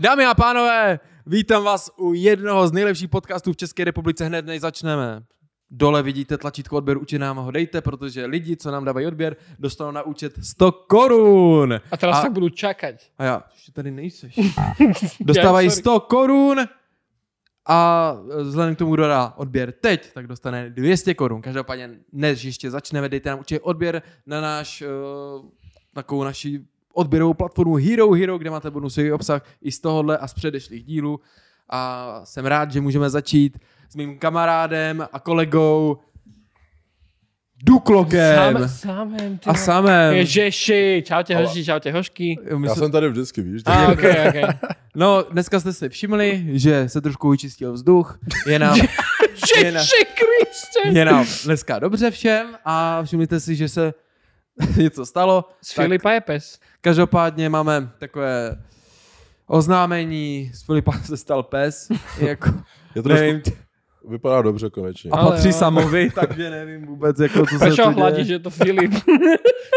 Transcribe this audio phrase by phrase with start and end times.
[0.00, 4.24] Dámy a pánové, vítám vás u jednoho z nejlepších podcastů v České republice.
[4.24, 5.22] Hned než začneme.
[5.70, 9.90] Dole vidíte tlačítko odběr, určitě nám ho dejte, protože lidi, co nám dávají odběr, dostanou
[9.90, 11.80] na účet 100 korun.
[11.90, 13.10] A teraz A- tak budu čakať.
[13.18, 14.40] A já, ještě tady nejseš.
[15.20, 15.80] Dostávají sorry.
[15.80, 16.58] 100 korun
[17.68, 18.12] a
[18.42, 21.42] vzhledem k tomu, kdo dá odběr teď, tak dostane 200 korun.
[21.42, 25.46] Každopádně, než ještě začneme, dejte nám určitě odběr na náš, uh,
[25.94, 26.60] takovou naši
[26.94, 31.20] odběrovou platformu Hero Hero, kde máte bonusový obsah i z tohohle a z předešlých dílů.
[31.72, 33.58] A jsem rád, že můžeme začít
[33.88, 35.98] s mým kamarádem a kolegou
[37.64, 40.14] Duklokem Sám, sámem, ty a samem.
[40.14, 42.36] Ježiši, čaute hoši, čaute hošky.
[42.56, 43.62] My Já se- jsem tady vždycky, víš?
[43.66, 44.42] A, okay, okay.
[44.94, 48.18] No, dneska jste si všimli, že se trošku vyčistil vzduch.
[48.46, 50.98] Je nám, je, na, Ježiši Kriste.
[50.98, 53.94] je nám dneska dobře všem a všimněte si, že se
[54.76, 55.44] něco stalo.
[55.62, 56.58] Z Tak Filipa je pes.
[56.80, 58.62] Každopádně máme takové
[59.46, 61.88] oznámení, z Filipa se stal pes,
[62.18, 62.50] jako,
[62.94, 63.42] Je trošku, nevím,
[64.08, 65.10] vypadá dobře konečně.
[65.10, 65.52] a Ale patří jo.
[65.54, 68.24] samovi, takže nevím vůbec, jako, co se Prečo tu hladíš, děje.
[68.24, 68.92] že je to Filip?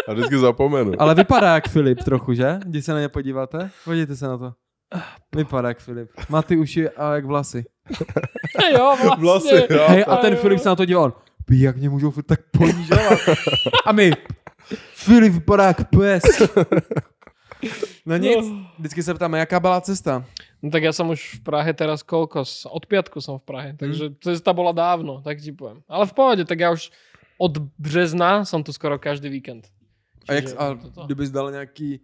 [0.08, 0.92] A vždycky zapomenu.
[1.00, 2.60] Ale vypadá jak Filip trochu, že?
[2.66, 4.54] Když se na ně podíváte, podívejte se na to.
[5.36, 6.10] Vypadá jak Filip.
[6.30, 7.66] Má ty uši a jak vlasy.
[8.74, 9.22] jo, vlastně.
[9.24, 9.86] Vlasy, jo.
[9.88, 10.40] Hej, a to ten jo.
[10.40, 11.14] Filip se na to díval.
[11.46, 13.20] Pí, jak mě můžou tak ponížovat.
[13.86, 14.12] A my,
[15.04, 16.24] Filip vypadá jak pes.
[18.06, 18.46] No nic,
[18.80, 20.26] vždycky se ptáme, jaká byla cesta.
[20.64, 22.44] No tak ja som už v Prahe teraz koľko?
[22.44, 25.80] S- Od piatku som v Prahe, takže cesta bola dávno, tak ti poviem.
[25.88, 26.92] Ale v pohode, tak ja už
[27.40, 29.72] od března som tu skoro každý víkend.
[30.28, 30.66] A, jak, Čiže a
[31.08, 32.04] kdybys dal nějaký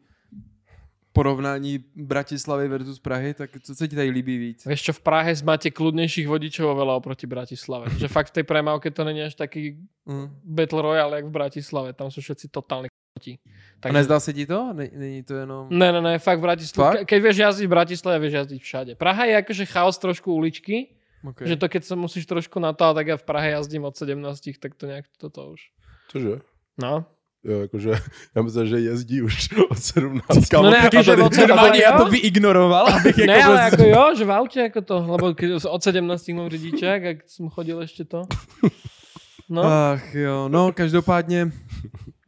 [1.14, 4.66] porovnání Bratislavy versus Prahy, tak co se ti tady líbí víc?
[4.66, 7.90] Vieš čo, v Prahe máte kľudnejších vodičov oveľa oproti Bratislave.
[8.02, 9.78] že fakt v tej premávke to není až taký
[10.10, 10.26] Mm.
[10.42, 11.94] Battle Royale, jak v Bratislave.
[11.94, 13.38] Tam sú všetci totálni k***ti.
[13.86, 14.74] A nezdá se ti to?
[14.74, 15.70] Ne, není to jenom...
[15.70, 17.06] Ne, ne, ne, fakt v Bratislave.
[17.06, 18.92] Keď vieš jazdiť v Bratislave, vieš jazdiť všade.
[18.98, 21.52] Praha je akože chaos trošku uličky, Okay.
[21.52, 24.56] že to keď sa musíš trošku na to, tak ja v Prahe jazdím od 17,
[24.56, 25.62] tak to nejak toto už.
[26.08, 26.40] Cože?
[26.80, 27.04] No.
[27.44, 27.90] Jo, jakože,
[28.36, 30.50] já myslím, že jezdí už od 17.
[30.50, 33.44] Kámo, No ne, a akože tady- od 17, normálně já to vyignoroval, abych jako ne,
[33.44, 35.34] ale prostě- ako jo, že v aute ako to, lebo
[35.70, 38.22] od 17 mám řidičák, jak som chodil ešte to.
[39.50, 41.52] No, Ach jo, no každopádně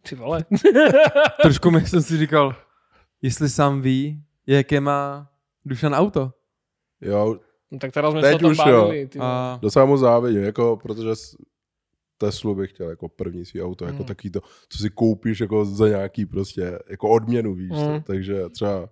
[0.09, 0.45] ty vole.
[1.41, 2.55] trošku mi jsem si říkal,
[3.21, 5.27] jestli sám ví, jaké má
[5.65, 6.31] Dušan auto.
[7.01, 7.35] Jo,
[7.71, 8.81] No, tak teraz sme Teď sa o tom už jo.
[8.83, 9.87] bavili.
[9.87, 11.15] Mu závidím, jako, protože
[12.21, 14.09] Teslu bych chtěl jako první svý auto, jako Mm.
[14.13, 17.91] takový to, co si koupíš jako za nějaký prostě, jako odměnu, víš, Mm.
[17.93, 18.01] mm.
[18.01, 18.89] takže třeba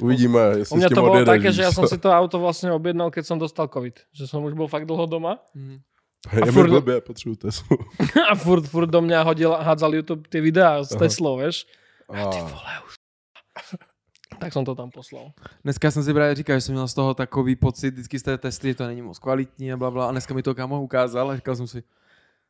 [0.00, 1.72] uvidíme, U jestli mňa s tím to odjedeš, také, že co.
[1.72, 3.96] som si to auto vlastne objednal, keď som dostal covid.
[4.12, 5.80] Že som už bol fakt dlho doma Mhm.
[6.32, 7.76] Je mi furt- blbě, potřebuji Teslu.
[8.30, 10.98] a furt, furt do mňa hodil, hádzal YouTube tie videá s Aha.
[11.06, 11.66] Teslou, vieš.
[12.10, 12.94] A, Ty vole, už.
[14.42, 15.32] Tak som to tam poslal.
[15.64, 18.38] Dneska jsem si právě říkal, že jsem měl z toho takový pocit, vždycky z té
[18.38, 20.08] testy, že to není moc kvalitní a bla, bla.
[20.08, 21.82] A dneska mi to kámo ukázal a říkal jsem si,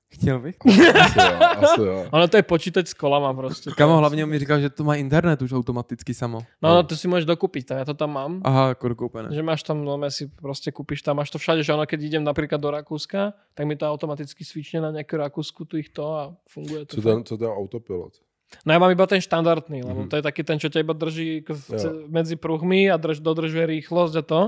[0.08, 0.56] chtěl bych.
[1.00, 2.06] asi jo, asi jo.
[2.10, 3.70] Ono to je počítač s kolama proste.
[3.70, 6.40] Kámo hlavně mi říkal, že to má internet už automaticky samo.
[6.62, 8.32] No, no, to si môžeš dokúpiť, tak ja to tam mám.
[8.44, 9.28] Aha, jako dokoupené.
[9.34, 12.24] Že máš tam, no si proste kúpiš tam, máš to všade, že ono keď idem
[12.24, 16.22] napríklad do Rakúska, tak mi to automaticky svične na nejakú Rakúsku tu ich to a
[16.48, 16.96] funguje to.
[16.96, 18.14] Co ten, co ten autopilot?
[18.62, 20.08] No ja mám iba ten štandardný, lebo Mhm.
[20.08, 21.58] to je taký ten, čo ťa iba drží k-
[22.06, 24.40] medzi pruhmi a drž, dodržuje rýchlosť a to.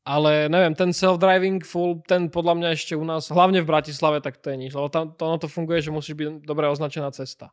[0.00, 4.40] Ale neviem, ten self-driving full, ten podľa mňa ešte u nás, hlavne v Bratislave, tak
[4.40, 4.72] to je nič.
[4.72, 7.52] Lebo tam to, ono to funguje, že musíš byť dobre označená cesta.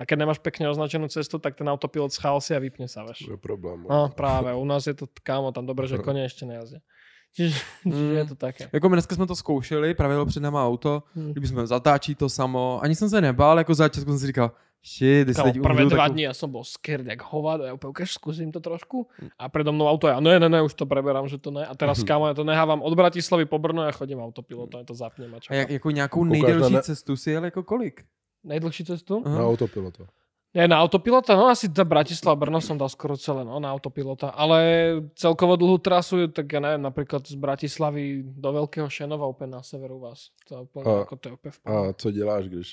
[0.00, 3.28] A keď nemáš pekne označenú cestu, tak ten autopilot schál si a vypne sa, vieš.
[3.28, 3.84] To je problém.
[3.84, 6.80] No práve, u nás je to, kámo, tam dobre, že koně ešte nejazdia.
[7.30, 8.68] Čiže, čiže je to také.
[8.72, 11.30] Jako my dneska jsme to zkoušeli, právě bylo před náma auto, Hmm.
[11.30, 14.50] kdyby jsme zatáčí to samo, ani jsem se nebál, jako za začátku jsem si říkal,
[14.84, 16.12] shit, když teď prvé dva tak...
[16.12, 19.06] dní ja som bol scared jak hovado, ja úplne ukáž, skúsim to trošku.
[19.38, 21.66] A predo mnou auto, ja ne, ne, ne, už to preberám, že to ne.
[21.68, 24.96] A teraz kámo, ja to nehávam od Bratislavy po Brno, ja chodím autopilotom, ja to
[24.96, 28.04] zapnem a A jak, jako nějakou nejdelší ne- cestu si jel jako kolik?
[28.44, 29.22] Najdlhší cestu?
[29.24, 29.38] Aha.
[29.38, 30.04] Na autopilota.
[30.50, 34.34] Nie, na autopilota, no asi za Bratislava Brno som dal skoro celé, no, na autopilota.
[34.34, 34.58] Ale
[35.14, 40.02] celkovo dlhú trasu, tak ja neviem, napríklad z Bratislavy do Veľkého Šenova úplne na severu
[40.02, 40.34] vás.
[40.50, 42.68] To je úplne, A- ako to je úplne v A co děláš, když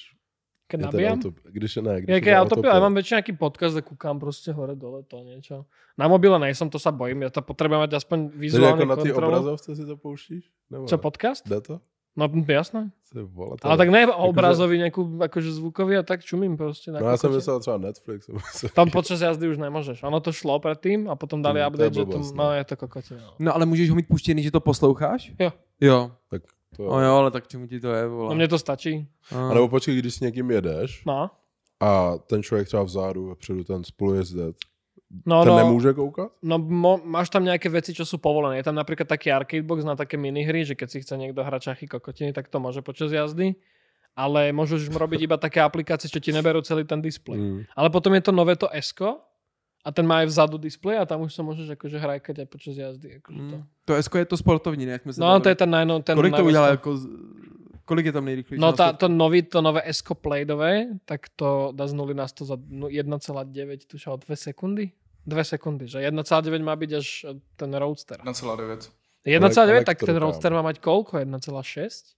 [0.68, 1.18] Keď je ten nabíjam?
[1.22, 3.74] auto, když je ne, když Ja, je keď ten autopilot, ja mám väčšinou nejaký podcast,
[3.78, 5.63] kde kúkam proste hore dole to niečo.
[5.96, 8.96] Na mobile nejsem, to sa bojím, ja to potrebujem mať aspoň Takže vizuálne jako na
[8.98, 9.31] kontrolu.
[9.38, 10.44] obrazovce si to pouštíš?
[10.74, 11.01] Nebo Čo, ne?
[11.01, 11.46] podcast?
[11.48, 11.75] Jde to?
[12.18, 12.92] No jasné.
[13.14, 16.92] Vole, to Ale je- tak ne akože- obrazový, nejakú akože zvukový a tak čumím proste.
[16.92, 17.38] na No já jsem kokote.
[17.38, 18.25] myslel třeba Netflix.
[18.52, 20.04] jsem Tam počas jazdy už nemôžeš.
[20.04, 22.44] Ono to šlo predtým a potom dali Hmm, to je update, že to, blbost, no
[22.44, 22.52] no.
[22.54, 23.22] je to kokotina.
[23.22, 23.34] No.
[23.40, 25.31] No ale můžeš ho mít puštěný, že to posloucháš?
[25.40, 25.52] Jo.
[25.81, 26.12] Jo.
[26.30, 26.42] Tak
[26.75, 28.30] to No jo, ale tak čemu ti to je, vole?
[28.30, 29.08] no mne to stačí.
[29.31, 29.50] A.
[29.50, 31.30] A nebo počkej, když s někým jedeš No.
[31.80, 34.56] a ten člověk třeba vzadu, vepředu ten spolujezdec
[35.25, 36.31] No, ten no, nemůže koukat?
[36.44, 38.59] no mo, máš tam nejaké veci, čo sú povolené.
[38.59, 41.71] Je tam napríklad taký arcade box na také minihry, že keď si chce niekto hrať
[41.71, 43.56] šachy kokotiny, tak to môže počas jazdy.
[44.18, 47.39] Ale môžeš robiť iba také aplikácie, čo ti neberú celý ten displej.
[47.39, 47.59] Mm.
[47.71, 49.26] Ale potom je to nové to Esko
[49.85, 52.75] a ten má aj vzadu displej a tam už sa môžeš akože hrajkať aj počas
[52.75, 53.19] jazdy.
[53.21, 53.56] Akože to.
[53.57, 53.63] Mm.
[53.85, 54.91] To S je to sportovní, ne?
[54.91, 55.44] Jak jsme se No, bavili.
[55.44, 56.97] to je ten, najno, ten Kolik to udělá jako...
[56.97, 57.07] z-
[57.85, 58.62] Kolik je tam nejrychlejší?
[58.62, 58.94] No světě?
[58.97, 62.88] to, nový, to nové Esko Playdové, tak to dá z 0 na 100 za no,
[62.88, 64.91] 1,9, tuším, o 2 sekundy?
[65.25, 67.25] 2 sekundy, že 1,9 má byť až
[67.56, 68.19] ten Roadster.
[68.24, 68.91] 1,9.
[69.25, 71.19] 1,9, tak ten Roadster má mať koľko?
[71.19, 72.17] 1,6?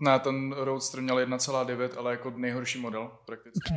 [0.00, 3.74] Ne, ten Roadster měl 1,9, ale jako nejhorší model prakticky.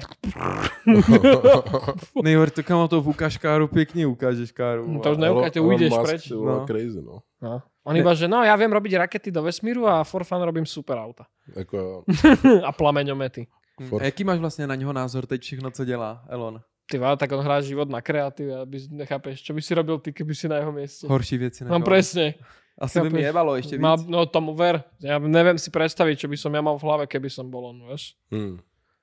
[2.23, 4.87] Nejhor, to kamo to v ukážkáru pěkně ukážeš, Káru.
[4.87, 5.27] No to už vole.
[5.27, 6.29] ne- Neukáte, ujdeš preč.
[6.29, 6.65] No.
[6.67, 7.19] crazy, no.
[7.41, 7.61] No.
[7.83, 10.95] On iba, že no, ja viem robiť rakety do vesmíru a for fun robím super
[10.95, 11.27] auta.
[11.55, 12.03] Jako jo.
[12.63, 13.47] a plameňomety.
[13.81, 16.61] Hm, A jaký máš vlastně na něho názor teď všechno, co dělá Elon?
[16.91, 20.13] Ty vole, tak on hrá život na kreatíve, aby nechápeš, čo by si robil ty,
[20.13, 21.07] keby si na jeho mieste.
[21.07, 21.63] Horší věci.
[21.63, 21.83] než No on.
[21.83, 22.33] presne.
[22.77, 23.25] Asi by mi chápeš.
[23.25, 23.81] jebalo ještě víc.
[23.81, 24.83] Má, no tomu ver.
[25.01, 27.77] Ja neviem si predstaviť, čo by som ja mal v hlave, keby som bol on,
[27.87, 28.17] vieš.
[28.31, 28.57] Hmm.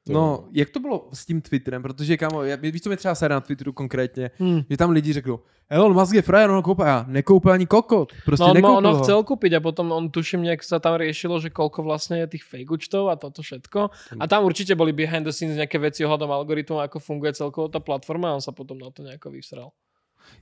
[0.06, 1.82] To- No, jak to bylo s tím Twitterem?
[1.82, 4.30] Protože, kámo, já, víš, co mi třeba sere na Twitteru konkrétně?
[4.38, 4.60] Hmm.
[4.70, 6.86] Že tam lidi řeknou, Elon Musk je frajer, on ho koupil.
[6.86, 8.12] Já nekoupil ani kokot.
[8.24, 11.50] Prostě No on, ho chcel kúpiť a potom on tuším, nejak sa tam riešilo, že
[11.54, 13.90] koľko vlastne je tých fake účtov a toto všetko.
[14.18, 17.78] A tam určite boli behind the scenes nejaké veci ohľadom algoritmu, ako funguje celkovo tá
[17.78, 19.70] platforma a on sa potom na to nejako vysral.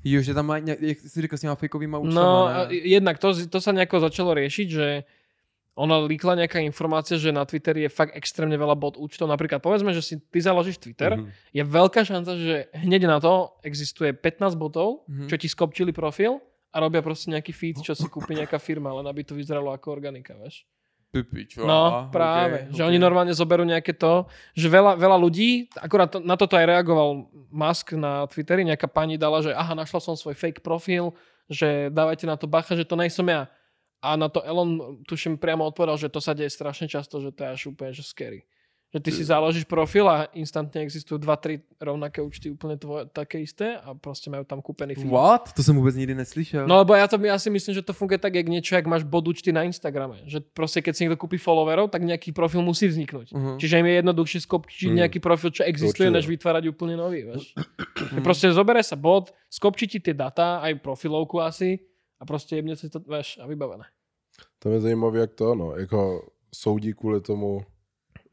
[0.00, 2.74] Jo, že tam má, nějak- jak jsi říkal, s těma fejkovýma účtama, No, ne?
[2.74, 5.04] jednak to, to sa nejako začalo riešiť, že
[5.74, 9.26] ona líkla nejaká informácia, že na Twitteri je fakt extrémne veľa bot účtov.
[9.26, 11.30] Napríklad povedzme, že si ty založíš Twitter, Mhm.
[11.52, 15.30] je veľká šanca, že hneď na to existuje 15 botov, Mhm.
[15.30, 16.42] čo ti skopčili profil
[16.74, 19.92] a robia proste nejaký feed, čo si kúpi nejaká firma, len aby to vyzeralo ako
[19.92, 20.66] organika, vieš.
[21.08, 22.68] Pipič, No, práve.
[22.68, 26.68] že oni normálne zoberú nejaké to, že veľa, veľa ľudí, akorát to, na toto aj
[26.68, 31.16] reagoval Musk na Twitteri, nejaká pani dala, že aha, našla som svoj fake profil,
[31.48, 33.48] že dávajte na to bacha, že to nejsem ja.
[34.04, 37.40] A na to Elon, tuším, priamo odpovedal, že to sa deje strašne často, že to
[37.40, 38.44] je až úplne že scary.
[38.88, 43.36] Že ty si založíš profil a instantne existujú dva, tri rovnaké účty úplne tvoje, také
[43.36, 45.12] isté a proste majú tam kúpený feed.
[45.12, 45.52] What?
[45.52, 46.64] To jsem vůbec nikdy neslyšel.
[46.64, 49.04] No lebo ja, to, ja si myslím, že to funguje tak, jak niečo, jak máš
[49.04, 50.24] bod účty na Instagrame.
[50.24, 53.36] Že proste keď si niekto kúpi followerov, tak nejaký profil musí vzniknúť.
[53.36, 53.56] Uh-huh.
[53.60, 55.04] Čiže im je jednoduchšie skopčiť Hmm.
[55.04, 56.16] nejaký profil, čo existuje, Určite.
[56.16, 57.28] než vytvárať úplne nový.
[57.28, 57.52] Vieš.
[58.16, 61.76] Že proste zobere sa bod, skopčí ti tie data, aj profilovku asi
[62.16, 63.84] a proste jebne si to, vieš, a vybavené.
[64.64, 67.60] To je zajímavé, jak to, no, jako soudí kvůli tomu,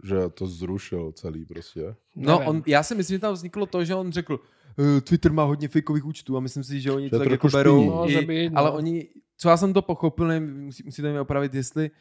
[0.06, 1.96] že to zrušil celý prostě.
[2.16, 4.40] No, on, já si myslím, že tam vzniklo to, že on řekl,
[4.98, 7.48] "Eh, Twitter má hodně fakeových účtů a myslím si, že oni to je tak jako
[7.48, 8.02] berou.
[8.02, 8.58] Může I, no.
[8.60, 9.08] ale oni,
[9.38, 11.92] co já jsem to pochopil, nevím, musí, musíte mi opravit, jestli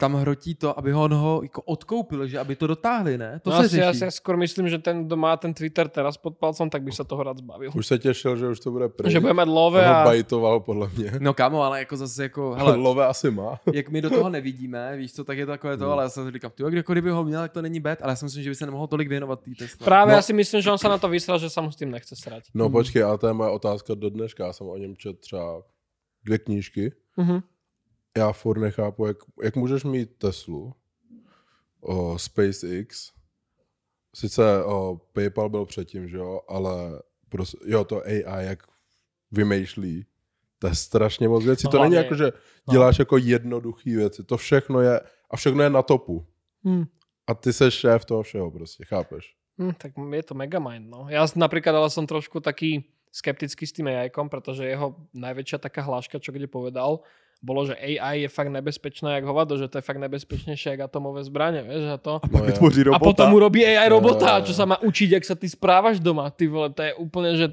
[0.00, 3.40] tam hrotí to, aby ho on ho jako odkoupil, že aby to dotáhli, ne?
[3.44, 3.98] To no se asi, řeší.
[3.98, 7.04] si skôr myslím, že ten, kdo má ten Twitter teraz pod palcom, tak by sa
[7.04, 7.70] toho rád zbavil.
[7.76, 9.12] Už se těšil, že už to bude pryč.
[9.12, 10.04] Že bude mať love a...
[10.04, 11.12] bajtoval podle mě.
[11.20, 13.60] No kamo, ale jako zase jako, Ale hele, love asi má.
[13.72, 15.92] jak my do toho nevidíme, víš co, tak je to takové to, Hmm.
[15.92, 18.12] ale já jsem si říkal, ty, jako kdyby ho měl, tak to není bad, ale
[18.12, 19.84] já si myslím, že by se nemohl tolik věnovat té Tesla.
[19.84, 20.16] Práve No.
[20.16, 22.48] ja si myslím, že on sa na to vysral, že mu s tým nechce srať.
[22.54, 22.72] No Hmm.
[22.72, 24.46] počkej, ale to je moje otázka do dneška.
[24.46, 25.62] Já jsem o něm četl třeba
[26.24, 26.92] dvě knížky.
[27.16, 27.40] Mhm.
[28.18, 30.74] Já furt nechápu, jak, jak můžeš mít Teslu,
[31.80, 33.12] o SpaceX,
[34.14, 38.62] sice o, PayPal byl předtím, že jo, ale prostě, jo, to AI, jak
[39.30, 40.06] vymýšlí,
[40.58, 41.62] to je strašně moc věcí.
[41.64, 42.24] No to není jako, že
[42.68, 42.72] no.
[42.72, 44.24] děláš jako jednoduchý věci.
[44.24, 45.00] To všechno je,
[45.30, 46.26] a všechno je na topu.
[46.64, 46.84] Hm.
[47.26, 49.34] A ty seš šéf toho všeho prostě, chápeš?
[49.58, 51.06] Hm, tak je to megamind, no.
[51.08, 55.84] Ja s- napríklad ale som trošku taký skeptický s tým AI-kom, pretože jeho najväčšia taká
[55.84, 57.04] hláška, čo kde povedal,
[57.42, 61.24] bolo, že AI je fakt nebezpečná jak hovado, že to je fakt nebezpečnejšie jak atomové
[61.24, 62.20] zbranie, vieš, a to.
[62.28, 62.52] No, je.
[62.52, 64.44] vytvoří A potom urobí AI robota, Jo.
[64.44, 67.46] čo sa má učiť, jak sa ty správaš doma, ty vole, to je úplne, že...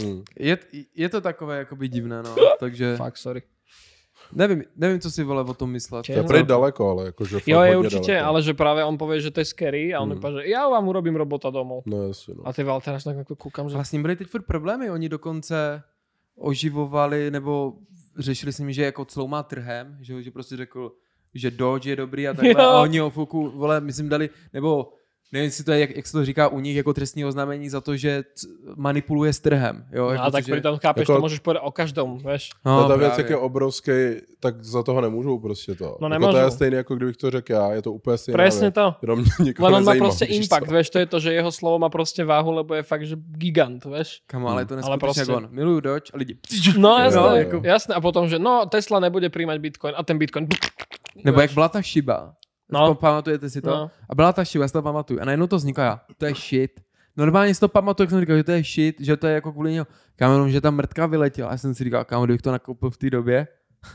[0.00, 0.24] Hm.
[0.32, 0.54] Je,
[0.96, 2.32] je to takové jakoby divné, no,
[2.64, 3.42] takže Fakt, sorry.
[4.32, 6.06] nevím, nevím, co si vole o tom myslet.
[6.06, 6.28] To je No.
[6.28, 8.28] prej daleko, ale jakože Jo, je určite, daleko.
[8.28, 10.18] ale že práve on povie, že to je scary a on Hmm.
[10.24, 10.40] mm.
[10.40, 11.84] že ja vám urobím robota domov.
[11.86, 12.48] No jasně, no.
[12.48, 13.76] A ty vole, teraz tak ako kúkam, že...
[13.76, 15.82] Ale s ním byly teď furt problémy, oni dokonce
[16.40, 17.72] oživovali, nebo
[18.18, 20.92] řešili s ním, že jako cloumá trhem, že, že prostě řekl,
[21.34, 22.70] že Dodge je dobrý a takhle, Jo.
[22.70, 24.92] a oni ho fuku, vole, myslím dali, nebo
[25.34, 27.80] nevím, jestli to je, jak, jak se to říká u nich, jako trestní oznámení za
[27.80, 31.14] to, že c- manipuluje s trhem, jo, No, jako a tak že, pritom chápeš, Jako-
[31.18, 32.50] to môžeš povedať o každom, vieš.
[32.64, 33.92] no, No, ta věc, jak je obrovský,
[34.40, 35.96] tak za toho nemůžou prostě to.
[36.00, 38.36] No, jako to je stejné, jako kdybych to řekl já, je to úplně stejné.
[38.36, 38.94] Presne to.
[39.02, 40.72] Jenom mě nikoho on má víš impact, co?
[40.72, 43.84] vieš, to je to, že jeho slovo má proste váhu, lebo je fakt, že gigant,
[43.84, 44.22] vieš.
[44.26, 45.48] Kamo, ale je to Ale neskutečně prostě- on.
[45.50, 46.38] Miluju Dodge a lidi.
[46.78, 47.60] No jasné, no, jo.
[47.64, 47.94] jasné.
[47.94, 50.46] A potom, že no, Tesla nebude príjmať Bitcoin a ten Bitcoin...
[51.24, 52.34] Nebo jak byla ta šiba.
[52.72, 52.94] No.
[52.94, 53.70] Pamatujete si to?
[53.70, 53.90] No.
[54.08, 55.20] A byla ta šiba, já si to pamatuju.
[55.20, 56.00] A najednou to vzniklo já.
[56.18, 56.80] To je shit.
[57.16, 59.52] Normálně si to pamatuju, jak jsem říkal, že to je shit, že to je jako
[59.52, 59.86] kvůli něho.
[60.16, 61.48] Kámo, že tam mrtka vyletěla.
[61.48, 63.48] A já jsem si říkal, kámo, kdybych to nakoupil v té době,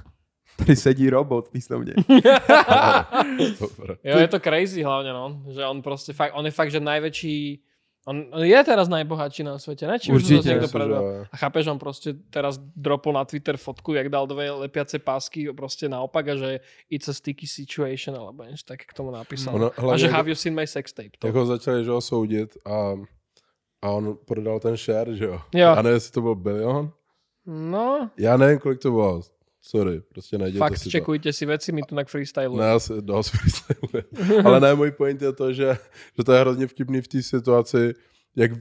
[0.57, 1.93] tady sedí robot místo mě.
[4.03, 5.41] Jo, je to crazy hlavne, no.
[5.49, 7.63] Že on proste fakt, on je fakt, že najväčší,
[8.09, 10.01] on, on je teraz najbohatší na svete, ne?
[10.01, 10.41] Či už Určite.
[10.41, 11.01] to niekto Myslím, predal.
[11.05, 15.45] že- A chápeš, on proste teraz dropol na Twitter fotku, jak dal dve lepiace pásky
[15.53, 16.49] proste naopak a že
[16.89, 19.53] it's a sticky situation, alebo niečo tak k tomu napísal.
[19.55, 21.13] Ono, a že have you seen my sex tape?
[21.21, 21.29] To.
[21.29, 22.97] jak ho začali že ho soudit a,
[23.79, 25.37] a on prodal ten share, že jo?
[25.53, 25.69] Jo.
[25.77, 26.91] Já nevím, jestli to byl bilion.
[27.45, 29.21] No, Já nevím, kolik to bylo.
[29.69, 30.89] Sorry, prostě najděte fakt si to.
[30.89, 32.57] čekujte si veci, my tu na freestylu.
[32.57, 34.03] Ne, já si dost freestyluje.
[34.45, 35.77] Ale ne, můj point je to, že,
[36.17, 37.93] že to je hrozně vtipný v té situaci,
[38.35, 38.51] jak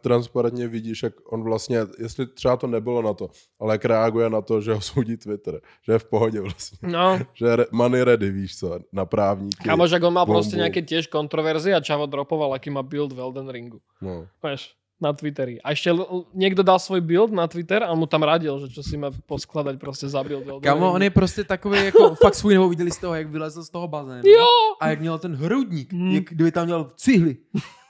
[0.00, 3.30] transparentně vidíš, jak on vlastně, jestli třeba to nebylo na to,
[3.60, 6.78] ale jak reaguje na to, že ho soudí Twitter, že je v pohodě vlastně.
[6.82, 9.64] No, Že re- money ready, víš co, na právníky.
[9.68, 10.62] Kamo, že on mal Bum, proste bum.
[10.66, 13.78] nejaké tiež kontroverzie a Čavo dropoval, aký má build v Elden Ringu.
[14.02, 14.26] No.
[14.42, 15.58] Vieš, na Twitteri.
[15.60, 15.90] A ešte
[16.34, 19.76] niekto dal svoj build na Twitter a mu tam radil, že čo si má poskladať
[19.82, 20.46] proste za build.
[20.46, 20.86] Ringu.
[20.86, 23.88] on je prostě takový jako fakt svůj, nebo viděli z toho, jak vylezl z toho
[23.88, 24.22] bazénu.
[24.24, 24.46] Jo!
[24.80, 26.10] A jak měl ten hrudník, Hmm.
[26.14, 27.36] jak kdyby tam měl cihly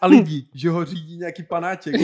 [0.02, 1.94] a lidi, že ho řídí nějaký panáček.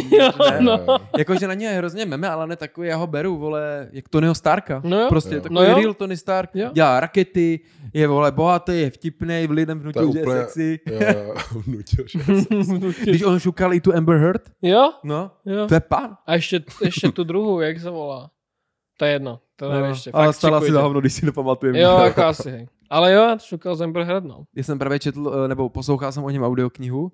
[0.61, 0.79] no.
[1.19, 4.35] Jakože na ně je hrozně meme, ale ne takový, já ho beru, vole, jak Tonyho
[4.35, 4.81] Starka.
[4.85, 5.07] No jo.
[5.09, 5.41] Prostě Jo.
[5.41, 5.77] takový No jo.
[5.79, 6.51] real Tony Stark.
[6.55, 6.71] Jo.
[6.73, 7.61] Dělá rakety,
[7.95, 10.81] je vole bohatý, je vtipný, v lidem vnutil, že je úplně- sexy.
[10.87, 11.35] Jo, jo,
[11.67, 12.19] vnutil, že
[13.11, 14.93] Když on šukal i tu Amber Heard, jo?
[15.05, 15.67] no, Jo.
[15.67, 16.17] to je pan.
[16.27, 18.31] A ešte, ešte tú druhú, jak sa volá?
[18.99, 19.41] To je jedno.
[19.59, 20.11] To No, neviete.
[20.15, 21.75] ale stala si hovno, když si nepamatujem.
[21.75, 22.65] Jo, ako asi, hej.
[22.91, 24.45] Ale jo, šukal z Amber Heard, no.
[24.57, 27.13] Já jsem právě četl, eh, nebo poslouchal jsem o něm audioknihu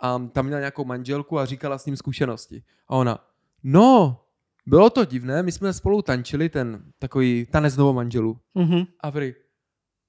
[0.00, 2.62] a tam měl nějakou manželku a říkala s ním zkušenosti.
[2.88, 3.24] A ona,
[3.62, 4.20] no,
[4.66, 8.40] bylo to divné, my jsme spolu tančili ten takový tanec novo manželů.
[8.54, 8.84] Mhm.
[9.00, 9.34] A prý,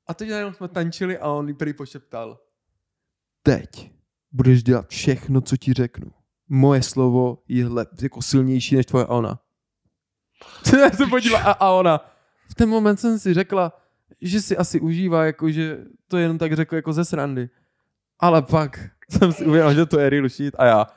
[0.08, 2.39] a teď najednou jsme tančili a on prý pošeptal,
[3.44, 3.91] teď
[4.32, 6.12] budeš dělat všechno, co ti řeknu.
[6.50, 9.39] Moje slovo je lep, jako silnější než tvoje a ona.
[10.82, 12.00] Já se podívala a, a ona.
[12.50, 13.74] V ten moment jsem si řekla,
[14.22, 17.50] že si asi užívá, jako že to jenom tak řekl jako ze srandy.
[18.20, 20.88] Ale pak jsem si uvědomil, že to je real shit a já,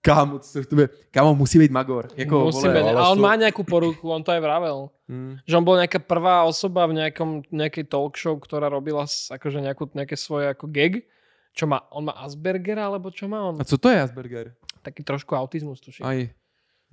[0.00, 2.08] kámo, co v kámo, musí být magor.
[2.16, 4.90] Jako, Musí ale A on sú- má nejakú poruchu, on to aj vravel.
[5.08, 5.38] Hm.
[5.46, 9.90] Že on bol nejaká prvá osoba v nejakom, nejakej talk show, ktorá robila akože nejakú,
[9.94, 11.02] nejaké svoje ako gag.
[11.56, 13.58] Čo má, on má Aspergera, alebo čo má on?
[13.58, 14.54] A co to je Asperger?
[14.82, 16.06] Taký trošku autizmus, tuším.
[16.06, 16.18] Aj.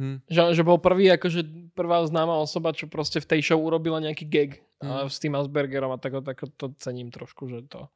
[0.02, 0.18] Hm.
[0.26, 4.26] Že, že bol prvý, akože prvá známa osoba, čo proste v tej show urobila nejaký
[4.26, 4.52] gag
[4.84, 4.92] Mm.
[4.92, 5.10] mm.
[5.10, 7.88] s tým Aspergerom a tak, tak to cením trošku, že to...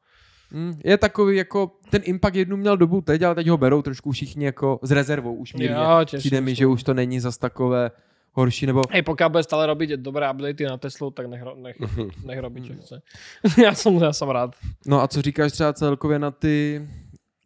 [0.51, 0.79] Hm.
[0.83, 4.45] Je takový, jako, ten impact jednu měl dobu teď, ale teď ho berou trošku všichni
[4.45, 5.75] jako s rezervou už mírně.
[5.75, 7.91] Jo, Přijde mi, že už to není zas takové
[8.37, 11.75] horší, nebo Hej, pokiaľ bude stále robiť dobré updaty na Teslu, tak nech, nech,
[12.29, 12.79] nech čo Mm.
[12.85, 12.95] chce.
[13.57, 14.53] ja, som, ja som rád.
[14.85, 16.85] No a co říkáš třeba celkově na ty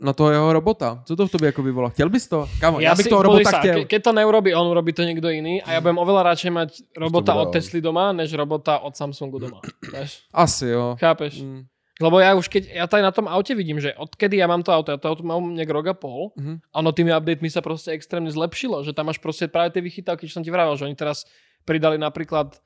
[0.01, 1.03] na toho jeho robota?
[1.05, 1.89] Co to v tobě jako vyvolá?
[1.89, 2.50] Chtěl bys to?
[2.60, 3.75] Kámo, já, bych si- toho robota sa, chtěl.
[3.75, 6.70] Ke, keď to neurobí on, urobí to niekto iný a ja budem oveľa radšej mať
[6.98, 7.53] robota od.
[7.53, 9.62] Tesly doma, než robota od Samsungu doma.
[10.34, 10.98] Asi jo.
[11.00, 11.41] Chápeš?
[11.41, 11.63] Mm.
[12.01, 14.74] Lebo ja už keď, ja aj na tom aute vidím, že odkedy ja mám to
[14.74, 16.53] auto, ja to auto mám nejak rok a pol, Mhm.
[16.74, 20.25] a ono tými updatemi sa proste extrémne zlepšilo, že tam máš proste práve tie vychytávky,
[20.25, 21.29] čo som ti vravel, že oni teraz
[21.62, 22.58] pridali napríklad,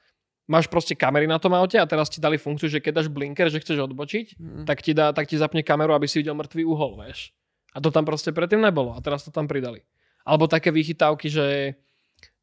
[0.48, 3.50] máš proste kamery na tom aute a teraz ti dali funkciu, že keď dáš blinker,
[3.52, 4.64] že chceš odbočiť, Mhm.
[4.70, 7.34] tak ti, dá, tak ti zapne kameru, aby si videl mŕtvý uhol, vieš.
[7.76, 9.84] A to tam proste predtým nebolo a teraz to tam pridali.
[10.24, 11.76] Alebo také vychytávky, že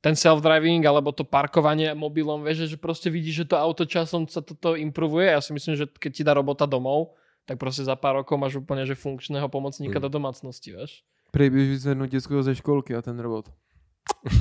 [0.02, 4.42] ten self-driving alebo to parkovanie mobilom, vieš, že proste vidíš, že to auto časom sa
[4.42, 5.30] toto improvuje.
[5.30, 7.14] Ja si myslím, že keď ti dá robota domov,
[7.47, 10.02] tak proste za pár rokov máš úplne že funkčného pomocníka Mm.
[10.02, 11.06] do domácnosti, vieš.
[11.30, 13.47] Prej běž vyzvednout dětského ze školky a ten robot.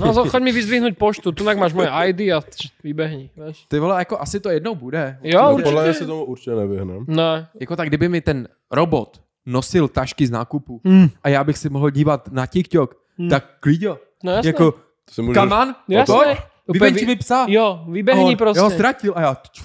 [0.01, 3.65] No zo- choď mi vyzdvihnúť poštu, tu máš moje ID a tš, vybehni, vieš.
[3.69, 5.17] Ty vole, jako asi to jednou bude.
[5.23, 5.63] Jo, No, určite.
[5.69, 7.05] podle mě se tomu určitě nevyhnem.
[7.07, 7.45] No.
[7.59, 11.09] Jako tak, kdyby mi ten robot nosil tašky z nákupu Mm.
[11.23, 13.29] a já bych si mohl dívat na TikTok, Mm.
[13.29, 13.97] tak klidňo.
[14.23, 14.49] No jasné.
[14.49, 14.73] Jako,
[15.15, 15.41] To můžeš...
[15.41, 16.35] come on, jasné.
[16.35, 17.49] to, Úplne vyvenči mi psa.
[17.49, 18.59] Jo, A on, proste.
[18.59, 19.49] Já ho ztratil a já, ty.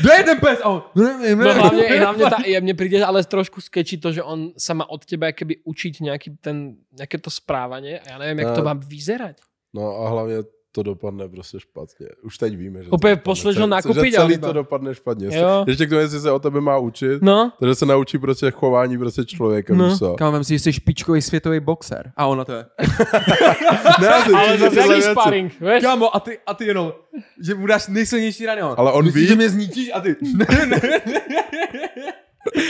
[0.00, 0.60] Kde je ten pes?
[0.62, 1.60] A on, nevím, No nevím.
[1.62, 5.00] hlavne, hlavne tá, ja, mne príde ale trošku skečí to, že on sa má od
[5.06, 8.74] teba keby učiť nejaký ten, nejaké to správanie a ja neviem, jak to Eh, má
[8.76, 9.36] vyzerať.
[9.74, 10.36] No a hlavně
[10.72, 12.06] to dopadne prostě špatně.
[12.22, 13.22] Už teď víme, že Úplně to dopadne.
[13.22, 15.38] pošleš ho Celý- nakupit že celý to dopadne špatně.
[15.38, 15.64] Jo.
[15.68, 18.98] Ještě k tomu, jestli se o tebe má učit, No, takže se naučí prostě chování
[18.98, 19.74] prostě člověka.
[19.74, 19.88] No.
[19.88, 20.14] víš co?
[20.14, 22.12] Kámo, vem si, že jsi špičkový světový boxer.
[22.16, 22.66] A ona to je.
[24.00, 25.82] Ne, ty, ale zase jaký sparring, vieš?
[25.82, 26.92] Kámo, a ty, a ty jenom,
[27.44, 28.62] že mu dáš nejsilnější rany.
[28.62, 28.74] on.
[28.78, 30.16] Ale on Myslíš, ví- že mě zničíš a ty.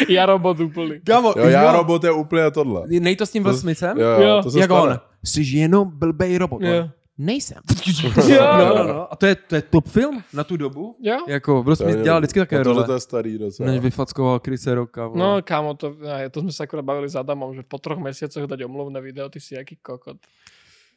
[0.09, 1.01] Ja robot úplný.
[1.07, 2.83] Kámo, Jo, já robot je úplně tohle.
[3.01, 3.99] Nej to s tím To- Smithem?
[3.99, 4.21] Jo, Jo.
[4.29, 4.93] jo, to se Jak stane.
[4.93, 4.99] on?
[5.25, 6.63] Jsi jenom blbej robot.
[6.63, 6.89] Jo.
[7.19, 7.59] Nejsem.
[8.29, 8.41] Jo.
[8.59, 9.13] no, no, no.
[9.13, 10.97] A to je, to je top film na tu dobu.
[11.01, 11.17] Jo?
[11.29, 12.85] Jako, Will Smith dělal vždycky také role.
[12.85, 13.71] to je starý docela.
[13.71, 15.07] Než vyfackoval Chrisa Rocka.
[15.07, 15.19] vole.
[15.21, 15.97] No, kámo, to,
[16.31, 19.41] to sme sa akurát bavili s Adamom, že po troch mesiacoch dať omluvné video, ty
[19.41, 20.17] si jaký kokot.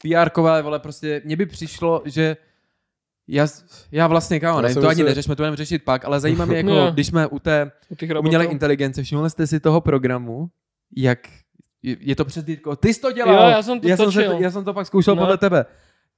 [0.04, 2.38] PR-kové, vole, prostě mně by přišlo, že
[3.28, 3.48] já,
[3.92, 6.58] já vlastně, kámo, ne, to ani myslel- neřešme, to budeme řešit pak, ale zajímá mě,
[6.62, 6.92] jako, No.
[6.92, 10.50] když jsme u té U umělé inteligence, všimli jste si toho programu,
[10.96, 11.20] jak
[11.84, 12.76] je, to přes Ditko.
[12.76, 13.36] Ty jsi to dělal.
[13.36, 14.38] Jo, já jsem to já jsem, se, točil.
[14.42, 15.22] já jsem to pak zkoušel No.
[15.22, 15.66] podle tebe.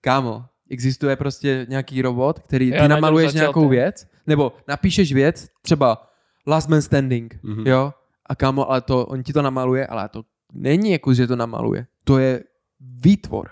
[0.03, 3.69] Kámo, existuje prostě nějaký robot, který ty Já najdem namaluješ nějakou ten.
[3.69, 6.07] věc, nebo napíšeš věc, třeba
[6.47, 7.67] Last Man Standing, Mhm.
[7.67, 7.93] jo,
[8.25, 11.85] a kámo, ale to, on ti to namaluje, ale to není jako, že to namaluje.
[12.03, 12.43] To je
[12.79, 13.49] výtvor.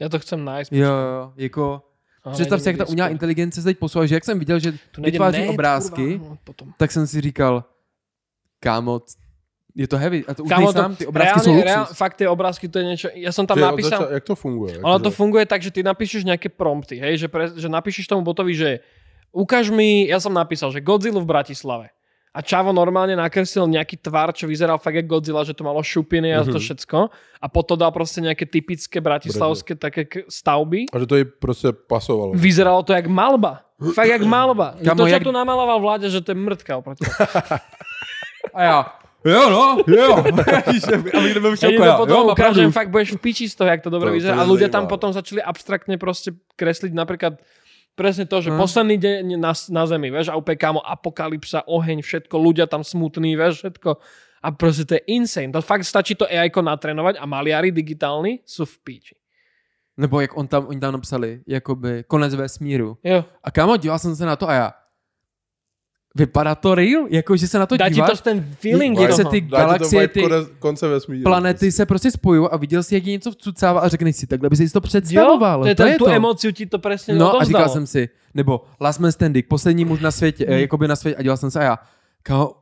[0.00, 0.70] Ja to chcem nájsť.
[0.72, 1.82] Jo, jo, jako...
[2.24, 4.72] Ale Představ si, jak ta umělá inteligence se teď posouvá, že jak jsem viděl, že
[4.98, 6.72] vytváří obrázky, kurva, no, potom.
[6.78, 7.64] tak jsem si říkal,
[8.60, 9.00] kámo,
[9.78, 10.26] je to heavy.
[10.26, 11.70] A to už Kámo, nejsám, ty obrázky jsou reálne, luxus.
[11.70, 14.34] reál, fakt tie obrázky, to je niečo, ja som tam Že napísal, zača- jak to
[14.34, 14.72] funguje?
[14.82, 18.10] ono to Akože- funguje tak, že ty napíšeš nejaké prompty, hej, že, pre, že napíšeš
[18.10, 18.82] tomu botovi, že
[19.30, 21.94] ukáž mi, ja som napísal, že Godzilla v Bratislave.
[22.34, 26.34] A Čavo normálne nakreslil nejaký tvar, čo vyzeral fakt jak Godzilla, že to malo šupiny
[26.36, 26.62] a to Mhm.
[26.62, 26.98] všetko.
[27.40, 30.86] A potom dal proste nejaké typické bratislavské také stavby.
[30.92, 32.32] A že to jej prostě pasovalo.
[32.36, 33.64] Vyzeralo to jak malba.
[33.94, 34.74] Fakt jak malba.
[34.78, 37.02] Že Kamo, to, čo jak- tu namaloval vláde, že to je mrtka oproti.
[38.54, 38.86] A já,
[39.24, 40.10] jo no, jo.
[41.14, 41.96] Abych nebyl v šoku, to já.
[41.96, 44.38] potom Jo, ukážem, fakt budeš v piči z toho, jak to dobre to vyzerá.
[44.38, 47.42] A ľudia tam potom začali abstraktne proste kresliť napríklad
[47.98, 48.58] presne to, že Hm.
[48.62, 53.34] posledný deň na, na zemi, vieš, a úplne kámo, apokalypsa, oheň, všetko, ľudia tam smutní,
[53.34, 53.98] vieš, všetko.
[54.38, 55.50] A proste to je insane.
[55.50, 59.18] To fakt stačí to AI natrénovať a maliari digitálni sú v píči.
[59.98, 62.94] Nebo jak on tam, oni tam napsali, jakoby konec vesmíru.
[63.02, 63.26] Jo.
[63.42, 64.72] A kámo, díval jsem se na to a já,
[66.18, 67.06] vypadá to real?
[67.10, 68.10] Jako, že se na to Dá ti díváš?
[68.10, 70.22] to ten feeling jak se ty Dá ti to galaxie, ty
[70.58, 71.22] konce vesmíru.
[71.22, 74.48] planety se prostě spojují a viděl si, jak je něco vcucává a řekneš si, takhle
[74.50, 75.60] by si to Jo, představoval.
[75.62, 79.00] to je, ten, tu emóciu ti to presne No a říkal jsem si, nebo Last
[79.00, 80.52] Man Standing, poslední muž na světě, Hmm.
[80.54, 80.60] hmm.
[80.60, 81.78] jakoby na světě, a dělal jsem se a já,
[82.22, 82.54] kámo,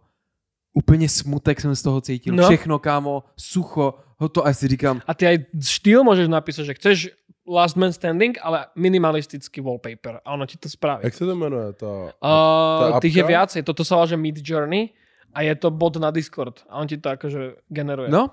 [0.74, 2.34] úplně smutek jsem z toho cítil.
[2.34, 2.42] No.
[2.42, 2.48] No.
[2.48, 6.74] Všechno, kámo, sucho, ho to a si říkám, A ty aj štýl môžeš napísať, že
[6.76, 6.98] chceš
[7.46, 10.18] Last Man Standing, ale minimalistický wallpaper.
[10.24, 11.00] A ono ti to spraví.
[11.04, 11.72] Jak se to jmenuje?
[11.72, 11.86] Ta...
[11.86, 13.60] Uh, Tá tých je viacej.
[13.62, 14.90] Toto sa volá, že Mid Journey
[15.30, 16.66] a je to bot na Discord.
[16.66, 18.10] A on ti to akože generuje.
[18.10, 18.30] no,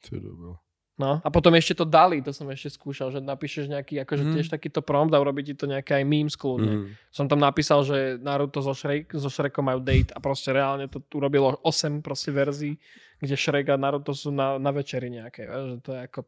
[0.00, 0.56] Ty dobil.
[0.98, 1.20] no.
[1.20, 4.32] A potom ešte to dali, to som ešte skúšal, že napíšeš nejaký, akože Mhm.
[4.32, 6.72] tiež takýto prompt a urobí ti to nejaké aj memes kľudne.
[6.72, 6.86] Mhm.
[7.10, 11.00] Som tam napísal, že Naruto so, Shrek, so Shrekom majú date a proste reálne to
[11.00, 12.78] tu urobilo 8 proste verzií,
[13.18, 15.44] kde Shrek a Naruto sú na, na večeri nejaké.
[15.44, 16.18] Že to je ako...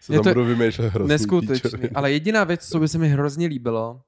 [0.00, 1.70] Se Je tam to budu vymýšlet hrozný neskutečný.
[1.70, 1.90] píčoviny.
[1.94, 4.00] Ale jediná věc, co by se mi hrozně líbilo,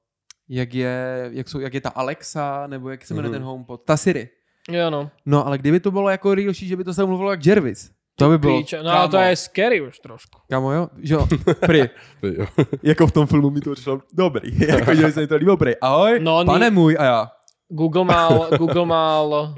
[0.49, 3.39] jak je, jak, jsou, jak je ta Alexa, nebo jak se jmenuje Mhm.
[3.39, 4.29] ten HomePod, ta Siri.
[4.71, 5.11] Jo, no.
[5.27, 7.91] No, ale kdyby to bylo jako realší, že by to se mluvilo jak Jervis.
[8.17, 8.83] To by bylo, Píče.
[8.83, 10.39] No ale to je scary už trošku.
[10.51, 10.89] Kámo, jo?
[10.99, 11.27] Jo,
[11.67, 11.79] pri,
[12.23, 12.47] jo.
[12.83, 14.61] jako v tom filmu mi to přišlo dobrý.
[14.69, 15.77] jako, že se mi to líbilo, pri.
[15.81, 17.31] Ahoj, No, pane můj, a já.
[17.69, 19.55] Google mal, Google mal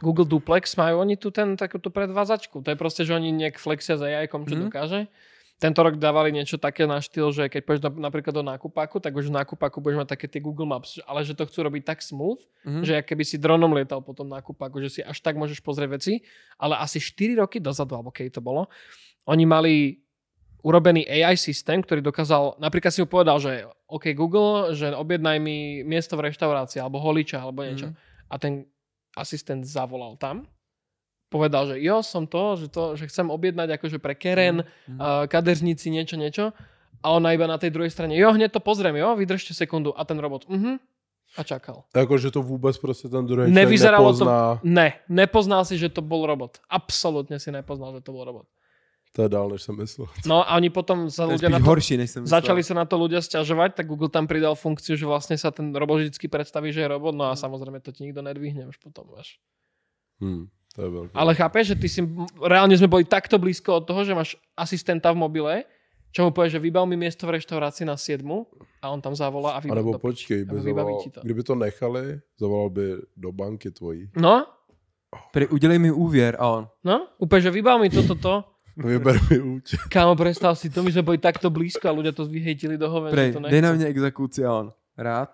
[0.00, 2.62] Google Duplex, majú oni tu ten, takúto predvádzačku.
[2.64, 4.70] To je proste, že oni nejak flexia s ai čo Mhm.
[4.70, 5.10] dokáže.
[5.60, 9.12] Tento rok dávali niečo také na štýl, že keď pôjdeš na, napríklad do nákupáku, tak
[9.12, 12.00] už v nákupáku budeš mať také tie Google Maps, ale že to chcú robiť tak
[12.00, 12.80] smooth, Mhm.
[12.80, 16.24] že keby si dronom lietal po tom nákupáku, že si až tak môžeš pozrieť veci,
[16.56, 18.72] ale asi 4 roky dozadu, alebo keď to bolo,
[19.28, 20.00] oni mali
[20.64, 25.84] urobený AI systém, ktorý dokázal, napríklad si mu povedal, že OK Google, že objednaj mi
[25.84, 27.92] miesto v reštaurácii, alebo holiča, alebo niečo.
[27.92, 27.96] Mhm.
[28.32, 28.52] A ten
[29.12, 30.48] asistent zavolal tam,
[31.30, 34.98] povedal, že jo, som to, že, to, že chcem objednať akože pre Keren, Mhm.
[34.98, 36.50] uh, kadeřnici, niečo, niečo.
[37.00, 39.94] A ona iba na tej druhej strane, jo, hneď to pozriem, jo, vydržte sekundu.
[39.96, 40.76] A ten robot, mhm,
[41.38, 41.86] a čakal.
[41.96, 44.60] Jako, že to vůbec prostě ten druhý člověk Nevyzeralo to, nepozná.
[44.66, 46.58] ne, nepoznal si, že to bol robot.
[46.70, 48.46] Absolutně si nepoznal, že to bol robot.
[49.12, 50.06] To je dál, než jsem myslel.
[50.26, 52.40] No a oni potom sa To je ľudia na to, horší, než jsem myslel.
[52.40, 55.70] začali sa na to ľudia sťažovať, tak Google tam pridal funkciu, že vlastne sa ten
[55.74, 59.06] robot vždycky predstaví, že je robot, no a samozrejme to ti nikto nedvihne už potom,
[59.14, 59.38] vieš.
[60.22, 61.10] Hm, to je velké.
[61.14, 62.00] Ale chápeš, že ty si,
[62.38, 65.54] reálne sme boli takto blízko od toho, že máš asistenta v mobile,
[66.10, 68.22] čo mu povie, že vybav mi miesto v reštaurácii na 7
[68.82, 71.20] a on tam zavolá a A vybaví, nebo do, počkej, by zavolal, ti to.
[71.22, 72.02] kdyby to nechali,
[72.38, 72.84] zavolal by
[73.16, 74.10] do banky tvojí.
[74.16, 74.46] No,
[75.32, 76.68] Pri, udělej mi úvěr a on.
[76.84, 78.34] no, úplne, že vybav mi toto, to.
[78.80, 79.80] Vyber mi účet.
[79.90, 83.10] Kámo, predstav si to, my sme boli takto blízko a ľudia to vyhejtili do hoven,
[83.10, 84.72] Prej, že to dej na mě exekuci a on.
[85.00, 85.32] Rád.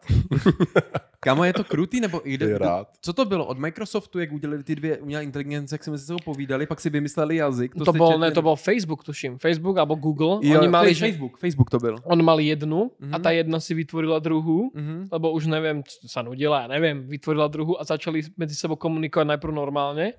[1.21, 2.89] Kámo, je to krutý, nebo i Je rád.
[3.03, 3.47] Co to bylo?
[3.47, 6.91] Od Microsoftu, jak udělali ty dvě umělé inteligence, jak si mezi sebou povídali, pak si
[6.91, 7.75] vymysleli jazyk.
[7.75, 9.39] To, bol, četli- ne, to bol Facebook, tuším.
[9.39, 10.39] Facebook alebo Google.
[10.43, 11.97] Jo, Oni mali, že Facebook, Facebook to byl.
[12.05, 13.23] on mal jednu a Mhm.
[13.27, 15.11] tá jedna si vytvorila druhú, Mhm.
[15.13, 19.27] lebo už neviem, c- sa nudila, ja neviem, vytvorila druhú a začali medzi sebou komunikovať
[19.27, 20.15] najprv normálne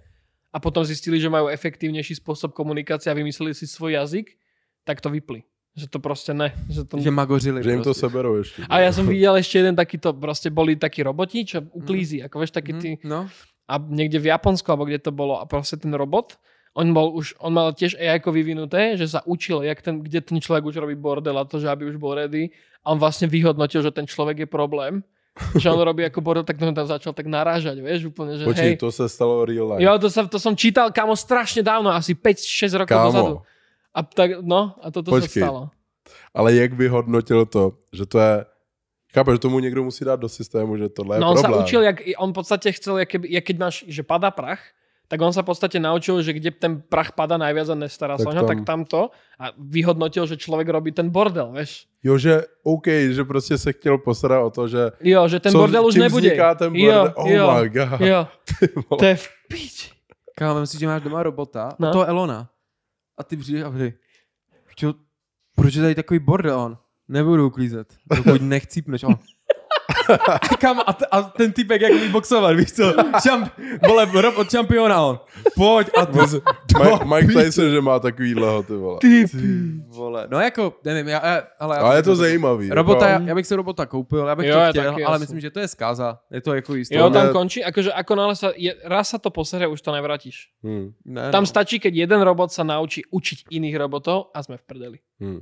[0.51, 4.27] a potom zistili, že majú efektívnejší spôsob komunikácie a vymysleli si svoj jazyk,
[4.83, 5.43] tak to vypli.
[5.77, 6.53] Že to prostě ne.
[6.69, 6.97] Že to...
[6.97, 7.99] Že magořili Že jim to prostě.
[7.99, 8.65] seberou ještě.
[8.69, 12.51] A ja som videl ešte jeden takýto, proste boli takí roboti, čo uklízi, ako vieš,
[12.57, 13.29] taký Mhm, ty, No,
[13.69, 16.41] a niekde v Japonsku, alebo kde to bolo, a proste ten robot,
[16.73, 20.41] on bol už, on mal tiež AI vyvinuté, že sa učil, jak ten, kde ten
[20.41, 22.49] človek už robí bordel a to, že aby už bol ready,
[22.81, 25.03] a on vlastne vyhodnotil, že ten človek je problém,
[25.61, 28.73] že on robí ako bordel, tak to tam začal tak narážať, vieš, úplne, že Počkej,
[28.73, 28.81] hej.
[28.81, 29.83] to se stalo real life.
[29.85, 33.35] Jo, to, sa, to som čítal, kamo, strašne dávno, asi 5-6 rokov dozadu.
[33.97, 35.41] A tak, no, a toto Počkej.
[35.41, 35.61] sa stalo.
[36.37, 38.33] ale jak by hodnotil to, že to je...
[39.09, 41.63] Chápeš, že tomu někdo musí dát do systému, že tohle je No on sa problém.
[41.65, 44.61] učil, jak, on v podstate chcel, jak, keby, jak keď máš, že pada prach,
[45.07, 48.27] tak on sa v podstate naučil, že kde ten prach pada najviac a nestará sa
[48.27, 49.01] Tak o ňo, tam- tak tamto
[49.39, 51.87] a vyhodnotil, že človek robí ten bordel, vieš.
[52.03, 55.57] Jo, že OK, že prostě se chtěl postarat o to, že Jo, že ten co,
[55.57, 56.29] bordel už nebude.
[56.59, 57.13] ten Jo, bordel.
[57.15, 58.01] oh jo, my god.
[58.03, 58.27] Jo,
[58.91, 58.99] vole.
[58.99, 59.87] to je v piči.
[60.37, 61.89] kámo, myslím, že máš doma robota, No.
[61.95, 62.51] toho Elona.
[63.17, 63.69] A ty přijdeš a
[64.75, 64.93] čo,
[65.55, 66.77] proč je tady takový bordel?
[67.07, 69.19] Nebudu uklízet, dokud nechcípneš on.
[70.09, 72.93] A, kam, a, t- a, ten typek jak umí boxovat, víš co?
[73.23, 73.49] Čamp,
[73.87, 75.19] vole, rob od čampiona on.
[75.55, 76.19] Pojď a ty,
[76.77, 78.99] Mike, Mike Tyson, že má takovýhleho, ty vole.
[79.01, 79.25] ty
[79.87, 80.27] vole.
[80.31, 81.75] No jako, nevím, já, já ale...
[81.77, 82.69] Já Ale je to jako- zajímavý.
[82.69, 85.13] Robota, jako- já, já bych se robota koupil, já bych Jo, to chtěl, taky, ale
[85.15, 85.23] jasně.
[85.23, 86.19] myslím, že to je zkáza.
[86.31, 86.95] Je to jako jistý.
[86.95, 89.81] Jo, To tam ne- končí, akože ako náhle sa, je, raz sa to posere, už
[89.81, 90.49] to nevrátiš.
[90.63, 91.49] Hmm, ne, Tam no.
[91.49, 94.97] stačí, keď jeden robot sa naučí učiť iných robotov a sme v prdeli.
[95.21, 95.41] hmm.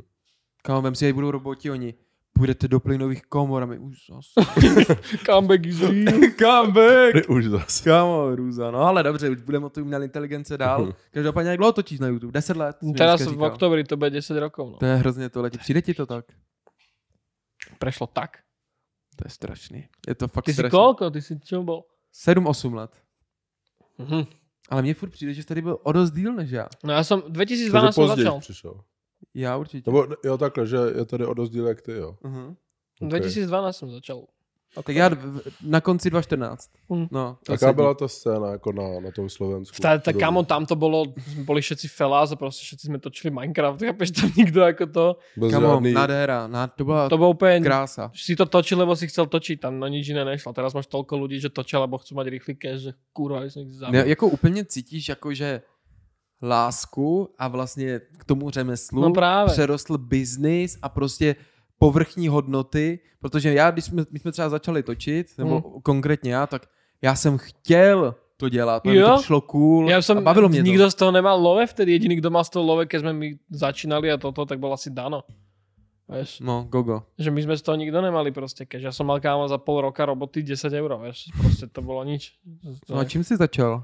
[0.65, 1.93] Kámo, vem si, jak budou roboti oni.
[2.35, 4.51] Půjdete do plynových komor a my už zase.
[5.25, 6.19] Comeback is real.
[6.39, 7.29] Comeback!
[7.29, 7.83] Už zase.
[7.83, 8.71] Kámo, růza.
[8.71, 10.93] No ale dobře, už budeme o to umělé inteligence dál.
[11.11, 12.31] Každopádně, jak dlouho točíš na YouTube?
[12.33, 12.77] 10 let?
[12.83, 14.71] jsi Teraz v oktobri to bude 10 rokov.
[14.71, 14.77] No.
[14.77, 15.57] To je hrozně to letí.
[15.57, 16.25] Přijde ti to tak?
[17.79, 18.37] Prešlo tak.
[19.15, 19.87] To je strašný.
[20.07, 20.75] Je to fakt Ty si strašný.
[20.75, 21.07] koľko?
[21.11, 21.87] Ty si čo bol?
[22.11, 22.91] 7-8 let.
[23.97, 24.25] Mhm.
[24.69, 26.67] Ale mně furt přijde, že jsi tady byl o dost díl než já.
[26.83, 28.39] No som, Takže 2012 som později začal.
[28.39, 28.73] přišel.
[29.35, 29.91] Já určitě.
[29.91, 32.15] Nebo jo takhle, že je tady o dost díl jak ty, jo.
[32.23, 32.55] Uh-huh.
[33.01, 33.09] Ok.
[33.09, 34.23] 2012 som začal.
[34.83, 35.09] Tak já
[35.63, 36.69] na konci 2014.
[36.89, 37.07] Mhm.
[37.11, 39.77] No, to Jaká byla ta scéna jako na, na tom Slovensku?
[39.81, 41.15] Tá, tá, kamo, tam to bolo,
[41.47, 45.05] boli všetci felás a proste všetci sme točili Minecraft, chápeš, tam nikto ako to.
[45.39, 45.93] Bez Kamo, žádný...
[45.93, 46.47] nádhera.
[46.47, 48.11] Ná, to byla To bolo úplne, krása.
[48.11, 50.51] si to točil, lebo si chcel točiť, tam no nič iné nešlo.
[50.51, 53.91] Teraz máš toľko ľudí, že točia, lebo chcú mať rýchly cash, že kurva, zabil.
[53.91, 55.61] Ne, jako úplně cítíš jako, že
[56.41, 59.51] lásku a vlastně k tomu řemeslu No právě.
[59.53, 61.35] přerostl biznis a prostě
[61.77, 65.81] povrchní hodnoty, protože já, když jsme, my jsme třeba začali točit, nebo Hmm.
[65.81, 66.65] konkrétně já, tak
[67.01, 69.15] já jsem chtěl to dělat, Jo.
[69.15, 70.91] to šlo cool Ja a som, bavilo mě nikto to.
[70.91, 74.11] z toho nemal love vtedy, jediný, kto mal z toho love, keď sme my začínali
[74.11, 75.23] a toto, tak bol asi Dano.
[76.09, 77.03] Vieš, No, gogo.
[77.17, 79.81] že my sme z toho nikto nemali proste, keď ja som mal kámo za pol
[79.81, 82.35] roka roboty 10 eur, vieš, proste to bolo nič.
[82.91, 83.83] No a čím jsi začal?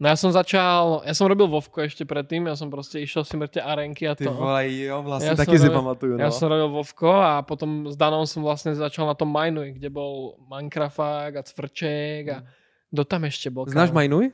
[0.00, 3.36] No ja som začal, ja som robil Vovko ešte predtým, ja som proste išiel si
[3.36, 4.32] mŕte arenky a Ty to.
[4.32, 6.24] vole, jo, vlastně Já taky jsem si pamatuju, no.
[6.24, 9.92] Ja som robil Vovko a potom s Danom som vlastne začal na tom Minuj, kde
[9.92, 12.48] bol Minecrafták a Cvrček a
[12.88, 13.68] kto tam ešte bol?
[13.68, 14.00] Znáš kámo?
[14.00, 14.32] Minuj?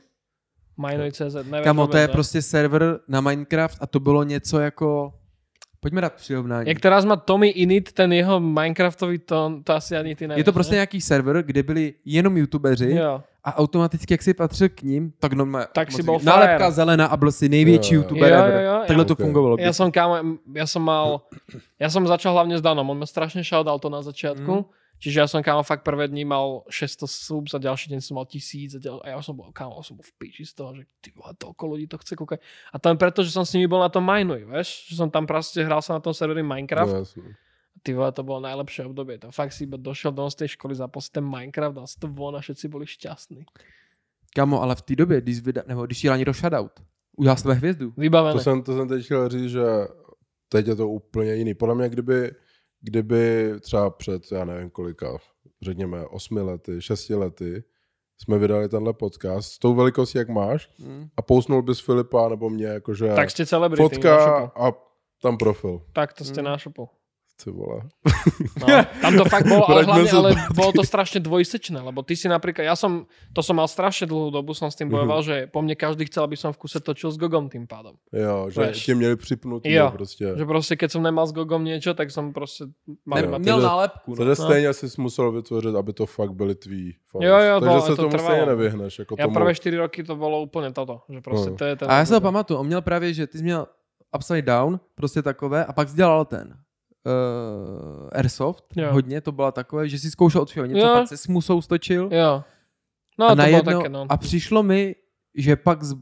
[0.79, 1.67] Minuj.cz, neviem.
[1.67, 2.13] Kamo, to je ne?
[2.13, 5.13] prostě server na Minecraft a to bylo něco jako...
[5.79, 6.69] Pojďme dát přirovnání.
[6.69, 10.43] Jak teraz má Tommy Init, ten jeho Minecraftový tón, to asi ani ty nevíš, Je
[10.43, 10.75] to prostě ne?
[10.75, 13.21] nějaký server, kde byli jenom youtubeři Jo.
[13.43, 15.67] a automaticky, jak si patřil k ním, tak normálně.
[15.73, 16.71] Tak si bol Nálepka frajer.
[16.73, 18.03] zelená a byl si největší Jo, jo.
[18.03, 19.19] youtuber Jo, jo, jo, Takhle ja- to Ok.
[19.21, 19.55] fungovalo.
[19.59, 20.15] Ja som, kámo,
[20.55, 21.21] ja som mal,
[21.79, 24.65] ja som začal hlavne s Danom, on ma strašne shoutout to na začiatku, Mm.
[24.97, 28.27] Čiže ja som, kámo, fakt prvé dní mal 600 subs a ďalší deň som mal
[28.27, 30.83] 1000 a, ďal, a ja som bol, kámo, som bol v piči z toho, že
[30.99, 32.39] ty vole, toľko ľudí to chce kúkať.
[32.73, 35.09] A to je preto, že som s nimi bol na tom Minuj, vieš, že som
[35.09, 37.31] tam proste hral sa na tom serveri Minecraft No, jasný.
[37.83, 39.21] Ty vole, to bolo najlepšie obdobie.
[39.21, 42.01] To fakt si iba došiel do z tej školy, zapol si ten Minecraft, dal si
[42.01, 43.45] to von a všetci boli šťastní.
[44.33, 46.71] Kamo, ale v té době, když, vyda, nebo když šel někdo shoutout,
[47.17, 47.93] udělal své hvězdu.
[47.97, 48.33] Vybavené.
[48.33, 49.63] To jsem, to jsem teď chtěl říct, že
[50.49, 51.53] teď je to úplně jiný.
[51.53, 52.31] Podle mě, kdyby,
[52.81, 55.17] kdyby třeba před, já nevím kolika,
[55.61, 57.63] řekněme osmi lety, šesti lety,
[58.17, 61.07] jsme vydali tenhle podcast s tou velikostí, jak máš, Hm.
[61.17, 63.83] a pousnul bys Filipa nebo mě, jakože Tak ste celebrity.
[63.83, 64.73] fotka a
[65.21, 65.81] tam profil.
[65.93, 66.45] Tak to ste Mm.
[66.45, 66.89] na šupu.
[67.37, 67.85] Ty vole.
[68.57, 68.65] No,
[69.01, 72.65] tam to fakt bolo, ale hlavne, ale bolo to strašne dvojsečné, lebo ty si napríklad,
[72.65, 75.77] ja som, to som mal strašne dlhú dobu, som s tým bojoval, že po mne
[75.77, 77.93] každý chcel, aby som v kuse točil s Gogom tým pádom.
[78.09, 78.85] Jo, že Veš.
[78.85, 79.93] tě měli připnutý Jo.
[79.93, 80.33] prostě.
[80.33, 82.73] Že proste, keď som nemal s Gogom niečo, tak som proste
[83.05, 84.11] mal Ne, měl nálepku.
[84.11, 84.17] No.
[84.17, 84.45] Takže No.
[84.49, 87.21] stejně si musel vytvořit, aby to fakt byli tví fans.
[87.21, 88.29] Jo, jo, Takže bolo, se to tomu trvalo.
[88.29, 88.99] stejně nevyhneš.
[88.99, 89.33] Jako Ja tomu.
[89.37, 91.55] prvé 4 roky to bolo úplne toto, že proste No.
[91.55, 91.85] to je ten...
[91.91, 93.67] A já si ho pamatuju, on měl právě, že ty jsi měl
[94.15, 96.57] Upside Down, prostě takové, a pak jsi dělal ten
[97.07, 98.91] uh, Airsoft, Jo.
[98.91, 100.93] hodně to byla takové, že si zkoušel od všeho něco, Jo.
[100.93, 102.09] pak se s musou stočil.
[102.11, 102.43] Jo.
[103.19, 104.05] No, a, to najednou, také, no.
[104.09, 104.95] a přišlo mi,
[105.35, 105.95] že pak z,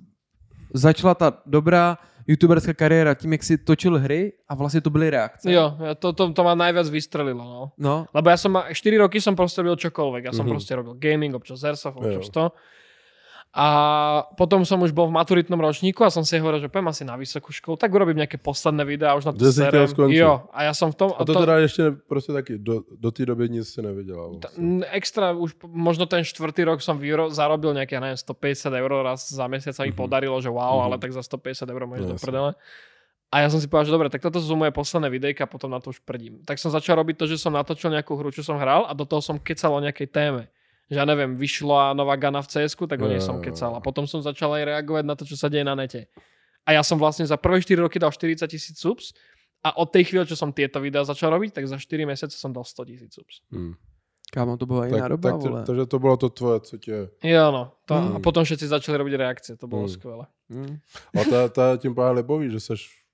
[0.73, 5.51] začala ta dobrá, youtuberská kariéra tím, jak si točil hry a vlastně to byly reakce.
[5.51, 7.71] Jo, to, to, to ma najviac vystrelilo, no.
[7.77, 10.25] No, Lebo ja som, ma- 4 roky som proste robil čokoľvek.
[10.25, 10.51] Ja som Mhm.
[10.57, 12.31] proste robil gaming, občas Airsoft, občas Jo.
[12.33, 12.45] to.
[13.55, 13.65] A
[14.35, 17.15] potom som už bol v maturitnom ročníku a som si hovoril, že poďme asi na
[17.15, 19.87] vysokú školu, tak urobím nejaké posledné videá, už na to serem.
[20.11, 21.15] Jo, a ja som v tom...
[21.15, 23.79] A to teda ještě ne, prostě taky, do, do té doby nic si.
[23.81, 24.85] Ta- Vlastně.
[24.91, 29.23] extra, už možno ten štvrtý rok som vyro, zarobil nejaké, ja neviem, 150 eur raz
[29.31, 30.03] za mesiac sa mi Mhm.
[30.03, 30.83] podarilo, že wow, Mhm.
[30.83, 32.51] ale tak za 150 eur môžeš No, do prdele.
[33.31, 35.79] A ja som si povedal, že dobre, tak toto sú moje posledné videjka, potom na
[35.79, 36.43] to už prdím.
[36.43, 39.07] Tak som začal robiť to, že som natočil nejakú hru, čo som hral a do
[39.07, 40.47] toho som kecal o nejakej téme.
[40.85, 43.73] Že ja neviem, vyšla nová gana v cs tak o nej som kecal.
[43.73, 46.05] A potom som začal aj reagovať na to, čo sa deje na nete.
[46.65, 49.13] A ja som vlastne za prvé 4 roky dal 40 tisíc subs
[49.65, 52.53] a od tej chvíle, čo som tieto videa začal robiť, tak za 4 mesiace som
[52.53, 53.41] dal 100 tisíc subs.
[53.49, 53.73] Hmm.
[54.33, 55.59] kámo, to byla jiná Tak, doba, tak, vole.
[55.61, 57.09] to, takže to bylo to tvoje, co tě...
[57.23, 57.71] Jo, no.
[57.85, 58.15] To, Mm.
[58.15, 59.89] A potom všetci začali robiť reakcie, to bolo Mm.
[59.89, 60.25] skvelé.
[60.49, 60.75] Hm.
[61.17, 63.04] A to, to je tím pádem libový, že seš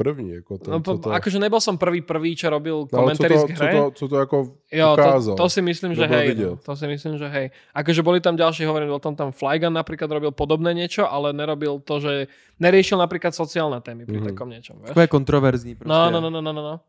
[0.00, 1.08] první, jako ten, No, co po, to...
[1.12, 3.72] akože nebol som prvý prvý, čo robil no, co komentári to, z co hre.
[3.72, 4.36] to, co to jako
[4.72, 5.34] Jo, to, ukázal.
[5.36, 6.24] to si myslím, že To hej.
[6.24, 6.56] No, vidieť.
[6.64, 7.46] to si myslím, že hej.
[7.76, 11.84] Akože boli tam ďalší, hovorím, bol tam tam Flygun napríklad robil podobné niečo, ale nerobil
[11.84, 12.12] to, že
[12.56, 14.26] neriešil napríklad sociálne témy pri Mhm.
[14.26, 14.80] takom niečom.
[14.80, 14.88] Vieš?
[14.96, 15.92] Takové kontroverzní prostě.
[15.92, 16.80] No, no, no, no, no, no, no.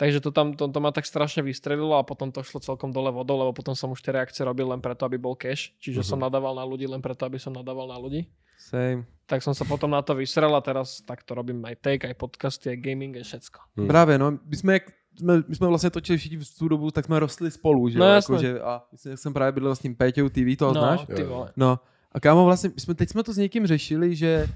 [0.00, 3.12] Takže to tam to, to ma tak strašne vystrelilo a potom to šlo celkom dole
[3.12, 5.76] vodou, lebo potom som už tie reakcie robil len preto, aby bol cash.
[5.76, 6.08] Čiže Mhm.
[6.08, 8.24] som nadával na ľudí len preto, aby som nadával na ľudí.
[8.56, 9.04] Same.
[9.28, 12.72] Tak som sa potom na to vysrel a teraz takto robím aj take, aj podcasty,
[12.72, 13.58] aj gaming, aj všetko.
[13.76, 13.86] Hmm.
[13.88, 14.82] Právě, no, my jsme, jak,
[15.16, 18.04] jsme, my jsme vlastně točili všichni v tu dobu, tak jsme rostli spolu, že No,
[18.06, 18.32] jo, jasně.
[18.34, 21.00] jakože, a myslím, jak jsem právě bydlel s tím Péťou TV, to no, znáš?
[21.16, 21.52] ty vole.
[21.56, 21.78] No,
[22.12, 24.48] a kámo, vlastně, my jsme, teď jsme to s někým řešili, že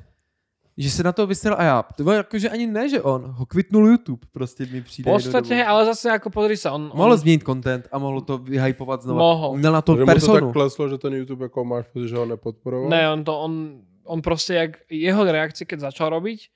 [0.79, 1.83] že se na to vysral a já.
[1.83, 5.11] To bylo jakože ani ne, že on, ho kvitnul YouTube, prostě mi přijde.
[5.19, 5.55] V dobu.
[5.67, 9.19] ale zase ako pozri sa, on, Mohlo on změnit content a mohlo to vyhypovat znovu.
[9.19, 9.51] Mohol.
[9.51, 10.47] On měl na to že mu to personu.
[10.47, 12.91] tak kleslo, že ten YouTube jako máš pocit, že ho nepodporoval?
[12.91, 13.53] Ne, on to, on,
[14.05, 16.51] on proste, jak jeho reakcie, keď začal robiť,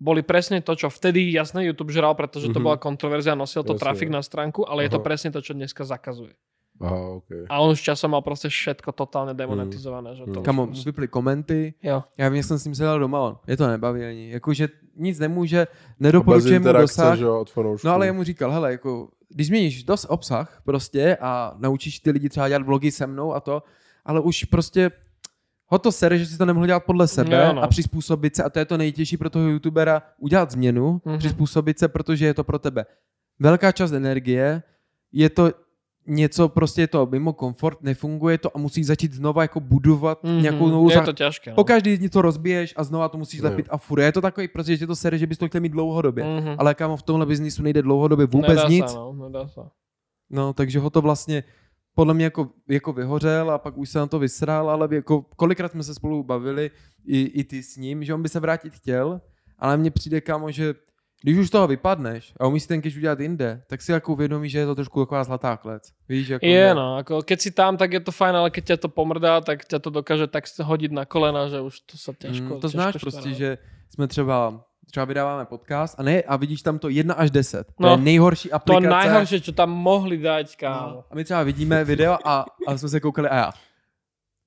[0.00, 2.64] boli presne to, čo vtedy jasne YouTube žral, pretože to Mhm.
[2.66, 3.82] bola kontroverzia, nosil to Jasne.
[3.82, 5.06] trafik na stránku, ale je to Aha.
[5.06, 6.34] presne to, čo dneska zakazuje.
[6.80, 7.46] Aha, ok.
[7.48, 10.18] A on už časom mal proste všetko totálne demonetizované.
[10.18, 10.38] Že to Mm.
[10.42, 12.02] už Kamo, proste- vyply komenty, Jo.
[12.18, 15.18] já vím, jak jsem s ním sedal doma, on, je to nebaví ani, jakože nic
[15.18, 15.66] nemůže,
[16.00, 17.50] nedoporučuje mu dosah, že od.
[17.84, 22.10] No ale já mu říkal, hele, jako, když změníš dost obsah prostě a naučíš ty
[22.10, 23.62] lidi třeba dělat vlogy se mnou a to,
[24.04, 24.90] ale už prostě
[25.66, 27.62] ho to sere, že si to nemohl dělat podle sebe Jo, no.
[27.62, 31.18] a přizpůsobit se, a to je to nejtěžší pro toho youtubera, udělat změnu, Mhm.
[31.18, 32.86] přizpůsobit se, protože je to pro tebe
[33.38, 34.62] velká část energie,
[35.12, 35.50] je to
[36.06, 40.42] něco, prostě je to mimo komfort, nefunguje to a musíš začít znova jako budovat Mhm.
[40.42, 41.50] nějakou novou Je to ťažké.
[41.50, 41.54] No.
[41.56, 44.00] Po každý dní to rozbiješ a znova to musíš lepit a furt.
[44.00, 46.24] Je to takový, protože tě to sere, že bys to chtěl mít dlouhodobě.
[46.24, 46.54] Mhm.
[46.58, 48.86] Ale kámo, v tomhle biznisu nejde dlouhodobě vůbec nedá nic.
[48.88, 49.70] Sa, no, nedá sa.
[50.30, 51.44] No, takže ho to vlastně
[51.94, 55.72] podle mě jako, jako vyhořel a pak už se na to vysral, ale jako kolikrát
[55.72, 56.70] jsme se spolu bavili,
[57.06, 59.20] i, i ty s ním, že on by se vrátit chtěl,
[59.58, 60.74] ale mně přijde kámo, že
[61.24, 64.12] když už z toho vypadneš a umíš si ten cash udělat jinde, tak si jako
[64.12, 65.82] uvědomíš, že je to trošku taková zlatá klec.
[66.08, 68.76] Víš, jako Je, no, ako keď si tam, tak je to fajn, ale keď ťa
[68.76, 72.44] to pomrdá, tak ťa to dokáže tak hodiť na kolena, že už to sa ťažko
[72.44, 73.00] Mm, to ťažko znáš štará.
[73.00, 73.58] prostě, že
[73.90, 74.60] jsme třeba
[74.90, 77.66] třeba vydáváme podcast a ne, a vidíš tam to 1 až 10.
[77.66, 78.86] To No, je nejhorší To aplikace.
[78.88, 81.02] najhoršie, čo tam mohli dať, kámo.
[81.02, 83.50] No, a my třeba vidíme video a, a jsme se koukali a já.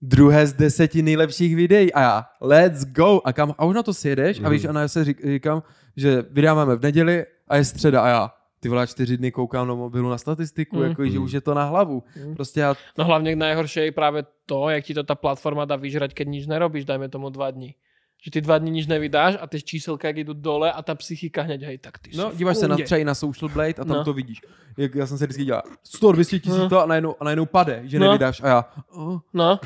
[0.01, 3.21] Druhé z deseti nejlepších videí a já, let's go.
[3.25, 5.63] A kam, a už na to sjedeš a víš, a já se řík, říkám,
[5.97, 8.23] že vydáváme v neděli a je středa a já.
[8.59, 10.83] Ty vole, čtyři dny koukám na mobilu na statistiku, Mm.
[10.83, 11.25] jako, že Mm.
[11.25, 12.03] už je to na hlavu.
[12.25, 12.35] Mm.
[12.35, 16.13] Prostě já, No hlavne najhoršie je práve to, jak ti to tá platforma dá vyžrať,
[16.13, 17.75] keď nič nerobíš, dajme tomu dva dní.
[18.17, 21.45] Že ty dva dní nič nevydáš a ty číselka jak idú dole a tá psychika
[21.45, 23.97] hneď, hej, tak ty no, díváš se na třeba i na Social Blade a tam
[23.97, 24.03] No.
[24.03, 24.41] to vidíš.
[24.77, 26.69] Jak já jsem se vždycky dělal 100, 200 tisíc No.
[26.69, 28.05] to a najednou, a najednou pade, že No.
[28.05, 28.59] nevydáš a já.
[28.89, 29.19] Oh.
[29.33, 29.59] No,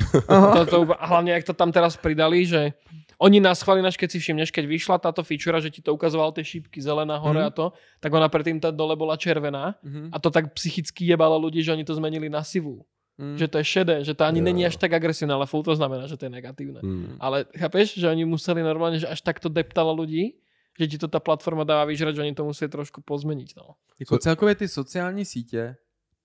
[0.55, 2.73] to, to, a hlavne, jak to tam teraz pridali, že
[3.21, 6.31] oni nás chválili, až keď si všimneš, keď vyšla táto feature, že ti to ukazoval
[6.33, 7.47] tie šípky zelená hore Mhm.
[7.47, 7.65] a to,
[8.03, 10.09] tak ona predtým tá dole bola červená Mhm.
[10.11, 12.83] a to tak psychicky jebalo ľudí, že oni to zmenili na sivú.
[13.21, 13.37] Mm.
[13.37, 14.45] Že to je šedé, že to ani Jo.
[14.49, 16.81] není až tak agresívne, ale full to znamená, že to je negatívne.
[16.81, 17.21] Hmm.
[17.21, 20.41] Ale chápeš, že oni museli normálne, že až takto deptalo ľudí,
[20.79, 23.53] že ti to tá platforma dáva vyžrať, že oni to musí trošku pozmeniť.
[23.61, 23.77] No.
[23.99, 25.75] Jako celkově ty sociální sítě,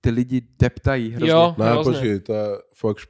[0.00, 1.30] ty lidi deptají hrozně.
[1.30, 1.92] Jo, Ne, hrozně.
[1.92, 3.08] počkej, to je fakt,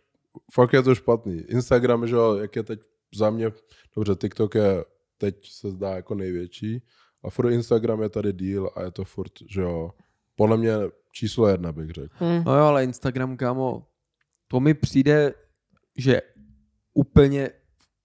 [0.52, 1.36] fakt je to špatný.
[1.46, 2.80] Instagram, že jo, jak je teď
[3.14, 3.52] za mě,
[3.96, 4.84] dobře, TikTok je
[5.18, 6.82] teď se zdá jako největší
[7.24, 9.90] a furt Instagram je tady díl a je to furt, že jo,
[10.36, 10.74] podle mě
[11.16, 12.14] číslo jedna bych řekl.
[12.20, 12.42] Hm.
[12.46, 13.86] No jo, ale Instagram, kámo,
[14.48, 15.34] to mi přijde,
[15.98, 16.20] že
[16.94, 17.50] úplně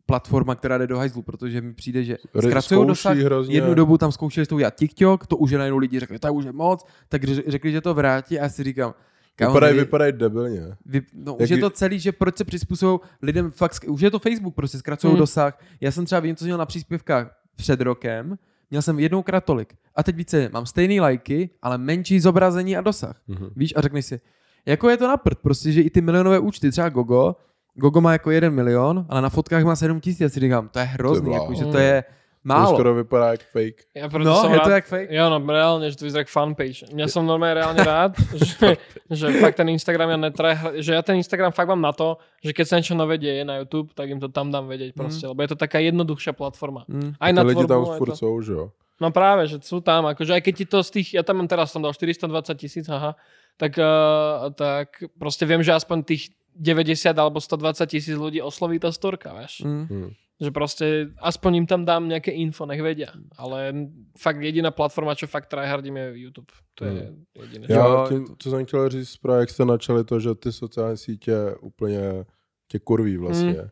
[0.05, 3.17] platforma, která jde do hajzlu, protože mi přijde, že zkracují dosah.
[3.17, 3.55] hrozně.
[3.55, 6.45] Jednu dobu tam zkoušeli to udělat TikTok, to už je najednou lidi řekli, to už
[6.45, 8.93] je moc, tak řekli, že to vrátí a já si říkám,
[9.35, 10.61] kámo, Vypadají, vy- vypadají debilně.
[10.85, 14.11] vy, no, Jak už je to celý, že proč se přizpůsobují lidem fakt, už je
[14.11, 15.19] to Facebook, prostě zkracují Hmm.
[15.19, 15.59] dosah.
[15.81, 18.37] Já jsem třeba vím, co jsem měl na příspěvkách před rokem,
[18.71, 19.73] měl jsem jednoukrát tolik.
[19.95, 23.21] A teď více, mám stejný lajky, ale menší zobrazení a dosah.
[23.27, 23.49] Mhm.
[23.55, 24.21] Víš, a řekneš si,
[24.65, 27.35] jako je to na prd, prostě, že i ty milionové účty, třeba Gogo,
[27.73, 30.21] Gogo má jako jeden milion, ale na fotkách má 7 tisíc.
[30.21, 32.03] Já si říkám, to je hrozný, jako, že to je
[32.41, 32.73] To málo.
[32.73, 33.79] skoro vypadá jak fake.
[33.93, 35.09] Ja preto No, som je rád, to jak fake.
[35.13, 36.89] Jo, no reálne, že to vyzerá jak fanpage.
[36.89, 38.17] Mňa som normálne reálne rád,
[38.49, 38.81] že,
[39.13, 42.49] že fakt ten Instagram ja netraj, že ja ten Instagram fakt mám na to, že
[42.49, 45.37] keď sa niečo nové deje na YouTube, tak im to tam dám vedieť proste, lebo
[45.37, 46.81] je to taká jednoduchšia platforma.
[46.89, 47.13] Mm.
[47.21, 48.25] Aj na lidi tam furt to.
[48.25, 48.65] jsou, že jo.
[49.01, 51.49] No práve, že sú tam, akože aj keď ti to z tých, ja tam mám
[51.49, 53.17] teraz som dal 420 tisíc, aha,
[53.57, 58.93] tak, uh, tak proste viem, že aspoň tých 90 alebo 120 tisíc ľudí osloví tá
[58.93, 59.65] storka, vieš.
[59.65, 60.13] Mm.
[60.41, 60.85] Že proste
[61.21, 63.13] aspoň im tam dám nejaké info, nech vedia.
[63.37, 63.73] Ale
[64.17, 66.49] fakt jediná platforma, čo fakt tryhardím je YouTube.
[66.75, 67.65] To je jediné.
[67.69, 70.97] Já Jo, tím, co jsem chtěl říct, právě jak jste načali to, že ty sociální
[70.97, 72.25] sítě úplně
[72.67, 73.51] tě kurví vlastně.
[73.51, 73.69] Hmm.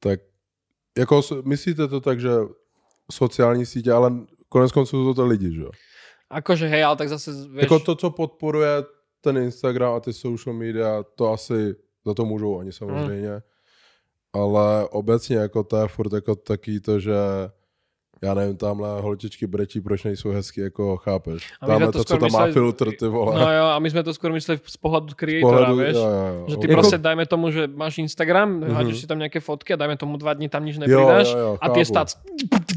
[0.00, 0.20] Tak
[0.98, 2.30] jako myslíte to tak, že
[3.12, 4.12] sociální sítě, ale
[4.48, 5.70] konec konců jsou to lidi, že jo?
[6.30, 8.82] Akože hej, ale tak zase, vieš, Jako to, co podporuje
[9.20, 11.74] ten Instagram a ty social media, to asi
[12.06, 13.30] za to můžou oni samozřejmě.
[13.30, 13.40] Hmm.
[14.34, 17.14] Ale obecně jako to je furt jako taký to, že
[18.22, 21.52] já nevím, tamhle holčičky brečí, proč nejsou hezky, jako chápeš.
[21.60, 23.40] A my Tamhle jsme to to, co skoro tam má mysleli- filtr, ty vole.
[23.40, 25.96] No jo, a my sme to skôr mysleli z pohľadu Z creatora, pohledu- vieš.
[25.96, 26.44] jo, jo, jo.
[26.48, 26.72] Že ty Ok.
[26.72, 28.70] prostě dajme tomu, že máš Instagram, Mhm.
[28.74, 31.38] hádžeš si tam nejaké fotky a dajme tomu dva dní tam nič jo, nepridáš jo,
[31.38, 31.90] jo, a tie chápu.
[31.92, 32.12] stats.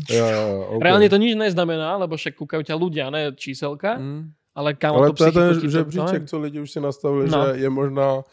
[0.09, 0.83] Jo, jo, jo, okay.
[0.83, 4.31] Reálne to nič neznamená, lebo však kúkajú ťa ľudia, ne číselka, Mm.
[4.57, 7.45] Ale kam Ale to to je ten žebříček, co lidi už si nastavili, No.
[7.45, 8.23] že je možná uh,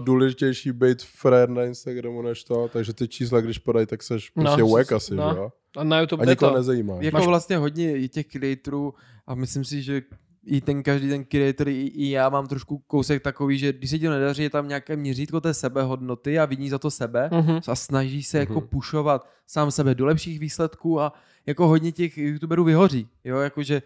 [0.00, 4.42] důležitější být frér na Instagramu než to, takže ty čísla, když podají, tak seš No,
[4.42, 5.30] prostě wack asi, no.
[5.32, 5.52] že jo?
[5.76, 6.56] A na YouTube A nikoho to.
[6.56, 6.94] nezajímá.
[7.00, 8.94] Jako Máš- vlastně hodně i těch creatorů
[9.26, 10.02] a myslím si, že
[10.46, 13.98] i ten každý ten creator, i, i já mám trošku kousek takový, že když se
[13.98, 17.60] ti to nedaří, je tam nějaké měřítko té sebehodnoty a vidí za to sebe Mhm.
[17.68, 18.68] a snaží se jako Mhm.
[18.68, 21.12] pušovat sám sebe do lepších výsledků a
[21.46, 23.82] jako hodně těch youtuberů vyhoří, jo, jakože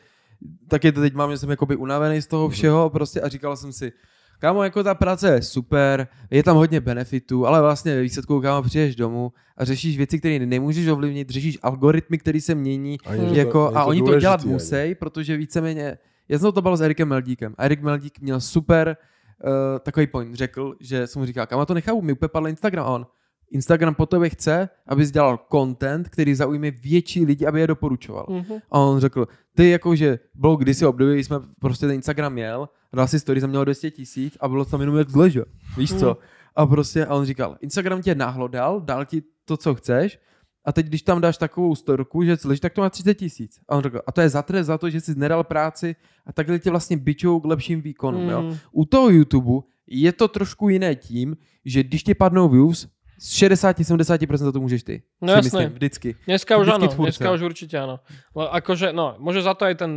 [0.68, 3.72] taky to teď mám, že jsem jakoby unavený z toho všeho prostě a říkal jsem
[3.72, 3.92] si,
[4.38, 8.62] kámo, jako ta práce je super, je tam hodně benefitů, ale vlastně ve výsledku, kámo,
[8.62, 13.64] přijdeš domů a řešíš věci, které nemůžeš ovlivnit, řešíš algoritmy, které se mění, že jako,
[13.64, 14.52] není a oni to dělat ani.
[14.52, 18.96] musí, protože víceméně, já jsem to bavil s Erikem Meldíkem a Erik Meldík měl super
[19.44, 22.86] uh, takový point, řekl, že jsem mu říkal, kam to nechápu, mi úplně padl Instagram
[22.86, 23.06] a on,
[23.50, 28.26] Instagram po tobě chce, abys dělal content, který zaujme větší lidi, aby je doporučoval.
[28.28, 28.58] Mhm.
[28.70, 33.08] A on řekl, ty jakože bylo kdysi období, kdy jsme prostě ten Instagram měl, dal
[33.08, 35.42] si story, měl 200 tisíc a bylo tam jenom jak zleže.
[35.76, 36.16] Víš co?
[36.56, 40.18] A prostě, a on říkal, Instagram tě nahlodal, dal ti to, co chceš,
[40.66, 43.60] a teď, když tam dáš takovou storku, že zlež, tak to má 30 tisíc.
[43.68, 46.32] A on řekl, a to je za trest za to, že jsi nedal práci a
[46.32, 48.28] takhle tě vlastně bičou k lepším výkonům.
[48.28, 48.42] Jo?
[48.42, 48.56] Mm.
[48.72, 54.36] U toho YouTube je to trošku jiné tím, že když ti padnou views, z 60-70%
[54.36, 55.02] za to můžeš ty.
[55.22, 55.46] No si jasné.
[55.60, 56.08] myslím, vždycky.
[56.26, 57.08] Dneska už Vždycky áno, tvůrce.
[57.08, 57.96] dneska už určite áno.
[58.36, 59.90] Akože, no, môže za to aj ten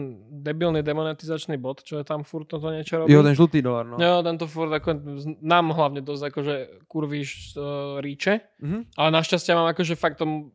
[0.44, 3.12] debilný demonetizačný bod, čo je tam furt toto niečo robí.
[3.12, 4.00] Jo, ten žlutý dolar, no.
[4.00, 4.96] Jo, tento furt ako,
[5.44, 6.54] nám hlavne dosť akože
[6.88, 8.96] kurvíš uh, ríče, Mhm.
[8.96, 10.52] ale našťastie mám akože fakt tom,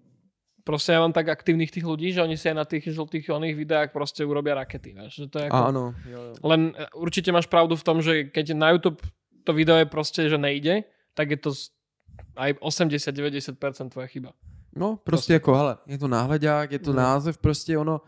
[0.64, 3.52] proste ja mám tak aktívnych tých ľudí, že oni si aj na tých žltých oných
[3.56, 5.56] videách proste urobia rakety, vieš, že to je ako...
[5.56, 5.84] A ano.
[6.08, 6.34] Jo, jo.
[6.40, 9.04] Len e, určite máš pravdu v tom, že keď na YouTube
[9.44, 11.52] to video je proste, že nejde, tak je to
[12.36, 14.32] aj 80-90% tvoja chyba.
[14.76, 16.96] No, prostě jako, hele, je to náhledák, je to No.
[16.96, 18.00] název, prostě ono,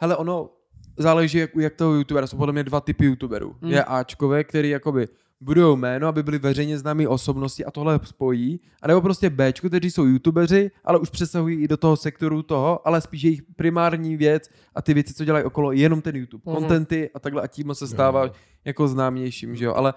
[0.00, 0.50] hele, ono
[0.96, 3.56] záleží, jak, jak toho youtubera, jsou podle mě dva typy youtuberů.
[3.60, 3.70] Mm.
[3.70, 5.08] Je Ačkové, který jakoby
[5.40, 9.90] budou jméno, aby byli veřejně známí osobnosti a tohle spojí, a nebo prostě Bčko, kteří
[9.90, 14.50] jsou youtubeři, ale už přesahují i do toho sektoru toho, ale spíš jejich primární věc
[14.74, 16.42] a ty věci, co dělají okolo, je jenom ten YouTube.
[16.46, 16.54] Mhm.
[16.56, 18.32] Kontenty a takhle a tím se stává Jo.
[18.64, 19.94] jako známějším, že jo, ale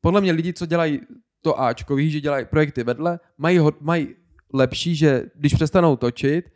[0.00, 1.00] podle mě lidi, co dělají
[1.46, 4.14] to Ačko, ví, že dělají projekty vedle, mají, ho, mají
[4.52, 6.50] lepší, že když přestanou točit,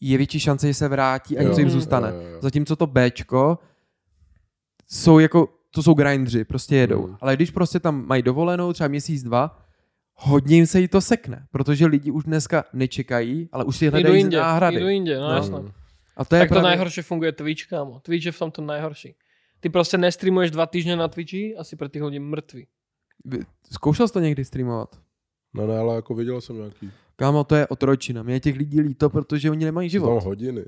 [0.00, 2.08] je větší šance, že se vrátí a Jo, něco jim jo, zůstane.
[2.14, 2.38] jo, jo.
[2.42, 3.58] Zatímco to Bčko
[4.86, 7.06] jsou jako, to jsou grindři, prostě jedou.
[7.06, 7.16] Mm.
[7.20, 9.58] Ale když prostě tam mají dovolenou, třeba měsíc, dva,
[10.14, 14.20] hodně jim se jí to sekne, protože lidi už dneska nečekají, ale už si hledají
[14.20, 14.76] inde, náhrady.
[14.76, 15.34] idú inde, no, No.
[15.36, 15.58] jasno.
[16.16, 18.00] A to je tak to právě, najhoršie funguje Twitch, kámo.
[18.02, 19.14] Twitch je v tomto najhorší.
[19.60, 22.66] Ty prostě nestreamuješ dva týždne na Twitchi a si pre tých ľudí mŕtvy.
[23.72, 25.00] Zkoušel jsi to někdy streamovat?
[25.54, 28.22] No ne, ale jako viděl jsem nějaký Kámo, to je otročina.
[28.22, 30.18] Mě těch lidí líto, protože oni nemají život.
[30.18, 30.64] tam hodiny.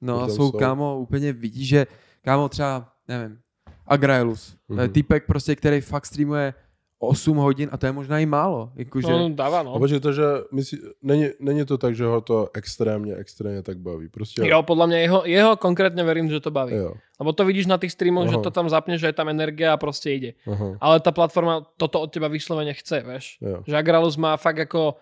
[0.00, 0.58] No a jsou, jsou.
[0.58, 1.86] kámo, úplně vidí, že
[2.22, 3.38] kámo třeba, nevím,
[3.86, 4.88] Agraelus, Mhm.
[4.90, 6.54] týpek prostě, který fakt streamuje
[7.02, 8.70] 8 hodin a to je možná i málo.
[8.78, 9.78] Jakože, No, dáva, A no.
[9.78, 14.08] počkej, to, že myslí, není, není to tak, že ho to extrémně, extrémně tak baví.
[14.08, 16.74] Prostě Jo, podľa mňa jeho, jeho konkrétne verím, že to baví.
[16.78, 16.94] jo.
[17.20, 19.76] Lebo to vidíš na tých streamoch, že to tam zapneš, že je tam energia a
[19.78, 20.30] proste ide.
[20.46, 20.78] Aha.
[20.80, 23.38] Ale tá platforma toto od teba vyslovene chce, vieš.
[23.42, 23.62] Jo.
[23.66, 24.94] Že Agralus má fakt ako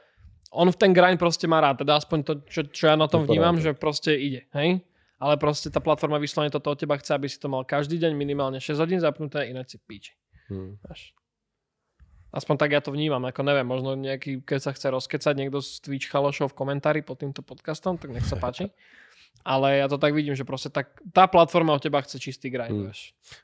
[0.50, 3.22] on v ten grind proste má rád, teda aspoň to, čo, čo ja na tom
[3.22, 3.62] Vypadá to.
[3.62, 4.82] že proste ide, hej?
[5.20, 8.16] Ale proste tá platforma vyslovene toto od teba chce, aby si to mal každý deň
[8.16, 10.12] minimálne 6 hodín zapnuté, ináč si píči.
[10.50, 10.80] Hm.
[10.80, 11.00] Vieš.
[12.30, 15.82] Aspoň tak ja to vnímam, ako neviem, možno nejaký, keď sa chce rozkecať niekto z
[15.82, 18.70] Twitch chalošov v komentári pod týmto podcastom, tak nech sa páči.
[19.40, 22.70] Ale ja to tak vidím, že proste tak, tá platforma od teba chce čistý grind,
[22.70, 22.92] Hmm.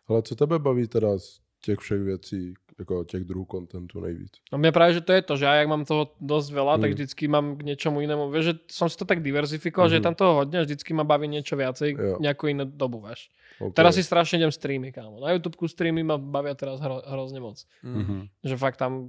[0.09, 4.33] Ale co tebe baví teda z těch všech věcí, jako těch druhů kontentu nejvíc?
[4.53, 6.91] No mne práve, že to je to, že ja jak mám toho dosť veľa, tak
[6.91, 6.95] Mm.
[6.95, 8.29] vždycky mám k niečomu inému.
[8.29, 10.09] Vieš, že som si to tak diverzifikoval, že je Mhm.
[10.13, 13.33] tam toho hodne a vždycky ma baví niečo viacej, nejakú inú dobu, vieš.
[13.57, 13.73] Okay.
[13.73, 15.17] Teraz si strašne idem streamy, kámo.
[15.17, 17.65] Na YouTube streamy ma bavia teraz hro, hrozne moc.
[17.81, 17.97] Mm.
[17.97, 18.17] Mhm.
[18.45, 19.09] Že fakt tam,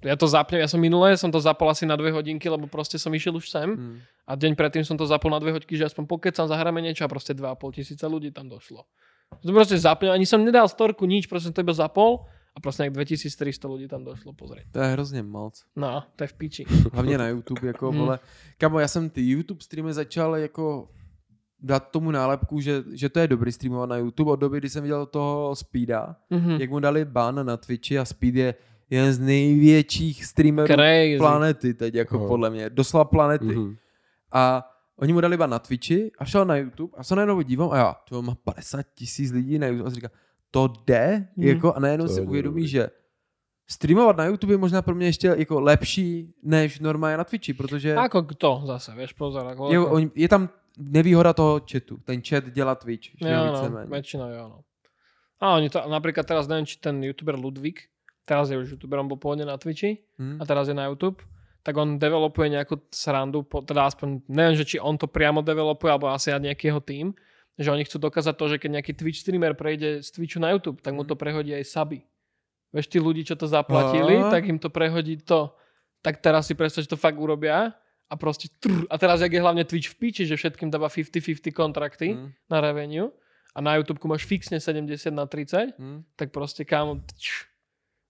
[0.00, 2.96] ja to zapnem, ja som minulé, som to zapol asi na dve hodinky, lebo proste
[2.96, 4.00] som išiel už sem Mm.
[4.24, 7.08] a deň predtým som to zapol na dve hodinky, že aspoň pokecam, zahráme niečo a
[7.12, 8.88] proste 2,5 tisíca ľudí tam došlo.
[9.44, 12.24] To proste zapnem, ani som nedal storku, nič, proste som to iba zapol
[12.54, 14.66] a proste nejak 2300 ľudí tam došlo pozrieť.
[14.72, 15.64] To je hrozně moc.
[15.76, 16.64] No, to je v piči.
[16.92, 18.00] Hlavně na YouTube, jako Hmm.
[18.00, 18.18] vole.
[18.58, 20.88] Kamo, já jsem ty YouTube streamy začal jako
[21.60, 24.82] dát tomu nálepku, že, že to je dobrý streamovat na YouTube od doby, kdy jsem
[24.82, 26.50] viděl toho Speeda, Mhm.
[26.60, 28.54] jak mu dali ban na Twitchi a Speed je
[28.90, 31.16] jeden z největších streamerů Crazy.
[31.18, 32.28] planety teď, jako No.
[32.28, 33.44] podle mě, doslova planety.
[33.44, 33.76] Mhm.
[34.32, 37.70] A oni mu dali ban na Twitchi a šel na YouTube a se najednou dívám
[37.70, 40.08] a já, to má 50 tisíc lidí na YouTube a říká,
[40.52, 41.28] to jde?
[41.36, 41.46] Mhm.
[41.48, 42.88] Jako, a najednou To si uvědomí, že
[43.66, 47.96] streamovat na YouTube je možná pro mě ještě jako lepší než normálně na Twitchi, protože
[47.96, 49.46] Ako kto zase, vieš, pozor.
[49.46, 50.48] Ako, je, je tam
[50.78, 51.96] nevýhoda toho chatu.
[52.04, 53.16] Ten chat dělá Twitch.
[53.20, 54.58] Že jo, no, väčšinou jo, no.
[55.42, 57.90] A oni to, napríklad teraz neviem, či ten youtuber Ludvík,
[58.22, 60.38] teraz je už youtuberom, bol pôvodne na Twitchi Hm?
[60.38, 61.18] a teraz je na YouTube,
[61.66, 66.14] tak on developuje nejakú srandu, teda aspoň, neviem, že či on to priamo developuje, alebo
[66.14, 67.10] asi aj nejaký jeho tým,
[67.58, 70.80] že oni chcú dokázať to, že keď nejaký Twitch streamer prejde z Twitchu na YouTube,
[70.80, 72.00] tak mu to prehodí aj suby.
[72.72, 74.32] Vieš, tí ľudí, čo to zaplatili, Á.
[74.32, 75.52] tak im to prehodí to.
[76.00, 77.76] Tak teraz si predstav, že to fakt urobia
[78.08, 81.52] a proste trr, a teraz, jak je hlavne Twitch v piči, že všetkým dáva 50-50
[81.52, 82.32] kontrakty Hm?
[82.48, 83.12] na revenue
[83.52, 86.08] a na YouTube máš fixne 70 na 30, Hm?
[86.16, 87.44] tak proste kámo, tč,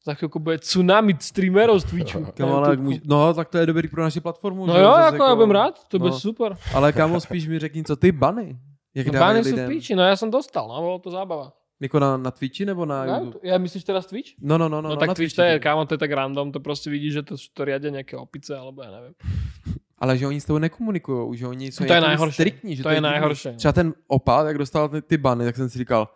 [0.03, 2.20] za chvíľku bude tsunami streamerov z Twitchu.
[2.38, 2.82] Kámo, ale YouTubeku.
[2.82, 4.66] můž, no, tak to je dobrý pro naši platformu.
[4.66, 4.82] No že?
[4.82, 6.18] jo, Zase ako ja budem rád, to bude no.
[6.18, 6.51] super.
[6.74, 8.59] Ale kámo, spíš mi řekni, co ty bany.
[8.95, 9.68] Jak No dávají lidem?
[9.68, 11.53] piči, no ja som dostal, no bolo to zábava.
[11.80, 13.38] Jako na, na Twitchi nebo na No, YouTube?
[13.43, 14.38] ja myslíš teraz Twitch?
[14.38, 14.78] No, no, no.
[14.82, 16.90] No, no, no tak na Twitch to je, kámo, to je tak random, to proste
[16.90, 19.14] vidíš, že to, to riadia nejaké opice, alebo ja neviem.
[20.03, 22.34] Ale že oni s tebou nekomunikují, že oni jsou To je najhorší.
[22.34, 22.76] striktní.
[22.76, 23.09] Že To je divný.
[23.11, 23.49] najhorší.
[23.57, 26.09] Třeba ten opad, jak dostal ty, ty bany, tak jsem si říkal,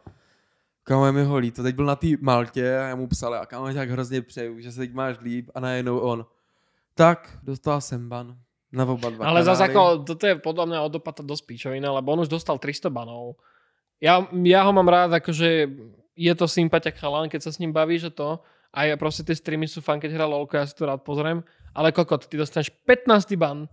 [0.82, 3.46] kámo je mi ho líto, teď byl na té Maltě a já mu psal, a
[3.46, 6.26] kámo tak hrozně přeju, že se teď máš líp a najednou on,
[6.94, 8.36] tak dostal jsem ban
[8.76, 12.12] na oba dva Ale zase ako, toto je podľa mňa od opata dosť píčovina, lebo
[12.12, 13.40] on už dostal 300 banov.
[13.96, 15.48] Ja, ja ho mám rád, akože
[16.12, 18.44] je to sympatiak chalán, keď sa s ním baví, že to.
[18.76, 21.40] A ja proste tie streamy sú fan, keď hrá LOLko, ja si to rád pozriem.
[21.72, 23.64] Ale kokot, ty dostaneš 15 ban,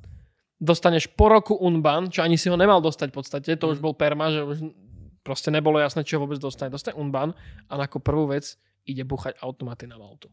[0.64, 3.84] dostaneš po roku unban, čo ani si ho nemal dostať v podstate, to už Mm.
[3.84, 4.58] bol perma, že už
[5.24, 6.72] proste nebolo jasné, čo vôbec dostane.
[6.72, 7.36] Dostane unban
[7.68, 8.56] a ako prvú vec
[8.88, 10.32] ide buchať automaty na Maltu.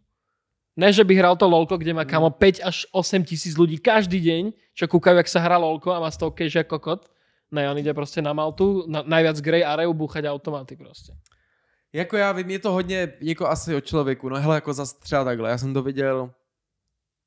[0.76, 4.22] Ne, že by hral to LOLko, kde má kamo 5 až 8 tisíc ľudí každý
[4.22, 7.00] deň, čo kúkajú, jak sa hrá LOLko a má z toho cash ako kokot.
[7.50, 11.12] Ne, on ide proste na Maltu, na, najviac Grey Areu búchať automaty proste.
[11.92, 15.24] Jako já vím, je to hodně jako asi o člověku, no hele, jako zase třeba
[15.24, 16.30] takhle, já jsem to viděl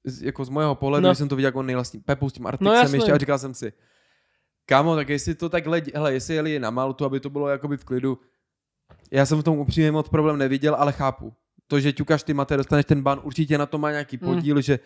[0.05, 1.15] z, jako z mojho pohledu, No.
[1.15, 3.73] jsem to viděl jako nejvlastní Pepu s tím Artixem No ještě a říkal jsem si,
[4.65, 7.85] kámo, tak jestli to takhle, hele, jestli jeli na Maltu, aby to bylo jakoby v
[7.85, 8.19] klidu,
[9.11, 11.33] já jsem v tom upřímně moc problém neviděl, ale chápu.
[11.73, 14.79] To, že ťukáš ty mate, dostaneš ten ban, určitě na to má nějaký podíl, že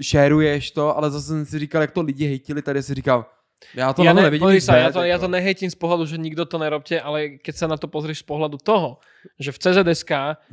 [0.00, 3.26] šéruješ to, ale zase jsem si říkal, jak to lidi hejtili, tady si říkal,
[3.74, 4.60] já to ja, na to ne, nevidím.
[4.60, 7.66] sa, ja, to, ja to nehejtím z pohľadu, že nikto to nerobte, ale keď sa
[7.66, 9.00] na to pozrieš z pohľadu toho,
[9.34, 10.12] že v CZSK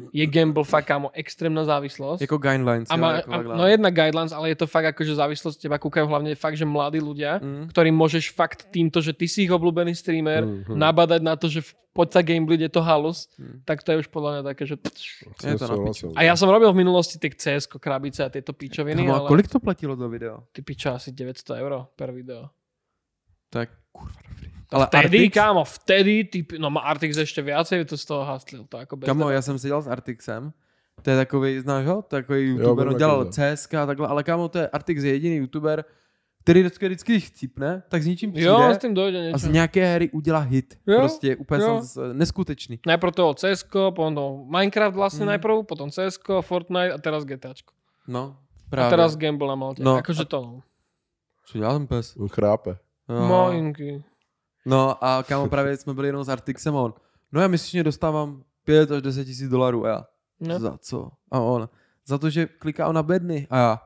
[0.10, 2.22] je gamble fakt kámo extrémna závislosť.
[2.22, 5.04] Jako guidelines, a jo, má, jako a, no jedna guidelines, ale je to fakt ako,
[5.04, 7.68] že závislosť teba kúkajú hlavne fakt, že mladí ľudia, Mm.
[7.68, 10.74] ktorým môžeš fakt týmto, že ty si ich obľúbený streamer, Mhm.
[10.74, 13.60] nabadať na to, že v- poď sa gameblade, je to halus, Hmm.
[13.62, 14.76] tak to je už podľa mňa také, že...
[15.44, 15.76] Je to na.
[16.16, 19.28] A ja som robil v minulosti ty CS, krabice a tieto pičoviny, Kamo, a ale
[19.28, 20.48] kolik to platilo to video?
[20.50, 22.48] ty pičo asi 900 euro per video.
[23.52, 24.48] Tak kurva dobrý.
[24.72, 28.64] Ale Vtedy, Artix, kámo, vtedy, ty, no má Artix ešte viacej, to z toho haslil,
[28.72, 29.36] to ako bez kamo, debat.
[29.36, 30.54] já jsem seděl s Artixem,
[31.04, 32.02] to je takový, znáš ho?
[32.02, 33.32] Takový youtuber, vím, on dělal to.
[33.36, 35.84] CSK a takhle, ale kámo, to je Artix je jediný youtuber,
[36.44, 39.38] který vždycky, vždycky chcípne, tak s ničím přijde Jo, s tým dojde a niečo.
[39.38, 40.80] z nějaké hry udělá hit.
[40.88, 41.82] Jo, prostě úplně jo.
[41.84, 42.80] jsem neskutečný.
[42.88, 45.36] Najprv toho CS, potom to Minecraft vlastne Mm.
[45.36, 47.74] najprv, potom CS, Fortnite a teraz GTAčko.
[48.08, 48.90] No, A právě.
[48.90, 49.84] teraz Gamble na Malte.
[49.84, 50.62] No, akože a- to no.
[51.46, 52.16] Co dělal ten pes?
[52.18, 52.78] On chrápe.
[53.20, 53.28] No.
[53.28, 54.04] Moinky.
[54.66, 56.94] no a kámo, právě jsme byli jenom s Artixem a on,
[57.32, 60.06] no já měsíčně dostávám 5 až 10 tisíc dolarů a já,
[60.40, 60.60] No.
[60.60, 61.12] za co?
[61.32, 61.70] A on,
[62.06, 63.82] za to, že kliká na bedny a já,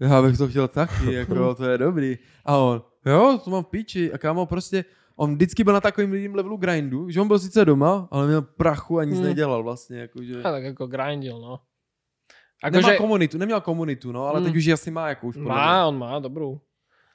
[0.00, 2.18] já bych to chtěl taky, jako to je dobrý.
[2.44, 4.12] A on, jo, to mám v píči.
[4.12, 4.84] A kámo, prostě,
[5.16, 8.42] on vždycky byl na takovým lidím levelu grindu, že on byl sice doma, ale měl
[8.42, 9.24] prachu a nic Hmm.
[9.24, 10.38] nedělal vlastně, jakože.
[10.42, 11.60] A tak jako grindil, no.
[12.70, 14.46] Nemá Akože, komunitu, neměl komunitu, no, ale Hmm.
[14.48, 15.36] teď už asi má jako už.
[15.36, 16.60] má, on má, dobrú.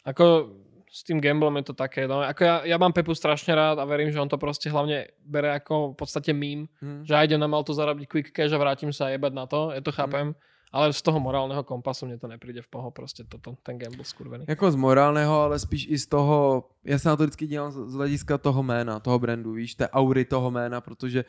[0.06, 0.50] Ako
[0.92, 2.22] s tým gamblom je to také, no.
[2.24, 5.52] Ako ja, ja mám Pepu strašne rád a verím, že on to proste hlavne bere
[5.58, 7.04] ako v podstate mím, Hm.
[7.06, 9.82] že ja idem na Maltu zarobiť quick cash a vrátim sa jebať na to, ja
[9.82, 10.32] to chápem,
[10.72, 14.46] ale z toho morálneho kompasu mne to nepríde v poho, proste toto, ten gamble skurvený.
[14.48, 17.76] Jako z morálného, ale spíš i z toho, já se na to vždycky dívám z
[17.76, 21.26] z hlediska toho jména, toho brandu, víš, té aury toho jména, protože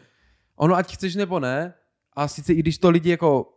[0.57, 1.75] ono, ať chceš nebo ne,
[2.17, 3.53] a sice i když to lidi jako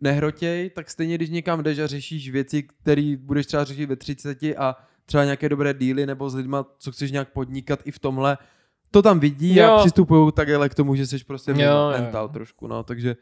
[0.00, 4.38] nehrotěj, tak stejně když někam jdeš a řešíš věci, které budeš třeba řešit ve 30
[4.56, 4.76] a
[5.06, 8.38] třeba nějaké dobré díly nebo s lidma, co chceš nějak podnikat i v tomhle,
[8.90, 9.72] to tam vidí Jo.
[9.72, 12.28] a přistupují takhle k tomu, že jsi prostě Jo, mental jo.
[12.28, 13.16] trošku, no, takže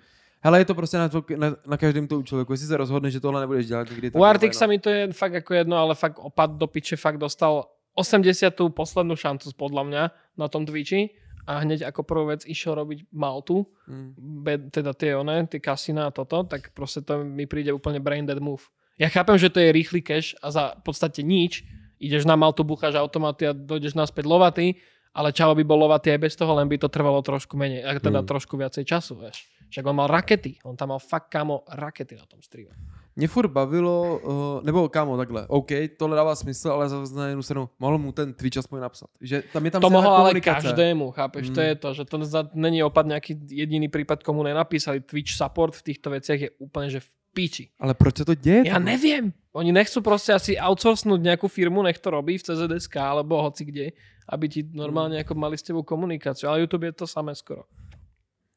[0.44, 2.52] Hele, je to prostě na, to, na, na každém to člověku.
[2.52, 4.68] Jestli se rozhodne, že tohle nebudeš dělat nikdy, U Artix no.
[4.68, 7.64] mi to je fakt ako jedno, ale fakt opad do piče fakt dostal
[7.96, 8.52] 80.
[8.76, 10.02] poslednú šancu podľa mňa
[10.36, 11.16] na tom Twitchi
[11.48, 14.12] a hneď ako prvú vec išiel robiť Maltu, Mm.
[14.44, 18.28] be, teda tie one, tie kasína a toto, tak proste to mi príde úplne brain
[18.28, 18.68] dead move.
[18.94, 21.66] Ja chápem, že to je rýchly cash a za v podstate nič,
[21.98, 24.78] ideš na Maltu, bucháš automaty a dojdeš naspäť lovatý,
[25.14, 27.98] ale čavo by bol lovatý aj bez toho, len by to trvalo trošku menej, a
[27.98, 28.28] teda Hmm.
[28.30, 29.46] trošku viacej času, vieš.
[29.70, 32.74] Však on mal rakety, on tam mal fakt kámo rakety na tom streame.
[33.16, 37.42] Mě furt bavilo, uh, nebo kámo, takhle, OK, tohle dává smysl, ale zase na jednu
[37.42, 39.06] stranu mohl mu ten Twitch aspoň napsat.
[39.20, 41.50] Že tam je tam to mohol ale každému, chápeš?
[41.50, 41.54] Mm.
[41.54, 44.98] To je to, že to za, není opad nejaký jediný prípad, komu nenapísali.
[45.00, 47.74] Twitch support v týchto veciach je úplne, že v piči.
[47.82, 48.70] Ale proč se to děje?
[48.70, 49.34] Ja neviem.
[49.54, 53.86] Oni nechcú proste asi outsourcnúť nejakú firmu, nech to robí v CZSK alebo hoci kde,
[54.26, 56.50] aby ti normálne ako mali s tebou komunikáciu.
[56.50, 57.66] Ale YouTube je to samé skoro.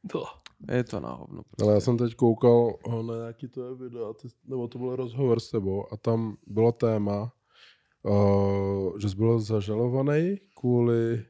[0.02, 0.30] Buh.
[0.70, 1.44] Je to na hovno.
[1.44, 1.64] Prostě.
[1.64, 4.96] Ale já jsem teď koukal o, na nějaký to je video, ty, nebo to byl
[4.96, 7.32] rozhovor s tebou a tam bylo téma,
[8.04, 11.26] uh, že jsi byl zažalovaný kvůli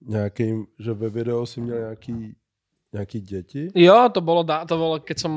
[0.00, 2.36] nějakým, že ve videu si měl nějaký,
[2.94, 3.62] nějaký děti.
[3.74, 5.32] Jo, to bolo, dá, to bolo, keď som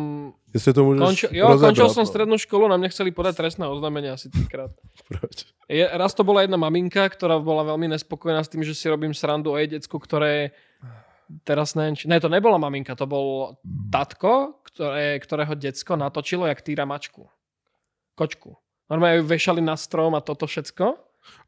[0.54, 2.10] Jestli to můžeš končil, jo, rozebrat, končil som no.
[2.10, 4.72] strednú školu, na mňa chceli podať trestné oznámenie asi trikrát.
[5.10, 5.50] Proč?
[5.70, 9.12] Je, raz to bola jedna maminka, ktorá bola veľmi nespokojná s tým, že si robím
[9.12, 10.54] srandu o jej decku, ktoré
[11.44, 12.08] teraz neviem, či...
[12.08, 13.60] Ne, to nebola maminka, to bol
[13.92, 17.28] tatko, ktoré, ktorého decko natočilo, jak týra mačku.
[18.16, 18.56] Kočku.
[18.88, 20.86] Normálne ju vešali na strom a toto všetko.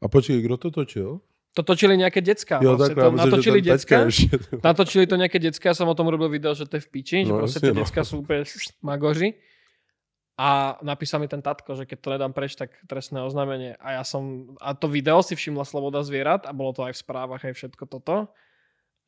[0.02, 1.24] A počkej, kdo to točil?
[1.54, 2.62] To točili nejaké decka.
[2.62, 4.28] jo, proste takhle, to já myslím, že natočili ještě.
[4.64, 7.18] Natočili to nejaké decka, ja som o tom robil video, že to je v piči,
[7.26, 7.80] že No, proste jasne, tie no.
[7.82, 8.46] decka sú úplne
[8.82, 9.34] magoři.
[10.40, 13.76] A napísal mi ten tatko, že keď to nedám preč, tak trestné oznámenie.
[13.76, 17.02] A ja som, a to video si všimla Sloboda zvierat a bolo to aj v
[17.02, 18.30] správach, aj všetko toto.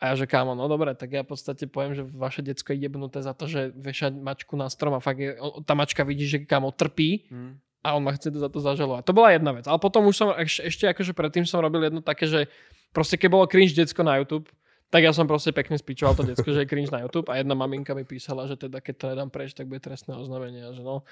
[0.03, 2.85] A ja že kámo, no dobre, tak ja v podstate poviem, že vaše decko je
[2.85, 6.43] jebnuté za to, že vešať mačku na strom a fakt je, tá mačka vidí, že
[6.43, 7.55] kámo trpí Hm.
[7.85, 9.03] A on ma chce za to zažalovať.
[9.05, 9.67] To bola jedna vec.
[9.67, 12.47] Ale potom už som, eš, ešte akože predtým som robil jedno také, že
[12.95, 14.47] proste keď bolo cringe decko na YouTube,
[14.93, 17.57] tak ja som proste pekne spíčoval to decko, že je cringe na YouTube a jedna
[17.57, 20.63] maminka mi písala, že teda keď to nedám preč, tak bude trestné oznámenie.
[20.77, 21.03] Že no,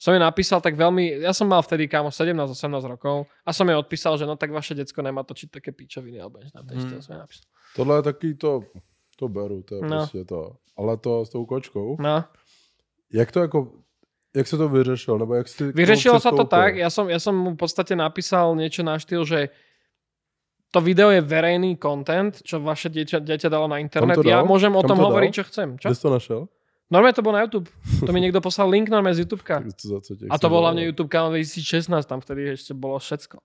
[0.00, 2.56] som jej napísal tak veľmi, ja som mal vtedy kámo 17-18
[2.90, 6.40] rokov a som jej odpísal, že no tak vaše decko nemá točiť také píčoviny alebo
[6.40, 6.90] niečo na to Hmm.
[6.90, 7.00] hmm.
[7.04, 7.46] som jej napísal.
[7.76, 8.50] Tohle je taky to,
[9.20, 9.88] to beru, to je No.
[9.88, 10.56] prostě to.
[10.76, 12.24] Ale to s tou kočkou, No.
[13.12, 13.72] jak to jako,
[14.36, 17.32] jak se to vyřešilo, nebo jak jsi Vyřešilo sa to tak, ja som, ja som
[17.32, 19.48] mu v podstate napísal niečo na štýl, že
[20.68, 24.20] to video je verejný content, čo vaše dieťa, dieťa dalo na internet.
[24.20, 24.44] Ja dal?
[24.44, 25.08] môžem o tom to dal?
[25.08, 25.68] hovoriť, čo chcem.
[25.80, 25.88] Čo?
[25.88, 26.40] Kde to našel?
[26.92, 27.66] Normálne to bolo na YouTube.
[28.04, 29.36] To mi niekto poslal link normálne z tě
[30.30, 30.62] A to bol zavolať.
[30.62, 33.40] hlavne YouTube kanál 2016, tam vtedy ešte bolo všetko.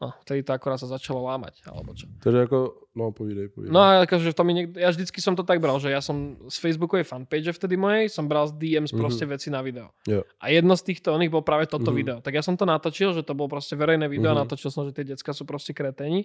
[0.00, 2.08] No, vtedy to akorát sa začalo lámať, alebo čo.
[2.18, 2.58] Takže jako,
[2.96, 3.68] no povídej, povídej.
[3.68, 6.16] No a akože to mi niekto, ja vždycky som to tak bral, že ja som
[6.48, 8.98] z Facebookovej fanpage vtedy mojej, som bral z DMs Mhm.
[8.98, 9.92] proste veci na video.
[10.08, 10.24] Jo.
[10.40, 11.96] A jedno z týchto oných bol práve toto Mhm.
[11.96, 12.16] video.
[12.18, 14.42] Tak ja som to natočil, že to bolo proste verejné video a Mhm.
[14.42, 16.24] natočil som, že tie decka sú proste kreténi.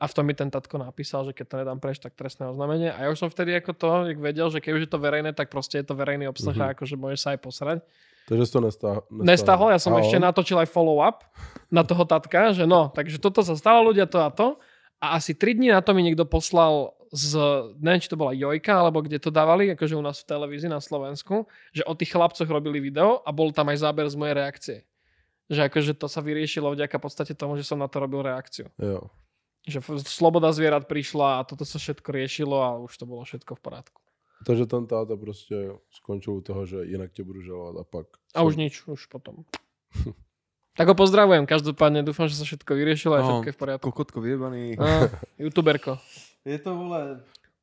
[0.00, 2.88] A v tom mi ten tatko napísal, že keď to nedám preč, tak trestné oznámenie.
[2.88, 5.36] A ja už som vtedy ako to, jak vedel, že keď už je to verejné,
[5.36, 6.62] tak proste je to verejný obsah Mhm.
[6.64, 7.78] a akože môžeš sa aj posrať.
[8.24, 9.00] Takže to nestáhl.
[9.10, 10.24] Nestahol, ja som A ešte on?
[10.24, 11.26] natočil aj follow-up
[11.68, 14.56] na toho tatka, že no, takže toto sa stalo ľudia to a to.
[15.00, 17.34] A asi 3 dní na to mi niekto poslal z,
[17.82, 20.78] neviem, či to bola Jojka, alebo kde to dávali, akože u nás v televízii na
[20.78, 21.44] Slovensku,
[21.74, 24.78] že o tých chlapcoch robili video a bol tam aj záber z mojej reakcie.
[25.50, 28.70] Že akože to sa vyriešilo vďaka v podstate tomu, že som na to robil reakciu.
[28.78, 29.10] Jo.
[29.68, 33.60] Že sloboda zvierat prišla a toto sa všetko riešilo a už to bolo všetko v
[33.60, 34.00] porádku.
[34.46, 35.54] Takže ten táta prostě
[35.90, 38.06] skončil u toho, že jinak tě budu žalovat a pak...
[38.34, 39.44] A už nič, už potom.
[40.78, 43.26] Tak ho pozdravujem, každopádne dúfam, že sa všetko vyriešilo a No.
[43.26, 43.84] všetko je v poriadku.
[43.90, 44.78] Kokotko vyjebaný.
[44.78, 44.86] No,
[45.36, 45.98] youtuberko.
[46.46, 47.20] Je to, vole,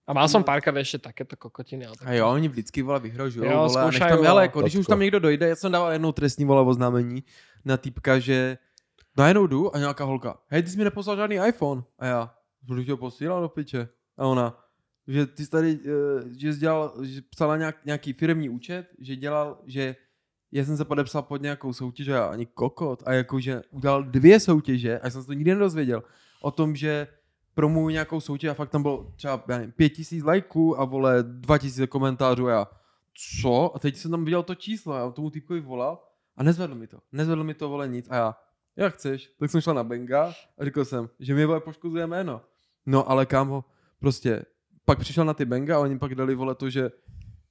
[0.07, 1.87] A mal som párkrát ešte takéto kokotiny.
[1.87, 2.05] Ale tak...
[2.07, 4.87] A jo, oni vždycky vole vyhrožují, Jo, vole, a zkoušají, tam, hele, jako, když už
[4.87, 7.23] tam někdo dojde, já jsem dával jednou trestní vole oznámení
[7.65, 8.57] na týpka, že
[9.17, 11.83] najednou jdu a nějaká holka, hej, ty jsi mi neposlal žádný iPhone.
[11.99, 13.89] A já, budu tě ho posílat do piče.
[14.17, 14.63] A ona,
[15.07, 19.15] že ty jsi tady, eh, že jsi dělal, že psala nějak, nějaký firmní účet, že
[19.15, 19.95] dělal, že
[20.51, 24.99] já jsem se podepsal pod nějakou soutěž a ani kokot a jakože udělal dvě soutěže
[24.99, 26.03] a jsem se to nikdy nedozvěděl
[26.41, 27.07] o tom, že
[27.53, 31.23] promuju nějakou soutěž a fakt tam bylo třeba já nevím, pět tisíc lajků a vole
[31.23, 32.67] dva tisíce komentářů a já
[33.41, 33.75] co?
[33.75, 36.03] A teď jsem tam viděl to číslo a tomu týpkovi volal
[36.35, 36.99] a nezvedl mi to.
[37.11, 38.35] Nezvedl mi to vole nic a já,
[38.77, 39.31] jak chceš?
[39.39, 42.41] Tak jsem šel na Benga a řekl jsem, že mi vole poškozuje jméno.
[42.85, 43.63] No ale kámo,
[43.99, 44.45] prostě
[44.85, 46.91] pak přišel na ty Benga a oni pak dali vole to, že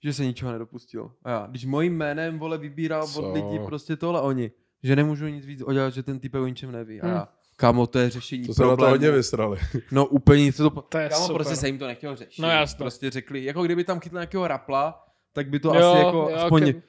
[0.05, 1.11] že se ničeho nedopustil.
[1.23, 3.23] A já, když mojím jménem vole vybíral Co?
[3.23, 4.51] od lidí prostě tohle oni,
[4.83, 7.01] že nemůžu nic víc udělat, že ten typ o ničem neví.
[7.01, 7.15] A Hmm.
[7.17, 8.91] já, kámo, to je řešení To se na to problému.
[8.93, 9.59] hodně vysrali.
[9.93, 10.71] No úplně se to...
[10.71, 11.35] To je Kámo, super.
[11.37, 12.43] prostě se jim to nechtělo řešit.
[12.43, 12.79] No jasně.
[12.79, 16.37] Prostě řekli, jako kdyby tam chytl nějakého rapla, tak by to Jo, asi jako jo,
[16.37, 16.83] aspoň, ke-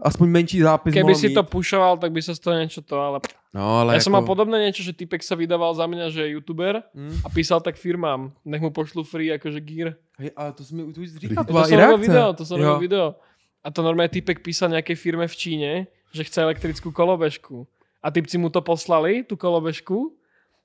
[0.00, 1.34] aspoň menší zápis Keby si mít.
[1.34, 3.18] to pušoval, tak by sa z toho niečo to, ale...
[3.54, 4.04] No, ale ja jako...
[4.10, 7.22] som mal podobné niečo, že typek sa vydával za mňa, že je youtuber Hm.
[7.22, 9.94] a písal tak firmám, nech mu pošlu free akože gear.
[10.18, 12.78] Hej, ale to jsi mi už říkal, To tvá som robil video, to som robil
[12.78, 13.14] video.
[13.64, 15.70] A to normálne typek písal nejakej firme v Číne,
[16.12, 17.64] že chce elektrickú kolobežku.
[18.04, 20.12] A typci mu to poslali, tú kolobežku,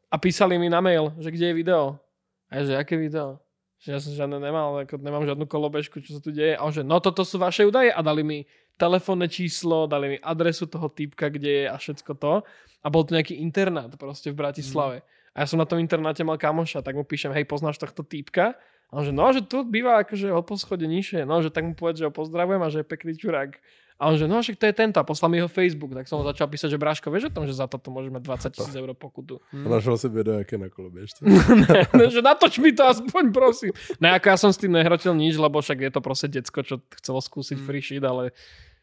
[0.10, 2.02] a písali mi na mail, že kde je video.
[2.50, 3.38] A ja, že aké video?
[3.80, 6.58] Že ja som žiadne nemal, ako nemám žiadnu kolobežku, čo sa tu deje.
[6.58, 7.94] A on že, no toto sú vaše údaje.
[7.94, 8.44] A dali mi
[8.80, 12.34] telefónne číslo, dali mi adresu toho týpka, kde je a všetko to.
[12.80, 15.04] A bol to nejaký internát proste v Bratislave.
[15.36, 18.56] A ja som na tom internáte mal kamoša, tak mu píšem, hej, poznáš tohto týpka?
[18.90, 21.22] A on že, no, že tu býva akože o poschode nižšie.
[21.28, 23.54] No, že tak mu povedz, že ho pozdravujem a že je pekný čurák.
[24.00, 24.96] A on že, no, že to je tento.
[24.98, 25.92] A poslal mi jeho Facebook.
[25.92, 28.50] Tak som mu začal písať, že Bráško, vieš o tom, že za toto môžeme 20
[28.50, 29.44] tisíc eur pokutu.
[29.52, 31.20] A našel si video, je na koloběžce.
[32.00, 33.76] ne, že natoč mi to aspoň, prosím.
[34.00, 36.80] Ne, ako ja som s tým nehrotil nič, lebo však je to proste decko, čo
[36.98, 37.66] chcelo skúsiť Mm.
[37.68, 38.32] free shit, ale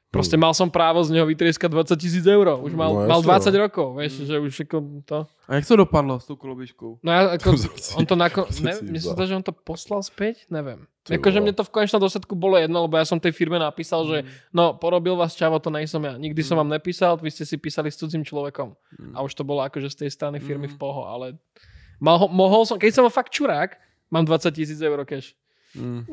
[0.09, 2.57] proste mal som právo z neho vytrieskať 20 tisíc eur.
[2.59, 3.59] Už mal, No, mal jasne, 20 no.
[3.61, 5.19] rokov, vieš, že už ako to...
[5.45, 6.99] A jak to dopadlo s tou koloběžkou?
[7.01, 8.41] No ja, ako, To on to nako...
[8.49, 9.15] to Ne, si mne sa vzal.
[9.15, 10.89] zdá, že on to poslal späť, neviem.
[11.05, 11.45] Ty Akože vole.
[11.45, 14.19] mne to v konečnom dôsledku bolo jedno, lebo ja som tej firme napísal, že
[14.51, 16.17] no, porobil vás čavo, to nejsom ja.
[16.17, 18.75] Nikdy som vám nepísal, vy ste si písali s cudzím človekom.
[19.15, 21.39] A už to bolo akože z tej strany firmy v poho, ale
[22.03, 23.79] mal ho, mohol som, keď som bol fakt čurák,
[24.09, 25.39] mám 20 tisíc eur cash.
[25.81, 26.05] Mm.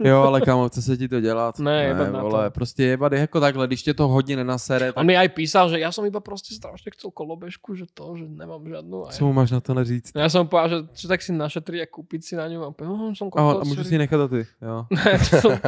[0.04, 1.58] jo, ale kámo, chce se ti to dělat?
[1.58, 2.28] Ne, jebat na to.
[2.28, 5.28] vole, prostě jebat je jako takhle, když tě to hodně nenasere, On tak mi aj
[5.28, 9.08] písal, že ja som iba proste strašne chcel kolobežku, že to, že nemám žiadnu.
[9.08, 9.72] A co mu máš na to
[10.14, 12.60] ja som mu povedal, že čo tak si našetriť a kúpiť si na ňu.
[12.62, 14.86] A no, som A, on, a můžu si nechat to ty, jo.
[15.04, 15.18] Ne,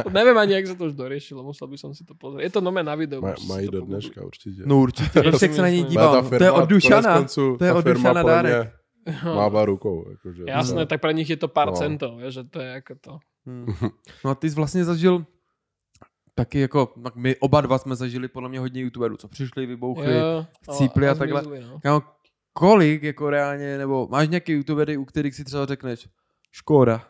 [0.03, 2.43] to neviem ani, jak sa to už doriešilo, musel by som si to pozrieť.
[2.47, 3.21] Je to nové na videu.
[3.37, 4.61] Si mají do dneška určitě.
[4.65, 7.25] No určitě, Já jak se na něj dívám, to je od Dušana.
[7.57, 8.84] to je od Dušana dárek.
[9.23, 10.09] Mává rukou.
[10.09, 10.43] Jakože.
[10.47, 11.77] Jasné, tak pre nich je to pár No.
[11.77, 13.13] centov, vieš, že to je ako to.
[13.45, 13.65] Hmm.
[14.25, 15.25] No a ty jsi vlastně zažil
[16.35, 20.15] taky jako, tak my oba dva jsme zažili podle mě hodně youtuberů, co přišli, vybouchli.
[20.17, 21.43] Jo, chcípli a takhle.
[21.43, 21.79] zmizli, no.
[21.79, 22.01] Kámo,
[22.53, 26.07] kolik jako reálně, nebo máš nějaký youtubery, u kterých si třeba řekneš,
[26.51, 27.07] škoda.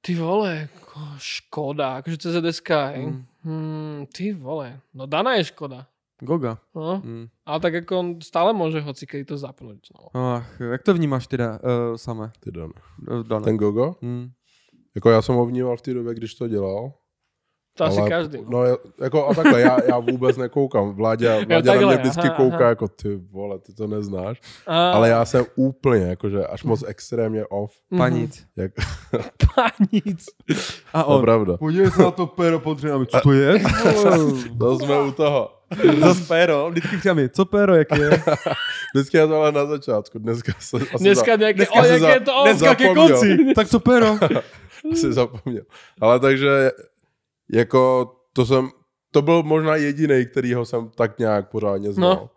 [0.00, 3.06] Ty vole, ko- škoda, akože CZSK, hej.
[3.06, 3.24] Mm.
[3.42, 5.86] Hmm, ty vole, no Dana je škoda.
[6.20, 6.58] Goga.
[6.74, 7.28] No, Hmm.
[7.44, 9.92] ale tak ako on stále môže hoci to zapnúť.
[9.92, 10.08] No.
[10.16, 12.32] Ach, jak to vnímáš teda uh, samé?
[12.40, 12.72] Ty Dan.
[13.04, 13.44] Uh, Dana.
[13.44, 13.96] Ten Gogo?
[14.02, 14.32] Hmm.
[14.94, 16.92] Jako já jsem ho vnímal v té době, když to dělal.
[17.76, 18.38] To asi ale, každý.
[18.48, 20.94] No, je- jako a takhle, já, já vůbec nekoukám.
[20.94, 22.68] Vládě, vládě na takhle, mě vždycky aha, kouká, aha.
[22.68, 24.40] jako ty vole, ty to neznáš.
[24.66, 27.72] A, Ale já jsem úplně, jakože až moc extrémně off.
[27.90, 27.98] Mhm.
[27.98, 28.46] Panic.
[28.56, 28.72] Jak,
[29.54, 30.26] Panic.
[30.94, 31.56] A to je pravda.
[31.56, 33.58] Podívej se na to péro pod dřinami, co to je?
[34.58, 35.50] To jsme u toho.
[36.00, 38.10] Zas péro, vždycky přijami, co péro, jak je?
[38.94, 40.18] Vždycky je to ale na začátku.
[40.18, 42.44] Dneska se asi, Dneska za, nejaké, dneska o, jak za- je to on.
[42.48, 43.38] dneska ke konci.
[43.54, 44.18] tak co péro?
[44.92, 45.62] asi zapomněl.
[46.00, 46.70] Ale takže
[47.52, 48.68] jako to jsem,
[49.10, 52.10] to byl možná jediný, kterýho jsem tak nějak pořádně znal.
[52.14, 52.30] No.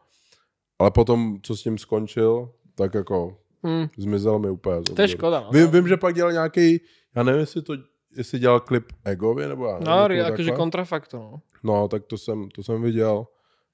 [0.80, 4.82] Ale potom, co s tím skončil, tak jako Hm, zmizel mi úplně.
[4.82, 5.40] to je škoda.
[5.40, 6.80] No, Vím, vím, že pak dělal nějaký,
[7.16, 7.74] já nevím, jestli to
[8.18, 10.58] jestli dělal klip Egovi, nebo já nevím, no jako akože takhle.
[10.58, 11.20] kontrafaktor.
[11.22, 11.40] No.
[11.64, 13.28] No, tak to jsem, to jsem viděl,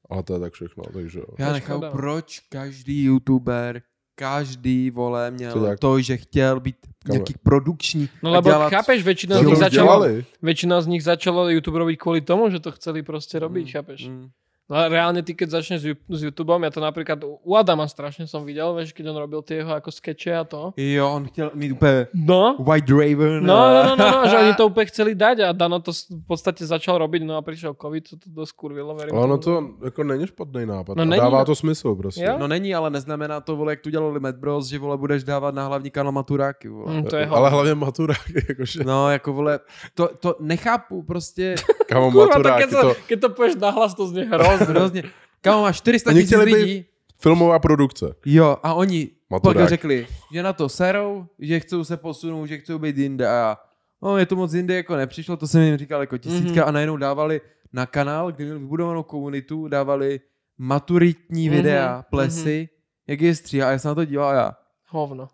[0.09, 1.25] ale to je tak všechno, takže jo.
[1.39, 3.81] Já To nechápu, proč každý youtuber,
[4.15, 5.75] každý, vole, měl dělá?
[5.79, 6.75] to, že chtěl být
[7.05, 7.17] Kamer.
[7.17, 8.69] nějaký produkční No lebo dělat...
[8.69, 10.05] chápeš, väčšina Co z to nich začalo,
[10.41, 13.99] väčšina z nich začalo YouTube robiť kvôli tomu, že to chceli proste robiť, Mm, chápeš?
[14.07, 14.27] mm.
[14.66, 18.66] No reálne ty, keď začneš s, YouTubeom, ja to napríklad u Adama strašne som videl,
[18.74, 20.74] vieš, keď on robil tie jeho ako skeče a to.
[20.74, 23.45] Jo, on chtěl mít úplně No, White Raven.
[23.45, 25.93] No, a- no, no, no, no, že oni to úplne chceli dať a Dano to
[25.93, 29.13] v podstate začal robiť, no a prišiel covid, co to dosť kurvilo, verím.
[29.13, 30.97] Ale ono to jako není špatný nápad.
[30.97, 31.45] No není, dává no.
[31.45, 32.26] to smysl prostě.
[32.26, 32.38] Jo?
[32.41, 35.55] No není, ale neznamená to, vole, jak tu dělali Mad Bros, že vole budeš dávat
[35.55, 36.93] na hlavní kanál Maturáky, vole.
[36.93, 39.59] Mm, to je Ale hlavně maturák, jakože, No, jako vole,
[39.93, 41.55] to, to nechápu prostě
[41.86, 42.82] kamo Kurva, tak maturák, keď, to...
[42.82, 44.54] to keď to povieš nahlas, to znie hrozne.
[44.69, 45.03] hrozně.
[45.41, 46.85] Kámo, máš 400 Oni tisíc chtěli být- lidí.
[47.17, 48.15] filmová produkce.
[48.25, 49.57] Jo, a oni Maturák.
[49.57, 53.57] pak řekli, že na to serou, že chcou se posunout, že chcou být jinde a
[54.01, 56.67] no je to moc jinde jako nepřišlo, to jsem jim říkal jako tisícka Mhm.
[56.67, 57.41] a najednou dávali
[57.73, 60.19] na kanál, kde měli vybudovanou komunitu, dávali
[60.57, 62.69] maturitní Mhm, videa, plesy,
[63.07, 64.47] jak je stříhá a já jsem na to díval a já.
[64.87, 65.27] Hovno.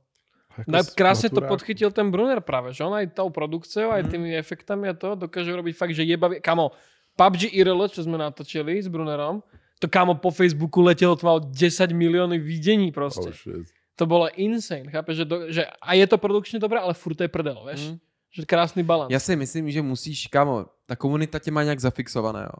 [0.57, 4.03] Jako No, z krásne to podchytil ten Brunner práve, že on aj tou produkciou, aj
[4.03, 4.11] Mhm.
[4.11, 6.43] tými efektami a to dokáže robiť fakt, že jebavý.
[6.43, 6.75] Kamo,
[7.17, 9.43] PUBG IRL, čo sme natočili s Brunnerom,
[9.81, 13.29] to kamo po Facebooku letelo, to malo 10 milióny videní proste.
[13.29, 13.65] Oh, shit.
[13.97, 17.23] To bolo insane, chápeš, že, do, že a je to produkčne dobré, ale furt to
[17.23, 17.81] je prdel, vieš.
[17.93, 17.97] Mm.
[18.31, 19.11] Že krásny balans.
[19.11, 22.59] Já si myslím, že musíš, kámo, ta komunita tě má nějak zafixované, jo.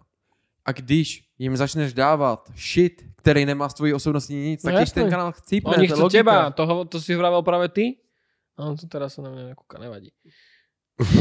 [0.65, 4.79] A když jim začneš dávat shit, který nemá s tvojí osobností nic, tak No no,
[4.79, 5.01] jasné.
[5.01, 6.19] ten kanál chcípne, Oni to logika.
[6.19, 7.97] teba, toho, to si vravel práve ty?
[8.57, 10.11] A on tu teraz sa na mňa nekúka, nevadí.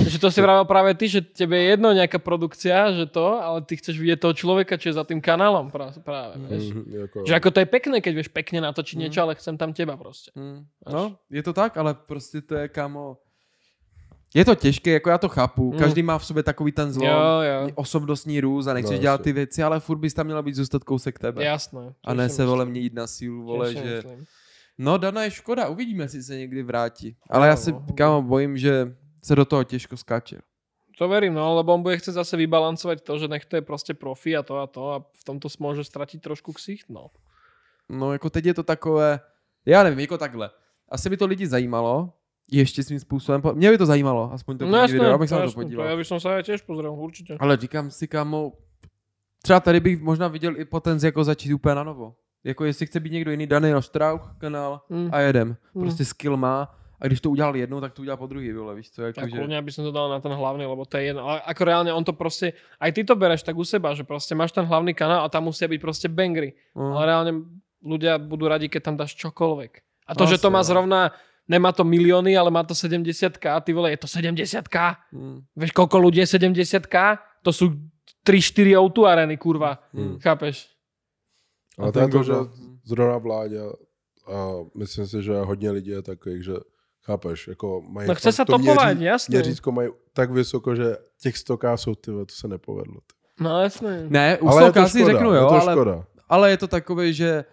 [0.09, 3.63] Že to si vravel práve ty, že tebe je jedno nejaká produkcia, že to, ale
[3.65, 6.75] ty chceš vidieť toho človeka, čo je za tým kanálom práve, vieš.
[6.75, 9.03] Mhm, jako, Že ako to je pekné, keď vieš pekne natočiť Mm.
[9.03, 10.31] niečo, ale chcem tam teba proste.
[10.37, 10.67] Hmm.
[10.87, 10.93] Až.
[10.93, 13.17] No, je to tak, ale prostě to je, kámo,
[14.35, 15.73] je to těžké, jako já to chápu.
[15.73, 15.79] Mm.
[15.79, 17.71] Každý má v sobě takový ten zlom, Jo, jo.
[17.75, 20.85] osobnostní růz a nechceš No, dělat ty věci, ale furt bys tam měla být zůstat
[20.85, 21.45] kousek tebe.
[21.45, 21.95] Jasné.
[22.05, 23.95] a ne se vole měnit na sílu, vole, že...
[23.97, 24.25] myslím.
[24.79, 27.17] No, Dana je škoda, uvidíme, jestli se někdy vrátí.
[27.31, 27.87] Ale já se, No.
[27.95, 30.39] kámo, bojím, že se do toho těžko skáče.
[30.99, 33.97] To verím, no, lebo on bude chcieť zase vybalancovať to, že nech to je proste
[33.97, 37.09] profi a to a to a v tomto môže stratiť trošku ksicht, no.
[37.89, 39.21] No, jako teď je to takové,
[39.67, 40.51] já nevím, jako takhle.
[40.89, 42.13] Asi by to lidi zajímalo,
[42.53, 43.43] ještě svým způsobem.
[43.55, 45.87] Mě by to zajímalo, aspoň to no jasné, video, abych se na to podíval.
[45.87, 47.39] ja by som sa aj tiež pozrel, určite.
[47.41, 48.53] Ale říkám si, kámo,
[49.43, 52.15] třeba tady bych možná viděl i potenci jako začít úplně na novo.
[52.45, 55.09] Jako jestli chce být někdo jiný, Daniel Strauch kanál Mm.
[55.13, 55.57] a jedem.
[55.75, 55.83] Mm.
[55.83, 58.91] Prostě skill má a když to udělal jednou, tak to udělal po druhý, vole, víš
[58.91, 59.37] co, jako Tak že...
[59.41, 61.25] kľudne by som to dal na ten hlavný, lebo to je jedno.
[61.25, 64.37] Ale ako reálne on to proste, aj ty to bereš tak u seba, že proste
[64.37, 66.53] máš ten hlavný kanál a tam musia byť proste bangry.
[66.77, 67.01] No.
[67.01, 67.33] Ale reálne
[67.81, 69.73] ľudia budú radi, keď tam dáš čokoľvek.
[70.07, 70.69] A to, No že to asi, má no.
[70.69, 71.01] zrovna,
[71.49, 74.77] nemá to milióny, ale má to 70k, ty vole, je to 70k?
[75.17, 75.39] Mm.
[75.57, 76.97] Vieš, koľko ľudí je 70k?
[77.41, 77.81] To sú
[78.29, 79.81] 3-4 autu areny, kurva.
[79.97, 80.21] Mm.
[80.21, 80.69] Chápeš?
[81.81, 82.35] Ale A to je ten to, že
[82.85, 83.61] zrovna vládě
[84.29, 84.37] a
[84.77, 86.55] myslím si, že hodně lidí je takových, že
[87.11, 89.33] chápeš, jako mají No chce sa to měří- jasné.
[89.35, 93.01] měřítko mají tak vysoko, že těch 100k jsou ty, to se nepovedlo.
[93.03, 93.43] ty.
[93.43, 94.07] No jasné.
[94.09, 95.97] Ne, u Ale je to Stoka si škoda, řeknu, je jo, to ale, škoda.
[96.29, 97.45] ale je to takové, že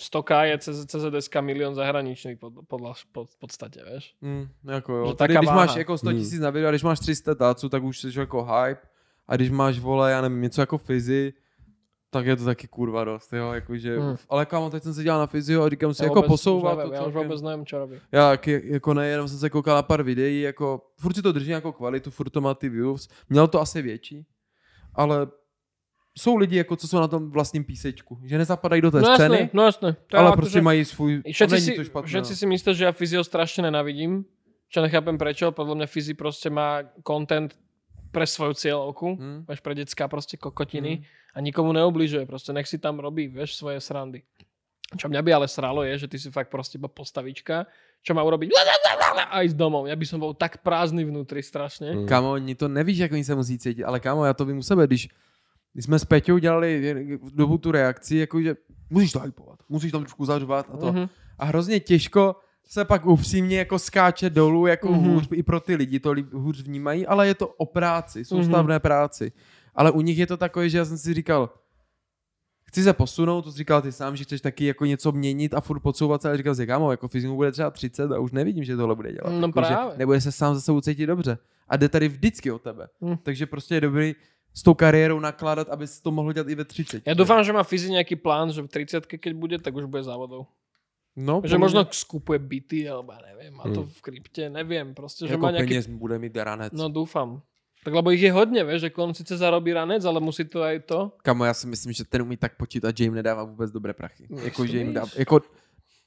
[0.00, 4.14] 100k je CZ, CZSK milión zahraničný pod, podľa, pod, v podstate, vieš.
[4.22, 5.06] Mm, jako jo.
[5.08, 5.58] Že Tady, když váha.
[5.66, 6.18] máš jako 100 Hmm.
[6.18, 8.82] tisíc na video a když máš 300 táců, tak už jsi jako hype.
[9.28, 11.32] A když máš, vole, já nevím, něco jako fyzi,
[12.10, 14.16] tak je to taky kurva dost, jo, jakože, Hmm.
[14.30, 16.38] ale kámo, teď jsem se dělal na fyzio a říkám si, Ja jako neviem,
[16.88, 17.96] to Ja už vôbec neviem, čo robí.
[18.12, 21.32] Já jak, jako ne, jenom jsem se koukal na pár videí, jako furt si to
[21.32, 24.24] drží jako kvalitu, furt to má ty views, měl to asi větší,
[24.94, 25.26] ale
[26.18, 29.34] jsou lidi, jako co jsou na tom vlastním písečku, že nezapadají do té No scény,
[29.36, 29.96] jasné, no jasné.
[30.06, 32.08] To ale akože- prostě mají svůj, Všetci není si, to špatné.
[32.08, 32.36] všetci no.
[32.36, 34.24] si myslia, že ja fyzio strašne nenavidím,
[34.68, 37.52] čo nechápem prečo, podľa mňa fyzi proste má content
[38.12, 39.38] pre svoju cieľovku, Hm?
[39.48, 41.02] máš pre decka proste kokotiny Hm.
[41.34, 44.22] a nikomu neubližuje, proste nech si tam robí, vieš, svoje srandy.
[44.96, 47.68] Čo mňa by ale sralo je, že ty si fakt proste iba postavička,
[48.00, 48.48] čo má urobiť
[49.28, 49.84] a ísť domov.
[49.84, 51.92] Ja by som bol tak prázdny vnútri strašne.
[51.92, 52.06] Mm.
[52.08, 54.62] Kámo, oni to nevíš, jak oni se musí cítit, ale kámo, já to vím u
[54.62, 55.08] sebe, když,
[55.72, 56.96] když jsme s Peťou dělali
[57.34, 58.56] dobu tu reakci, jakože
[58.90, 60.92] musíš to hypovat, musíš tam trošku zařvat a to.
[60.92, 61.08] Mhm.
[61.38, 62.36] A hrozně těžko
[62.68, 65.00] se pak upřímně jako skáče dolů, jako Mhm.
[65.00, 65.12] mm-hmm.
[65.14, 68.24] hůř, i pro ty lidi to líp, hůř vnímají, ale je to o práci, Mhm.
[68.24, 68.80] soustavné mm-hmm.
[68.80, 69.32] práci.
[69.74, 71.50] Ale u nich je to takové, že já jsem si říkal,
[72.68, 75.60] chci se posunout, to jsi říkal ty sám, že chceš taky jako něco měnit a
[75.60, 78.64] furt podsouvat se, ale říkal si, kámo, jako fyziku bude třeba 30 a už nevidím,
[78.64, 79.30] že tohle bude dělat.
[79.32, 79.94] No jako, že právě.
[79.98, 81.38] nebude se sám za sebou cítit dobře.
[81.68, 82.88] A jde tady vždycky o tebe.
[83.04, 83.16] Hm.
[83.22, 84.14] Takže prostě je dobrý
[84.54, 87.06] s tou kariérou nakládat, aby to mohl dělat i ve 30.
[87.06, 90.02] Ja dúfam, že má fyzi nejaký plán, že v 30 keď bude, tak už bude
[90.02, 90.50] závodov.
[91.18, 93.90] No, Že možno skupuje byty, alebo neviem, má to Hmm.
[93.90, 95.90] v krypte, neviem, proste, že jako má nejaký...
[95.98, 96.70] bude mít ranec.
[96.72, 97.42] No dúfam.
[97.84, 100.78] Tak lebo ich je hodne, vieš, že on sice zarobí ranec, ale musí to aj
[100.86, 101.12] to.
[101.22, 104.26] Kamo, já si myslím, že ten umí tak počítat, že jim nedává vůbec dobré prachy.
[104.30, 105.40] No, jako, že jim dá, jako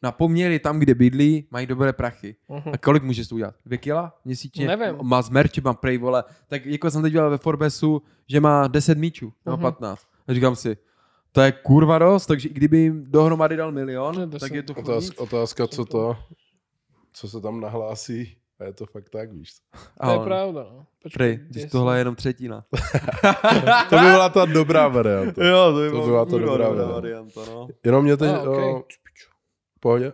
[0.04, 2.36] na poměry tam, kde bydlí, mají dobré prachy.
[2.50, 2.74] Uh-huh.
[2.74, 3.56] A kolik můžeš to udělat?
[3.66, 4.68] Dvě kila měsíčně?
[4.68, 4.96] Nevím.
[5.02, 6.24] Má z merči, má prej, vole.
[6.48, 9.62] Tak jako jsem teď dělal ve Forbesu, že má 10 míčů, nebo Mhm.
[9.64, 10.02] 15.
[10.28, 10.78] A říkám si,
[11.32, 14.74] to je kurva dost, takže i kdyby jim dohromady dal milion, to tak je to
[14.74, 16.18] Otázka, otázka, co to,
[17.14, 18.38] co se tam nahlásí.
[18.60, 19.62] A je to fakt tak, víš co.
[19.98, 20.64] A To je on, pravda.
[20.72, 20.86] No.
[21.04, 22.66] Počkej, Prej, kde když tohle je jenom třetina.
[23.90, 25.46] To by byla ta dobrá varianta.
[25.48, 26.94] jo, to, by byla to dobrá varianta.
[26.94, 27.68] varianta, no.
[27.86, 28.64] Jenom mě teď, Ah, okay.
[28.74, 28.84] o,
[29.80, 30.14] pohodě,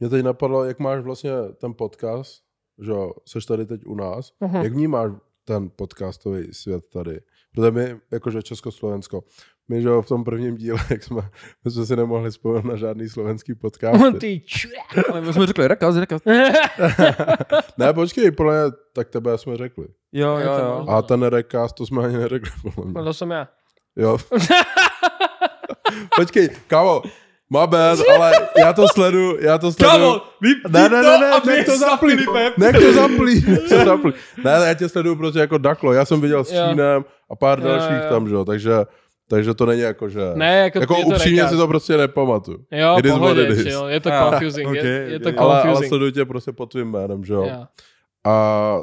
[0.00, 1.30] mě teď napadlo, jak máš vlastně
[1.60, 2.42] ten podcast,
[2.82, 4.56] že jo, seš tady teď u nás, Mhm.
[4.62, 5.10] jak vnímáš
[5.44, 7.20] ten podcastový svět tady?
[7.54, 9.24] Protože my, jakože Československo,
[9.68, 11.22] my, že jo, v tom prvním díle, jak jsme,
[11.64, 14.04] my jsme si nemohli spojit na žádný slovenský podcast.
[14.20, 14.68] Ty č...
[15.10, 16.22] Ale my jsme řekli, rekaz, rekaz.
[17.78, 19.86] ne, počkej, podle mě, tak tebe jsme řekli.
[20.12, 20.84] Jo, jo, to jo.
[20.88, 23.04] A ten rekaz, to jsme ani neřekli, podle No mě.
[23.04, 23.48] to jsem já.
[23.96, 24.18] Jo.
[26.16, 27.02] Počkej, kámo,
[27.50, 29.90] má bad, ale já to sledu, já to sledu.
[29.92, 32.16] Kámo, vypni Ne, ne, ne, ne, nech to běž za zaplý.
[32.16, 32.52] Filipem.
[32.58, 34.12] Nech to zaplý, nech to zaplý.
[34.44, 35.92] Ne, ne, já tě sleduju prostě jako Daklo.
[35.92, 36.48] Já jsem viděl s.
[36.70, 38.08] Čínem a pár Jo, dalších jo.
[38.10, 38.72] tam, že jo, takže,
[39.28, 40.20] takže to není jako, že...
[40.34, 41.50] Ne, jako, jako je to upřímně rekaz.
[41.52, 42.58] si to prostě nepamatuju.
[42.70, 43.62] Jo, It is what pohodě, it is.
[43.62, 43.86] chill.
[43.88, 44.68] Je to Ah, confusing.
[44.68, 45.38] okay, je, je to okay.
[45.38, 45.88] Ale, ale confusing.
[45.88, 47.42] sleduju tě prostě pod tvým jménem, že jo.
[47.42, 47.64] Jo.
[48.26, 48.78] A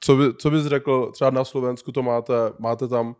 [0.00, 3.14] co, by, co bys řekl, třeba na Slovensku to máte, máte tam,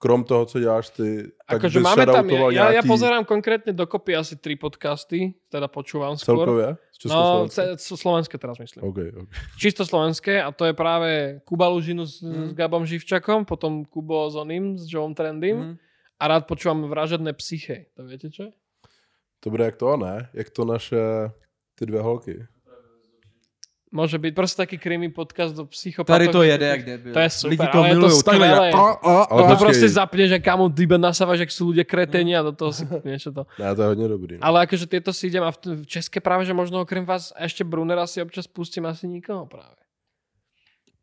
[0.00, 3.24] krom toho, co děláš ty, tak Akože bys máme tam, shoutoutoval ja, ja nějaký pozerám
[3.28, 6.40] konkrétne dokopy asi tri podcasty, teda počúvam skôr.
[6.48, 6.68] celkově
[7.00, 8.80] z No, ce- co slovenské teraz myslím.
[8.84, 9.28] OK, OK.
[9.60, 12.48] Čisto slovenské a to je práve Kuba Lužinu s, Mm.
[12.48, 15.72] s Gabom Živčakom, potom Kubo s oným, s Joeom Trendym Mhm.
[16.20, 17.92] a rád počúvam Vražedné psyche.
[17.96, 18.42] To viete čo?
[18.48, 18.52] je?
[19.40, 20.28] To bude jak to, ne?
[20.32, 21.00] Jak to naše,
[21.76, 22.34] ty dvě holky.
[23.90, 26.14] Môže byť proste taký krimi podcast do psychopatov.
[26.14, 27.12] Tady to jede jak debil.
[27.12, 28.70] To je super, Lidi to ale je to skvělé.
[28.70, 29.64] a, a, Ale To počkej.
[29.66, 33.34] proste zapne, že ty iba nasávaš, jak sú ľudia kreténi a do toho si niečo
[33.34, 33.50] to.
[33.58, 34.34] Ne, to je hodně dobrý.
[34.38, 34.46] No.
[34.46, 37.66] Ale akože tieto si idem a v, české práve, že možno okrem vás a ešte
[37.66, 39.74] Brunera si občas pustím asi nikoho práve.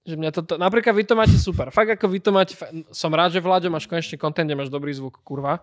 [0.08, 1.68] Že mňa toto, napríklad vy to máte super.
[1.68, 2.56] Fakt ako vy to máte,
[2.96, 5.60] som rád, že Vláďo máš konečne content, kde máš dobrý zvuk, kurva.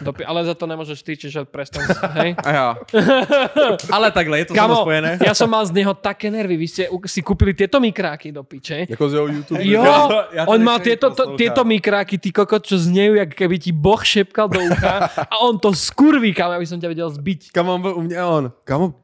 [0.00, 2.30] Dopi- ale za to nemôžeš ty, čiže prestan, si- hej.
[2.40, 2.66] A já.
[3.92, 5.20] Ale takhle, je to Kamo, spojené.
[5.20, 8.88] ja som mal z neho také nervy, vy ste si kúpili tieto mikráky do piče.
[8.88, 9.60] Jako z jeho YouTube.
[9.60, 9.84] Jo,
[10.32, 13.60] Ja to on má nechcem tieto, to, tieto mikráky, ty kokot, čo znejú, jak keby
[13.60, 17.52] ti boh šepkal do ucha a on to skurví, kam aby som ťa vedel zbiť.
[17.52, 18.94] Kam on byl u mě a on, kamo,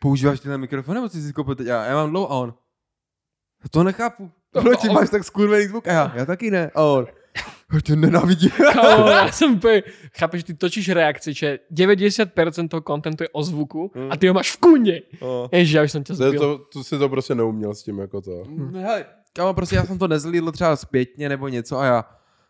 [0.00, 1.66] používáš tyhle mikrofon, nebo jsi si koupil teď?
[1.66, 2.54] Já, já mám dlouho a on,
[3.70, 4.30] to nechápu.
[4.52, 5.88] Proč on- máš tak skurvený zvuk?
[5.88, 6.70] A já, já taky ne.
[6.74, 7.06] A on,
[7.72, 8.50] "Já tě nenávidím.
[8.72, 9.80] Kamo, ja som úplne,
[10.12, 14.52] chápeš, ty točíš reakcie, že 90% toho kontentu je o zvuku a ty ho máš
[14.52, 14.96] v kunde.
[15.24, 15.48] No.
[15.48, 16.40] Ježiš, som ťa To, je zbil.
[16.40, 18.44] to, to si to prostě neuměl s tím jako to.
[18.76, 22.04] Hele, kamo, prostě já jsem to nezlídl třeba zpětně nebo něco a já,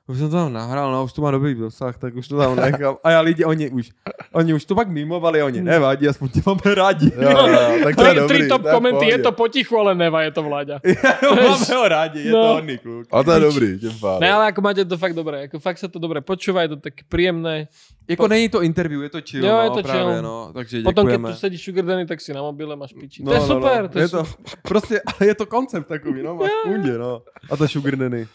[0.09, 2.57] už jsem to tam nahrál, no už to má dobrý dosah, tak už to tam
[2.57, 2.97] nechám.
[3.05, 3.91] A já lidi, oni už,
[4.33, 7.13] oni už to pak mimovali, oni, nevadí, aspoň tě máme rádi.
[7.21, 8.39] Jo, jo, jo, tak to je dobrý.
[8.39, 10.81] tri top to je komenty, je to potichu, ale neva, je to Vláďa.
[11.35, 12.43] máme ho rádi, je No.
[12.43, 13.07] to hodný kluk.
[13.11, 14.21] Ale to je dobrý, tím pádem.
[14.21, 16.77] Ne, ale ako máte to fakt dobré, ako fakt sa to dobre počúva, je to
[16.83, 17.69] také príjemné.
[18.09, 20.23] Jako není to interview, je to chill, Jo, no, je to právě, chill.
[20.23, 21.33] no, takže Potom, keď děkujeme.
[21.33, 23.23] tu sedíš Sugar Danny, tak si na mobile máš piči.
[23.23, 23.89] No, to je no, super, no.
[23.89, 24.53] to je, je to, super.
[24.69, 27.23] prostě, ale je to koncept takový, no, máš kundě, no.
[27.51, 28.27] A to sugar nanny.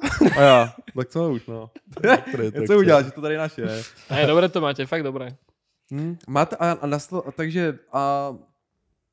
[0.36, 1.70] A já, tak co už, no.
[2.02, 3.82] Dobrý, tak co uděláš, že to tady naše, ne?
[4.10, 5.36] Ne, dobre to máte, fakt dobré.
[5.94, 6.16] Hm?
[6.28, 8.34] Máte, a, a, naslo, a takže, a,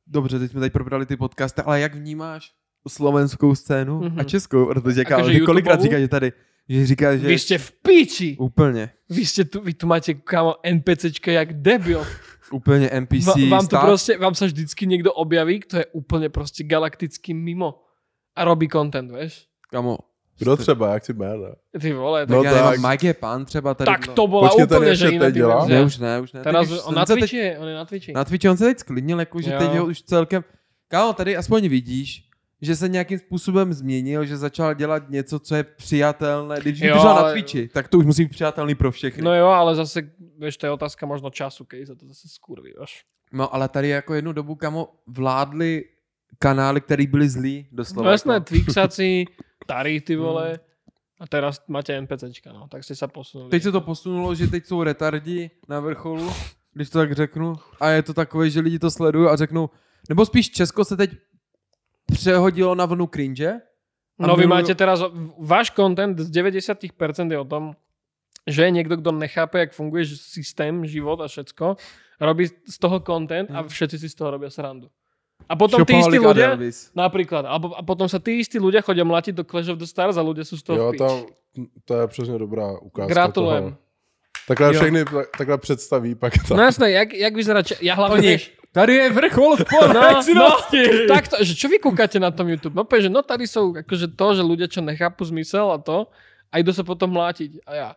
[0.07, 2.51] dobře, teď jsme tady probrali ty podcasty, ale jak vnímáš
[2.87, 4.19] slovenskou scénu Mhm.
[4.19, 6.31] a českou, protože kámo, že kolikrát říká, že tady,
[6.69, 7.27] že říká, že...
[7.27, 8.29] Vy ste v piči.
[8.39, 12.05] Úplně, Vy, ste tu, vy tu máte, kámo, NPCčka jak debil.
[12.51, 13.83] úplně NPC Va, vám, tu stav.
[13.83, 17.83] proste, vám sa vždycky niekto objaví, kto je úplne proste galakticky mimo.
[18.39, 19.51] A robí content, vieš?
[19.67, 19.99] Kamo,
[20.39, 21.47] Kdo třeba, jak si jména?
[21.81, 22.91] Ty vole, tak, No tak já nevím, tak.
[22.91, 23.85] Mike je pán třeba tady.
[23.85, 24.13] tak no.
[24.13, 25.65] to Počkej, úplne, ještě že iná teď dělá?
[25.65, 26.41] Ne, už ne, už ne.
[26.41, 28.13] Teraz Teď už on na teď- Twitchi je, on je na Twitchi.
[28.13, 29.59] Na Twitchi on se teď sklidnil, jako, že Jo.
[29.59, 30.43] teď ho už celkem...
[30.87, 32.23] Kámo, tady aspoň vidíš,
[32.61, 36.59] že se nějakým způsobem změnil, že začal dělat něco, co je přijatelné.
[36.59, 39.23] Když Jo, jo, na ale- Twitchi, tak to už musí být přijatelný pro všechny.
[39.23, 40.01] No jo, ale zase,
[40.37, 42.73] vieš, to je otázka možno času, keď sa to zase skurví.
[43.33, 45.83] No ale tady jako jednu dobu, kamo, vládly
[46.39, 48.05] kanály, které byly zlí doslova.
[48.05, 48.45] No jasné, jako.
[48.45, 49.25] Twixaci,
[49.67, 50.59] Tary, ty vole.
[51.19, 53.49] A teraz máte NPCčka, no, tak ste sa posunuli.
[53.49, 56.29] Teď se to posunulo, že teď jsou retardi na vrcholu,
[56.73, 57.55] když to tak řeknu.
[57.81, 59.69] A je to takové, že lidi to sledují a řeknou,
[60.09, 61.11] nebo spíš Česko se teď
[62.05, 63.61] přehodilo na vlnu cringe.
[64.19, 65.01] a No vy máte teraz,
[65.37, 67.73] váš content z 90% je o tom,
[68.47, 71.75] že je niekto, kto nechápe, jak funguje systém, život a všetko,
[72.21, 74.89] robí z toho content a všetci si z toho robia srandu.
[75.45, 76.89] A potom tí istí ľudia, Elvis.
[76.97, 80.17] napríklad, a, a potom sa tí istí ľudia chodia mlatiť do Clash of the Stars
[80.17, 80.99] a ľudia sú z toho Jo, v piči.
[80.99, 81.15] tam,
[81.85, 83.63] to je přesně dobrá ukázka Gratulujem.
[83.63, 83.77] toho.
[84.47, 84.73] Takhle Jo.
[84.73, 86.55] všechny tak- takhle představí, pak to.
[86.55, 90.01] No jasné, jak, jak vyzerá, če- ja hlavne, Oni, vieš, tady je vrchol spolu, No,
[90.35, 90.47] no,
[91.07, 92.75] tak to, že čo vy kúkate na tom YouTube?
[92.75, 96.07] No že no tady sú akože to, že ľudia, čo nechápu zmysel a to,
[96.51, 97.59] a idú sa potom mlátiť.
[97.67, 97.89] A ja,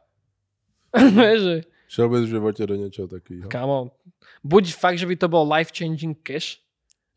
[1.18, 1.56] Vieš, že,
[1.90, 3.48] Šel bys v životě do něčeho takového.
[3.50, 3.90] kámo,
[4.44, 6.58] buď fakt, že by to bol life-changing cash,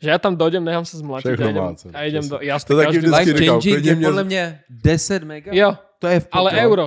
[0.03, 2.35] že ja tam dojdem, nechám sa zmlatiť Všechno a cenu, a idem do...
[2.43, 5.49] Jasne, To taky vždycky Life říkám, changing je mě- podle mě 10 mega.
[5.55, 5.69] Jo,
[6.03, 6.63] To je v ale prdel.
[6.67, 6.85] euro.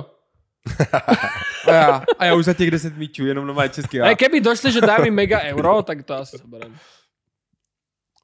[1.67, 3.99] A já, a já už za těch 10 míčů, jenom normálně český.
[4.01, 6.37] Aj keby došli, že dá mi mega euro, tak to asi.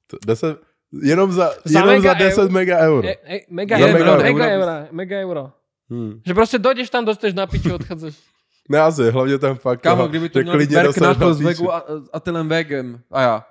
[0.07, 0.57] To- Deset,
[1.03, 2.51] jenom za, Za jenom mega za 10 eur.
[2.51, 3.07] mega euro.
[3.07, 4.63] E, e, mega, Za euro, mega mega, euro.
[4.71, 5.43] euro, mega euro.
[5.89, 6.21] Hmm.
[6.25, 8.13] Že prostě dojdeš tam, dostaneš na piču, odchádzaš.
[8.69, 11.41] Ne asi, hlavně ten fakt, Kámo, kdyby to měl dostaneš na na s.
[11.41, 11.83] Vegu a,
[12.13, 12.99] a Tylem Vegem.
[13.11, 13.45] A já.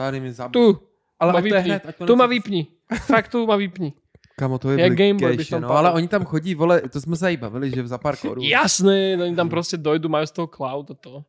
[0.00, 0.52] Tady mi zabij.
[0.52, 0.80] Tu,
[1.20, 1.60] ale ma vypni.
[1.60, 2.66] hned, to Tu ma vypni.
[3.06, 3.92] Fakt tu ma vypni.
[4.36, 7.16] Kamo, to je Jak Gameboy by som no, ale oni tam chodí, vole, to jsme
[7.16, 8.44] se i bavili, že za pár korun.
[8.56, 11.24] Jasné, oni tam prostě dojdu, majú z toho cloud a to.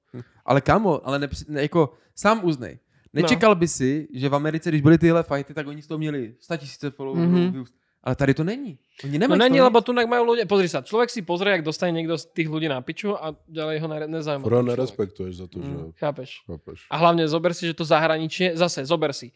[0.45, 2.79] Ale kamo, ale nepři, ne, jako sám uznej.
[3.13, 3.21] No.
[3.21, 6.35] Nečekal by si, že v Americe, když byly tyhle fighty, tak oni z toho měli
[6.39, 7.27] 100 tisíce followerů.
[7.27, 7.51] Mhm.
[7.51, 7.65] Mm-hmm.
[8.03, 8.79] Ale tady to není.
[9.03, 11.61] Oni No nemají z není, lebo tu majú ľudia, pozri sa, človek si pozrie, jak
[11.61, 14.41] dostane niekto z tých ľudí na piču a ďalej ho ne- nezaujíma.
[14.41, 15.93] Pro nerespektuješ za to, že Mm.
[16.01, 16.29] Chápeš?
[16.49, 16.79] chápeš.
[16.89, 19.29] A hlavne zober si, že to zahraničie, zase zober si,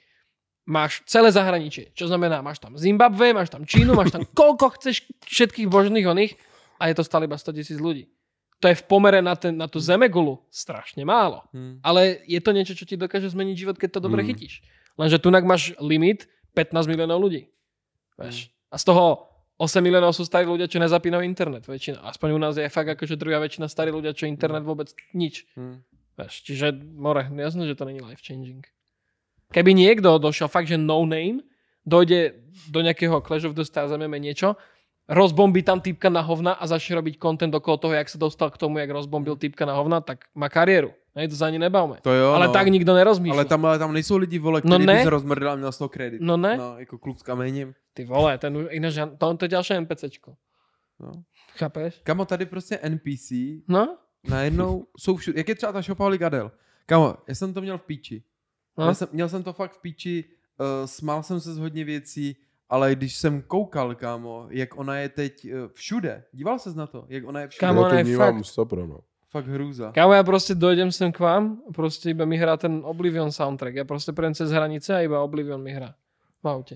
[0.66, 5.06] máš celé zahraničie, čo znamená, máš tam Zimbabwe, máš tam Čínu, máš tam koľko chceš
[5.30, 6.34] všetkých božných oných
[6.82, 8.10] a je to stále iba 100 tisíc ľudí.
[8.66, 11.46] To je v pomere na, ten, na tú zemegulu strašne málo.
[11.54, 11.86] Hm.
[11.86, 14.34] Ale je to niečo, čo ti dokáže zmeniť život, keď to dobre Hmm.
[14.34, 14.66] chytíš.
[14.98, 16.26] Lenže tu máš limit
[16.58, 17.52] 15 miliónov ľudí.
[18.16, 18.48] Vieš?
[18.72, 21.64] A z toho 8 miliónov sú starí ľudia, čo nezapínajú internet.
[21.64, 22.04] Väčšina.
[22.04, 25.48] Aspoň u nás je fakt akože druhá väčšina starí ľudia, čo internet vôbec nič.
[25.56, 25.80] Hm.
[26.20, 26.34] Vieš?
[26.44, 28.68] Čiže, more, jasné, že to není life changing.
[29.52, 31.44] Keby niekto došiel fakt, že no name,
[31.88, 32.36] dojde
[32.68, 34.60] do nejakého Clash of the Stars, zamieme niečo,
[35.06, 38.58] rozbombí tam typka na hovna a začne robiť content okolo toho, jak sa dostal k
[38.58, 40.92] tomu, jak rozbombil typka na hovna, tak má kariéru.
[41.16, 42.04] Nej, to sa ani nebavme.
[42.04, 42.54] To jo, ale no.
[42.54, 43.40] tak nikdo nerozmýšľa.
[43.40, 44.96] Ale tam, ale tam nejsou lidi, vole, No kteří ne.
[45.00, 46.20] by se rozmrdil a měl z toho kredit.
[46.22, 46.58] No ne.
[46.58, 47.72] No, jako kluk s kamením.
[47.96, 50.36] Ty vole, ten už, ja- to, to je ďalšie NPCčko.
[51.00, 51.12] No.
[51.56, 52.02] Chápeš?
[52.04, 53.32] Kamo, tady prostě NPC
[53.68, 53.98] No?
[54.30, 55.40] najednou jsou všude.
[55.40, 56.52] Jak je třeba ta Shopaholic Adel?
[56.86, 58.24] Kamo, já jsem to měl v píči.
[58.78, 58.86] no?
[58.86, 60.24] Já jsem, měl jsem to fakt v píči,
[60.60, 62.36] uh, smál jsem se z hodně věcí,
[62.70, 67.06] ale když jsem koukal, kámo, jak ona je teď uh, všude, díval ses na to,
[67.10, 69.00] jak ona je všude, Kámo, Já ona to je vnímám fakt- stopro, no.
[69.32, 69.92] fakt hrůza.
[69.92, 73.76] Kámo, ja proste dojdem sem k vám, proste iba mi hrá ten Oblivion soundtrack.
[73.76, 75.96] Ja proste prejdem cez hranice a iba Oblivion mi hrá
[76.44, 76.76] v aute.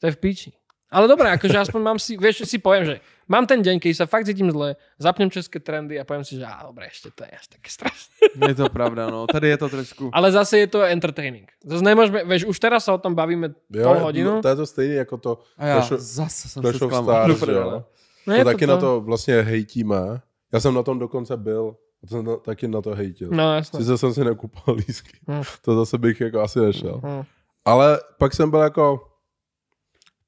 [0.00, 0.50] To je v píči.
[0.88, 2.94] Ale dobré, akože aspoň mám si, vieš, si poviem, že
[3.28, 6.48] mám ten deň, keď sa fakt cítim zle, zapnem české trendy a poviem si, že
[6.48, 8.12] á, dobre, ešte to je až také strašné.
[8.48, 10.04] Je to pravda, no, tady je to trošku.
[10.16, 11.44] Ale zase je to entertaining.
[11.60, 14.40] Zase nemôžeme, vieš, už teraz sa o tom bavíme pol hodinu.
[14.40, 15.30] no, to je to stejný jako to
[15.60, 16.92] A já Clash of- zase jsem Clash of.
[17.04, 17.70] Stars, Do že jo?
[17.70, 17.84] No
[18.24, 20.20] To je taky na to vlastně hejtíme.
[20.52, 21.76] Já jsem na tom dokonce byl.
[22.04, 23.28] A to jsem na, taky na to hejtil.
[23.32, 23.80] No jasno.
[23.80, 25.18] Sice jsem si nekupal lísky.
[25.28, 25.42] Hm.
[25.62, 27.00] To zase bych jako asi nešel.
[27.04, 27.22] Hm.
[27.64, 29.04] Ale pak jsem byl jako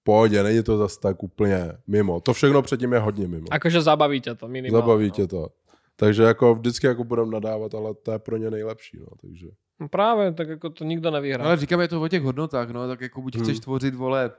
[0.05, 2.20] pohodě, není to zase tak úplně mimo.
[2.20, 3.46] To všechno předtím je hodně mimo.
[3.51, 4.82] Akože zabaví ťa to minimálne.
[4.82, 5.11] Zabaví no.
[5.14, 5.48] tě to.
[5.96, 8.98] Takže jako vždycky jako budem nadávat, ale to je pro ně nejlepší.
[9.01, 9.46] No, takže.
[9.80, 11.44] No práve, tak ako to nikto nevyhrá.
[11.44, 13.44] Ale říkám, je to o těch hodnotách, no, tak jako buď Hmm.
[13.44, 14.30] chceš tvořit, vole,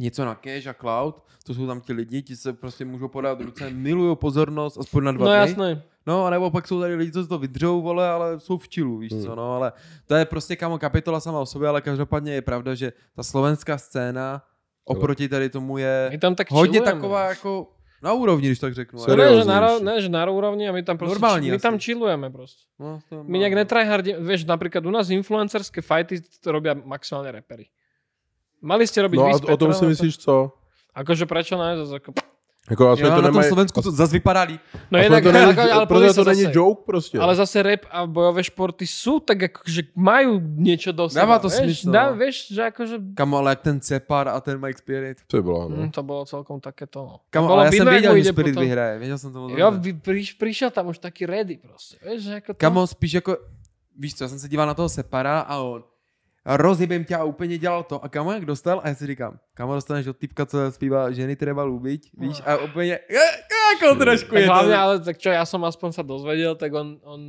[0.00, 3.40] něco na cash a cloud, to jsou tam ti lidi, ti se prostě můžou podat
[3.40, 5.38] ruce, milují pozornost, aspoň na dva No dny.
[5.38, 5.82] jasné.
[6.06, 8.98] No, a nebo pak jsou tady lidi, co to vydřou, vole, ale jsou v čilu,
[8.98, 9.22] víš Hmm.
[9.22, 9.72] co, no, ale
[10.06, 13.78] to je prostě kamo kapitola sama o sobě, ale každopádně je pravda, že ta slovenská
[13.78, 14.42] scéna
[14.84, 16.92] oproti tady tomu je My tam tak hodně chillujeme.
[17.00, 17.70] taková jako
[18.02, 19.00] na úrovni, když tak řeknu.
[19.00, 21.56] No ale- ne, že na, ne, že na úrovni a my tam prostě Normální my
[21.56, 21.62] asi.
[21.62, 22.62] tam chillujeme proste.
[22.78, 27.72] No, to My nejak netryhardíme, vieš, napríklad u nás influencerské fighty to robia maximálne repery.
[28.60, 30.52] Mali ste robiť No vy a o tom si myslíš co?
[30.94, 31.76] Akože prečo ne?
[31.80, 32.12] Zase Ako...
[32.70, 34.60] Jako aspoň Jo, to na tom nemají, Slovensku to zase vypadá líp.
[34.90, 37.18] No jednak, to není, ale, ale protože to sa není zase, joke prostě.
[37.18, 41.28] ale zase rap a bojové športy sú tak akože majú niečo do seba.
[41.28, 41.60] Dává to vieš?
[41.60, 42.16] smysl, Dá, no.
[42.16, 42.96] vieš, že akože...
[43.14, 45.18] Kamo, ale jak ten Cepar a ten Mike Spirit.
[45.28, 45.76] Ty bylo, no.
[45.76, 47.04] Hm, to bolo celkom takéto.
[47.04, 47.20] No.
[47.30, 48.98] Kamo, bolo ale já jsem věděl, že Spirit potom- vyhraje.
[48.98, 52.00] Věděl jsem to Jo, priš, prišiel tam už taký ready proste.
[52.00, 52.58] Vieš, že ako to...
[52.58, 53.36] Kamo, spíš jako,
[53.98, 55.84] víš co, já jsem se díval na toho Separa a on
[56.46, 58.04] rozjebem tě a úplně dělal to.
[58.04, 58.80] A kamo, jak dostal?
[58.84, 62.42] A já si říkám, kamo, dostaneš od typka, co zpívá ženy treba ľúbiť, víš?
[62.44, 62.98] A úplně,
[63.74, 64.80] jako trošku je hlavne, to.
[64.80, 67.20] ale tak čo, ja som aspoň sa dozvedel, tak on, on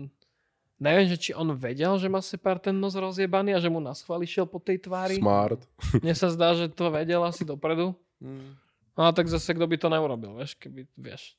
[0.79, 3.95] neviem, že či on vedel, že má Separ ten nos rozjebaný a že mu na
[3.95, 5.15] schváli šiel po tej tvári.
[5.15, 5.63] Smart.
[6.03, 7.95] Mne sa zdá, že to vedel asi dopredu.
[8.19, 8.59] Hmm.
[8.95, 11.35] No a tak zase, kto by to neurobil, vieš, keby, vieš.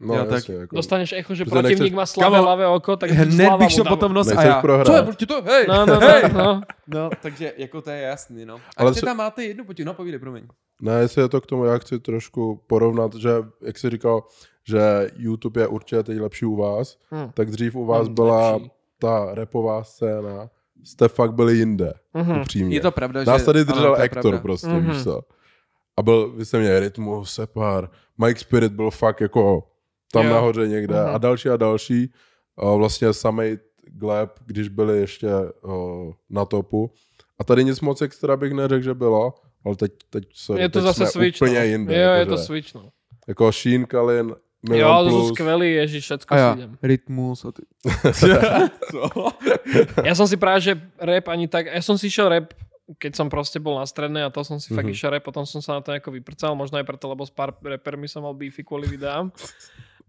[0.00, 0.76] No, tak jasně, jako.
[0.76, 3.84] Dostaneš echo, že Protože protivník nechceš- má slabé Kamo, ľavé oko, tak Hned bych šel
[3.84, 3.92] dám.
[3.92, 4.86] po tom nose a já, prohrát.
[4.86, 5.42] co je proti to?
[5.42, 5.66] Hej!
[5.68, 6.22] No, no, hej!
[6.32, 6.62] no, no.
[6.86, 8.54] No, takže jako to je jasný, no.
[8.54, 10.44] A Ale Ale co- tam máte jednu potěhu, no povídej, promiň.
[10.82, 13.30] Ne, jestli je to k tomu, já chci trošku porovnat, že
[13.62, 14.22] jak jsi říkal,
[14.68, 17.30] že YouTube je určitě teď lepší u vás, Hm.
[17.34, 18.70] tak dřív u vás Hm, byla lepší.
[18.98, 20.50] ta repová scéna,
[20.84, 22.40] jste fakt byli jinde, Mhm.
[22.40, 22.76] upřímně.
[22.76, 23.30] Je to pravda, že...
[23.30, 24.38] Nás tady držel pravda.
[24.38, 24.90] prostě, Mhm.
[24.90, 25.20] víš co.
[25.96, 29.68] A byl, vy jste měli rytmus, Separ, Mike Spirit byl fakt jako
[30.14, 30.32] tam Jo.
[30.32, 31.14] nahoře někde Mhm.
[31.14, 32.12] a další a další.
[32.56, 33.58] O, vlastně samej
[33.90, 35.28] Gleb, když byli ještě
[35.62, 36.90] o, na topu.
[37.38, 39.34] A tady nic moc extra bych neřekl, že bylo,
[39.64, 41.64] ale teď, teď, se, Je to teď zase jsme Switch, úplně no.
[41.66, 41.90] jinde.
[42.02, 42.90] Jo, je to Switch, no.
[43.28, 45.28] Jako Sheen, Kalin, Jo, Milan to Plus.
[45.28, 46.78] skvelí, ježiš, všetko A si já, idem.
[46.82, 47.62] rytmus a ty.
[48.90, 49.00] Co?
[50.04, 52.56] Ja som si práve, že rap ani tak, ja som si išiel rap,
[52.96, 54.76] keď som proste bol na strednej a to som si mm-hmm.
[54.76, 54.94] fakt Mhm.
[54.96, 57.52] išiel rap, potom som sa na to nejako vyprcal, možno aj preto, lebo s pár
[57.60, 59.28] repermi som mal beefy kvôli videám.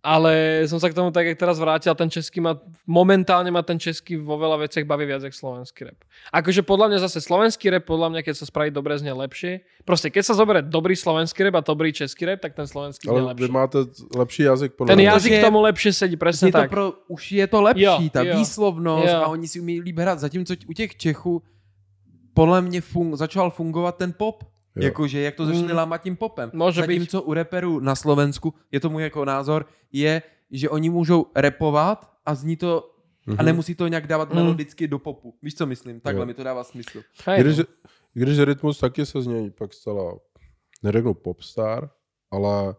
[0.05, 2.53] Ale som sa k tomu tak, jak teraz vrátil, ten český ma,
[2.85, 5.97] momentálne ma ten český vo veľa veciach baví viac, jak slovenský rap.
[6.29, 9.65] Akože podľa mňa zase slovenský rap, podľa mňa, keď sa spraví dobre, znie lepšie.
[9.81, 13.17] Proste, keď sa zoberie dobrý slovenský rap a dobrý český rap, tak ten slovenský znie
[13.17, 13.81] Ale vy máte
[14.13, 16.69] lepší jazyk podle Ten jazyk Protože tomu lepšie sedí, presne Je to tak.
[16.69, 18.37] pro, už je to lepší, Jo, ta jo.
[18.37, 19.21] výslovnost Jo.
[19.25, 20.19] a oni si umí líp hrát.
[20.21, 21.41] Zatímco u těch Čechů
[22.33, 24.43] podle mě fun- začal fungovat ten pop.
[24.75, 25.75] Jakože jak to začali Mm.
[25.77, 26.51] lámat tím popem.
[26.53, 30.21] Může Zatímco u reperů na Slovensku, je to můj jako názor, je,
[30.51, 32.91] že oni můžou repovat a zní to
[33.27, 33.45] a Mhm.
[33.45, 34.35] nemusí to nějak dávat Mm.
[34.35, 35.35] melodicky do popu.
[35.41, 35.99] Víš, co myslím?
[35.99, 36.25] Takhle Jo.
[36.25, 37.01] mi to dává smysl.
[37.25, 37.63] Hej, Když, no.
[38.13, 40.13] když rytmus taky se z něj pak stala,
[40.83, 41.89] neřeknu popstar,
[42.31, 42.75] ale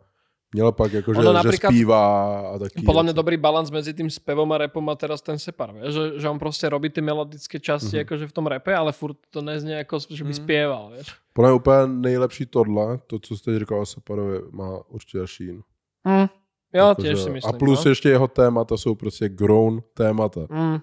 [0.56, 2.04] měla pak jako, že, Ono že zpívá
[2.48, 2.80] a taky.
[2.80, 5.92] Podľa mňa dobrý balans medzi tým spevom a repom má teraz ten Separ, vieš?
[5.92, 7.92] Že, že on proste robí ty melodické časti Mhm.
[8.00, 8.06] mm-hmm.
[8.08, 10.40] akože v tom repe, ale furt to neznie ako, že by Mhm.
[10.40, 11.06] spieval, vieš?
[11.36, 15.60] Podle mě úplně nejlepší tohle, to, co jste říkal o Separovi, má určitě Sheen.
[16.08, 16.26] Mm.
[16.72, 17.54] Jo, Jakože- tiež si myslím.
[17.54, 17.90] A plus no.
[17.90, 20.40] ještě jeho témata jsou prostě grown témata.
[20.50, 20.80] Mm.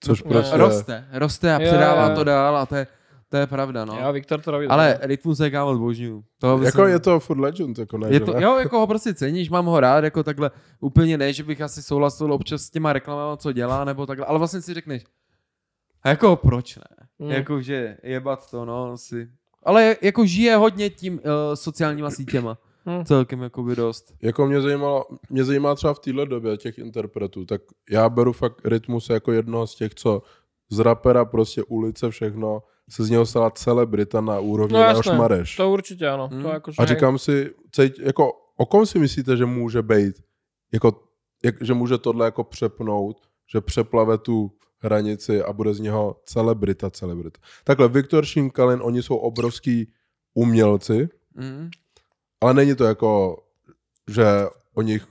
[0.00, 0.56] Což Jo, prostě...
[0.56, 2.14] Roste, roste a Jo, předává jo.
[2.16, 2.86] to dál a to je,
[3.28, 3.98] to je pravda, no.
[4.00, 4.66] Jo, Viktor to robí.
[4.66, 6.24] Ale rytmus je kámo zbožňuju.
[6.38, 8.42] To Jako myslím- je to furt legend, jako ne, Je to, ne?
[8.42, 10.50] jo, jako ho prostě ceníš, mám ho rád, jako takhle
[10.80, 14.38] úplně ne, že bych asi souhlasil občas s těma reklamama, co dělá, nebo takhle, ale
[14.38, 15.04] vlastně si řekneš,
[16.02, 16.82] a jako proč ne?
[17.18, 17.26] Mm.
[17.26, 17.32] Mm.
[17.32, 19.28] Jako, že jebat to, no, si.
[19.62, 21.20] Ale jako žije hodně tím uh,
[21.54, 22.58] sociálníma sítěma.
[22.84, 23.04] Mm.
[23.04, 24.14] Celkem jako by dost.
[24.22, 27.60] Jako mě zajímalo, mě zajímá třeba v téhle době těch interpretů, tak
[27.90, 30.22] já beru fakt Rytmus jako jednoho z těch, co
[30.70, 35.56] z rapera prostě ulice všechno, se z něho stala celebrita na úrovni No jasné, Mareš.
[35.56, 36.28] to určite áno.
[36.30, 36.42] Mm.
[36.42, 40.22] To akože, A říkám si, cejt, jako, o kom si myslíte, že může být,
[40.72, 41.02] jako,
[41.44, 43.16] jak, že může tohle jako přepnout,
[43.52, 47.40] že přeplave tu hranici a bude z něho celebrita, celebrita.
[47.64, 49.92] Takhle, Viktor Šinkalin, oni jsou obrovský
[50.34, 51.70] umělci, Mm.
[52.40, 53.42] ale není to jako,
[54.10, 54.24] že
[54.74, 55.06] o nich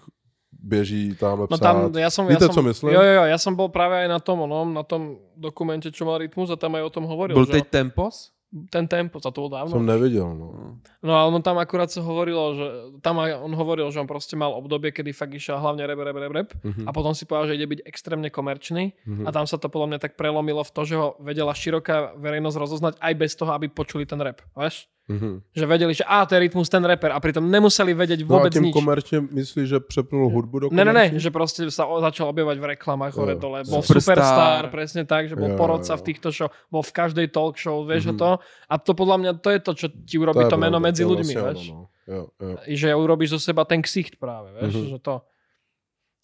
[0.65, 1.63] běží tamhle No psát.
[1.63, 2.89] tam, ja som, Víte, ja som, co myslím?
[2.91, 6.03] Jo, jo, jo, ja som bol práve aj na tom, onom, na tom dokumente, čo
[6.03, 7.37] mal Rytmus a tam aj o tom hovoril.
[7.37, 8.33] Byl že teď Tempos?
[8.71, 9.75] ten tempo, za to bol dávno.
[9.75, 10.47] Jsem neviděl, no.
[10.55, 10.67] No.
[11.03, 12.65] No a ono tam akurát sa hovorilo, že
[13.03, 16.15] tam aj on hovoril, že on proste mal obdobie, kedy fakt išiel hlavne rap, rap,
[16.15, 16.87] rap, rap Mhm.
[16.87, 19.27] a potom si povedal, že ide byť extrémne komerčný Mhm.
[19.27, 22.55] a tam sa to podľa mňa tak prelomilo v to, že ho vedela široká verejnosť
[22.55, 24.87] rozoznať aj bez toho, aby počuli ten rap, vieš?
[25.05, 25.41] Mhm.
[25.53, 28.49] Že vedeli, že á, to je rytmus ten rapper a pritom nemuseli vedieť No a
[28.49, 28.73] tím nič.
[28.73, 31.19] komerčně myslíš, že přepnul hudbu do Ne, ne, ne, komerční?
[31.19, 33.61] že proste sa o- začal objevať v reklamách hore dole.
[33.69, 34.17] Bol Superstar.
[34.17, 37.85] superstar, presne tak, že bol Jo, porodca v týchto show, bol v každej talk show,
[37.85, 38.11] vieš Mhm.
[38.11, 38.29] o to.
[38.65, 40.57] A to podľa mňa to je to, čo ti urobí to,
[40.97, 41.69] to je ľuďmi, vlastně vieš.
[41.69, 41.87] ono, no.
[42.07, 42.55] Jo, jo.
[42.67, 44.89] Že urobíš zo seba ten ksicht práve, vieš, Mhm.
[44.89, 45.21] že to.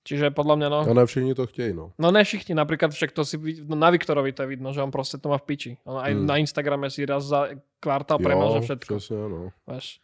[0.03, 0.79] Čiže podľa mňa, no...
[0.81, 1.91] A ne všichni to chtějí, no.
[1.99, 3.37] No ne všichni, napríklad však to si,
[3.69, 5.71] no, na Viktorovi to je vidno, že on proste to má v piči.
[5.85, 6.25] On aj Hmm.
[6.25, 7.47] na Instagrame si raz za
[7.79, 8.95] kvartál premaže všetko.
[8.97, 9.49] přesně, no.
[9.67, 10.01] Vieš.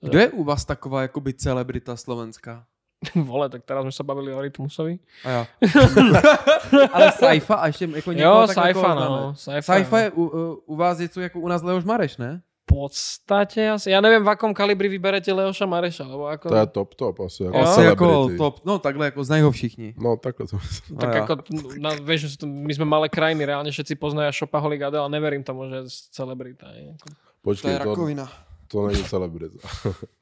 [0.00, 2.64] Kdo je u vás taková jakoby celebrita slovenská?
[3.14, 4.96] Vole, tak teraz sme sa bavili o Rytmusovi.
[5.24, 5.46] A já.
[6.92, 9.34] Ale Saifa a ještě jako někoho Jo, tak Saifa, jako no.
[9.36, 12.42] Saifa, Saifa je u, u, u vás něco jako u nás Leoš Mareš, ne?
[12.64, 13.92] Podstate asi.
[13.92, 16.48] Ja neviem, v akom kalibri vyberete Leoša Mareša, lebo ako...
[16.48, 17.44] To je top top asi.
[17.44, 17.62] Jako Jo.
[17.64, 18.38] Asi jako celebrity.
[18.38, 19.94] top, no takhle jako znají ho všichni.
[19.98, 20.98] No takhle to myslím.
[20.98, 21.22] tak A ja.
[21.24, 21.32] ako,
[21.78, 25.76] na, vieš, my sme malé krajiny, reálne všetci poznajú Shopaholic Adele, ale neverím tomu, že
[25.76, 26.72] je celebrita.
[26.72, 26.96] je.
[26.96, 28.24] Ako, To je Počkej, to, rakovina.
[28.68, 29.60] to není celebrita.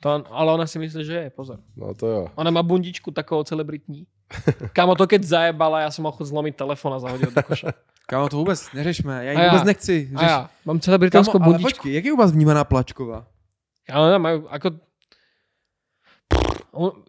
[0.02, 1.62] To, ale ona si myslí, že je, pozor.
[1.78, 2.22] No to jo.
[2.34, 4.06] Ona má bundičku takovou celebritní.
[4.72, 7.72] Kámo, to keď zajebala, ja som mohol zlomiť telefón a zahodil do koša.
[8.10, 9.48] Kámo, to vůbec neřešme, já ji já.
[9.48, 10.10] vůbec nechci.
[10.16, 11.68] A ja, mám celebritánskú Kámo, ale bundičku.
[11.70, 13.26] počkej, jak je u vás vnímaná Plačková?
[13.88, 14.68] Ale majú, ako...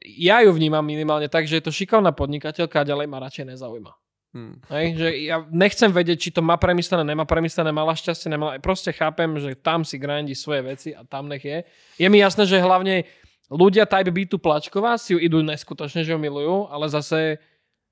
[0.03, 3.91] Ja ju vnímam minimálne tak, že je to šikovná podnikateľka a ďalej ma radšej nezaujíma.
[4.34, 4.53] Hm.
[4.65, 8.57] Hej, že ja nechcem vedieť, či to má premyslené, nemá premyslené, mala šťastie, nemala.
[8.57, 11.61] Proste chápem, že tam si grindí svoje veci a tam nech je.
[12.02, 13.06] Je mi jasné, že hlavne
[13.52, 17.38] ľudia type beatu Plačková si ju idú neskutočne, že ju milujú, ale zase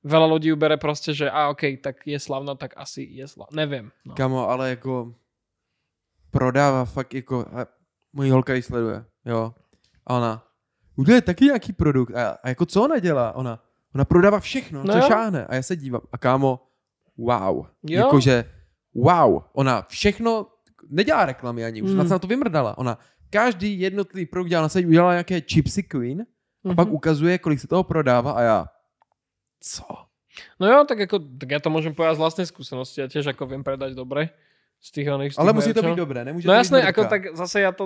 [0.01, 3.53] veľa ľudí ju bere proste, že a okej, tak je slavná, tak asi je slavná.
[3.53, 3.91] Neviem.
[4.05, 4.13] No.
[4.15, 5.13] Kámo, ale jako
[6.31, 7.65] prodává fakt jako, a
[8.13, 9.53] mojí holka ji sleduje, jo.
[10.07, 10.43] A ona,
[10.95, 12.15] udělej taky nějaký produkt.
[12.15, 13.31] A, a jako co ona dělá?
[13.35, 13.59] Ona,
[13.95, 15.07] ona prodává všechno, No co jo.
[15.07, 15.45] šáhne.
[15.45, 16.01] A já se dívám.
[16.11, 16.59] A kámo,
[17.17, 17.65] wow.
[17.83, 17.97] Jo.
[18.05, 18.45] Jakože,
[18.95, 19.43] wow.
[19.53, 20.47] Ona všechno,
[20.89, 22.09] nedělá reklamy ani, už Mm.
[22.09, 22.77] na to vymrdala.
[22.77, 22.97] Ona
[23.31, 26.27] každý jednotlivý produkt dělala na se, udělala nějaké chipsy Queen
[26.61, 26.95] A pak Mhm.
[26.95, 28.59] ukazuje, kolik se toho prodává a já,
[29.63, 29.83] co?
[30.59, 33.03] No jo, tak, ako, tak ja to môžem povedať z vlastnej skúsenosti.
[33.03, 34.31] Ja tiež ako viem predať dobre
[34.79, 35.33] z tých oných.
[35.35, 35.91] z Ale tých musí to merčov.
[35.91, 37.11] být dobré, nemůže No to jasné, být ako mrtka.
[37.11, 37.83] tak zase ja to,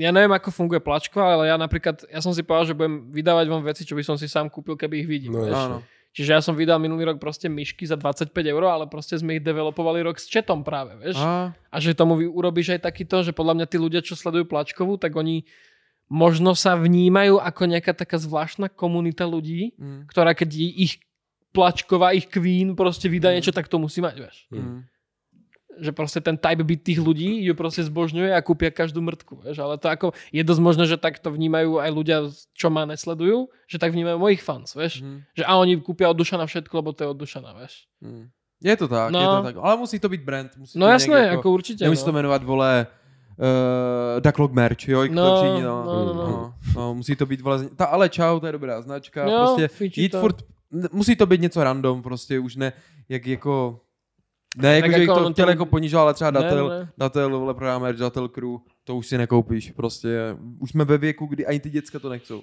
[0.00, 3.46] ja neviem, ako funguje plačko, ale ja napríklad, ja som si povedal, že budem vydávať
[3.46, 5.36] vám veci, čo by som si sám kúpil, keby ich vidím.
[5.36, 5.82] No.
[6.12, 9.42] Čiže ja som vydal minulý rok proste myšky za 25 eur, ale proste sme ich
[9.42, 11.16] developovali rok s četom práve, vieš.
[11.16, 14.44] A, A že tomu vy urobíš aj takýto, že podľa mňa tí ľudia, čo sledujú
[14.44, 15.48] plačkovú, tak oni
[16.12, 21.00] možno sa vnímajú ako nejaká taká zvláštna komunita ľudí, mm, ktorá keď ich
[21.56, 23.40] plačková, ich queen proste vydá Mm.
[23.40, 24.36] niečo, tak to musí mať, vieš.
[24.52, 24.91] mm.
[25.80, 29.56] Že proste ten type byt tých ľudí ju proste zbožňuje a kúpia každú mrtku, vieš.
[29.58, 32.18] Ale to ako, je dosť možné, že takto vnímajú aj ľudia,
[32.52, 35.00] čo ma nesledujú, že tak vnímajú mojich fans, vieš.
[35.00, 37.88] Mm, Že a oni kúpia od Dušana všetko, lebo to je od Dušana, vieš.
[38.04, 38.28] mm.
[38.62, 39.18] Je to tak, No.
[39.18, 39.54] je to tak.
[39.58, 40.50] Ale musí to být brand.
[40.56, 41.84] Musí No to jasné, nějak ako určite.
[41.84, 42.16] Nemusí to No.
[42.18, 42.86] jmenovat, vole,
[43.38, 45.84] uh, Ducklog merch, jo, No, to přijde, no.
[45.84, 46.24] no, no, no.
[46.30, 46.54] no.
[46.76, 46.94] no.
[46.94, 50.20] musí to být, vole, ta ale čau, to je dobrá značka, Jo, prostě jít to.
[50.20, 50.36] furt,
[50.92, 52.72] musí to být něco random, prostě už ne,
[53.08, 53.80] jak jako,
[54.56, 56.88] ne, jako, že bych jako to chtěl jako ponižovat, ale třeba Datel, ne.
[56.98, 61.46] Datel, vole, merch, Datel Crew, to už si nekoupíš, prostě, už jsme ve věku, kdy
[61.46, 62.42] ani ty děcka to nechcou.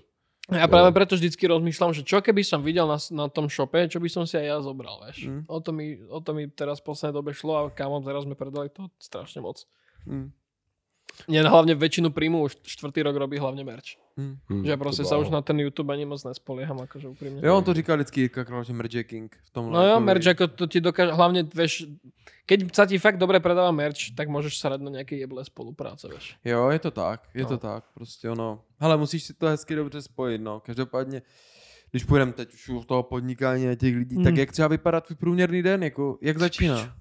[0.50, 4.02] Ja práve preto vždycky rozmýšľam, že čo keby som videl na, na tom shope, čo
[4.02, 5.30] by som si aj ja zobral, vieš.
[5.30, 5.42] Mm.
[5.46, 8.34] O, to mi, o to mi teraz v poslednej dobe šlo a kámo, teraz sme
[8.34, 9.70] predali to strašne moc.
[10.10, 10.34] Mm.
[11.28, 14.00] Nie, hlavne väčšinu príjmu už štvrtý rok robí hlavne merch.
[14.18, 14.40] Mm.
[14.50, 15.22] Hm, že sa bláho.
[15.24, 17.40] už na ten YouTube ani moc nespolieham, akože úprimne.
[17.44, 19.74] Jo, on to říkal vždycky Jirka Král, že Merch je King v tomhle.
[19.74, 21.86] No jo, jako- merch ako to ti dokáže, hlavne vieš,
[22.46, 26.08] keď sa ti fakt dobre predáva merch, tak môžeš sa rať na nejaké jeble spolupráce,
[26.10, 26.36] vieš.
[26.44, 27.50] Jo, je to tak, je No.
[27.50, 28.64] to tak, prostě ono.
[28.80, 30.60] Hele, musíš si to hezky dobře spojit, no.
[30.60, 31.22] Každopádně,
[31.92, 34.24] když půjdeme teď už u toho podnikání a těch lidí, Hmm.
[34.26, 36.96] tak jak třeba vypadá tvůj průměrný den, jako, jak začíná?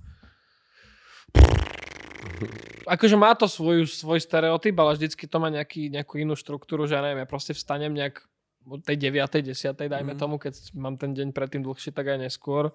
[2.89, 6.97] Akože má to svoj, svoj stereotyp, ale vždycky to má nejaký, nejakú inú štruktúru, že
[6.97, 8.25] ja neviem, ja proste vstanem nejak
[8.69, 9.43] od tej 9.
[9.43, 9.89] 10.
[9.89, 10.21] dajme Mhm.
[10.21, 12.73] tomu, keď mám ten deň predtým dlhší, tak aj neskôr.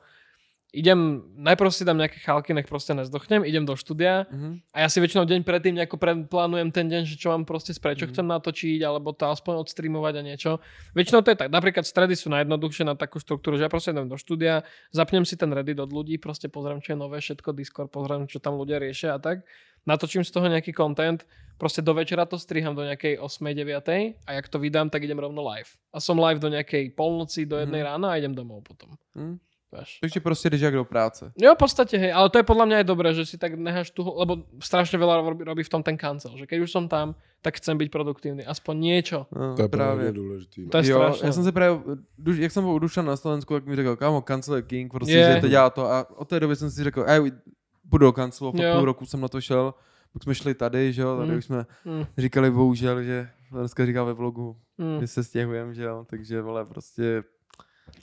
[0.73, 4.73] Idem, najprv si dám nejaké chalky, nech proste nezdochnem, idem do štúdia Mhm.
[4.73, 8.09] a ja si väčšinou deň predtým nejako plánujem ten deň, že čo mám proste prečo
[8.09, 8.11] Mhm.
[8.11, 10.51] chcem natočiť, alebo to aspoň odstreamovať a niečo.
[10.97, 14.09] Väčšinou to je tak, napríklad stredy sú najjednoduchšie na takú štruktúru, že ja proste idem
[14.09, 17.93] do štúdia, zapnem si ten Reddit od ľudí, proste pozriem, čo je nové, všetko Discord,
[17.93, 19.45] pozriem, čo tam ľudia riešia a tak.
[19.85, 21.21] Natočím z toho nejaký content,
[21.61, 23.53] proste do večera to striham do nejakej 8.
[23.53, 24.17] 9.
[24.25, 25.69] a jak to vydám, tak idem rovno live.
[25.93, 27.87] A som live do nejakej polnoci, do jednej Mhm.
[27.93, 28.97] rána a idem domov potom.
[29.13, 29.37] Hm?
[29.73, 29.97] Vieš.
[30.01, 31.31] Takže prostě jdeš jak do práce.
[31.41, 33.89] Jo, v podstate, hej, ale to je podľa mňa aj dobré, že si tak necháš
[33.91, 37.15] tu, lebo strašne veľa robí, robí v tom ten kancel, že keď už som tam,
[37.41, 39.25] tak chcem byť produktívny, aspoň niečo.
[39.35, 40.13] No, To je právě.
[40.13, 40.39] No.
[40.69, 41.27] To je jo, strašné.
[41.27, 41.79] já jsem se právě,
[42.37, 45.13] jak jsem byl u Dušana na Slovensku, jak mi řekl, kámo, Cancel je King, prostě,
[45.13, 45.33] Je.
[45.35, 47.31] že to dělá to a od té doby jsem si řekl, ej,
[47.89, 48.23] půjdu do
[48.63, 48.75] Jo.
[48.77, 49.73] půl roku jsem na to šel,
[50.13, 51.37] pak jsme šli tady, že jo, tady Mm.
[51.37, 54.99] už jsme Mm, říkali bohužel, že dneska říká ve vlogu, mm.
[55.01, 57.23] že se stěhujeme, že jo, takže vole, prostě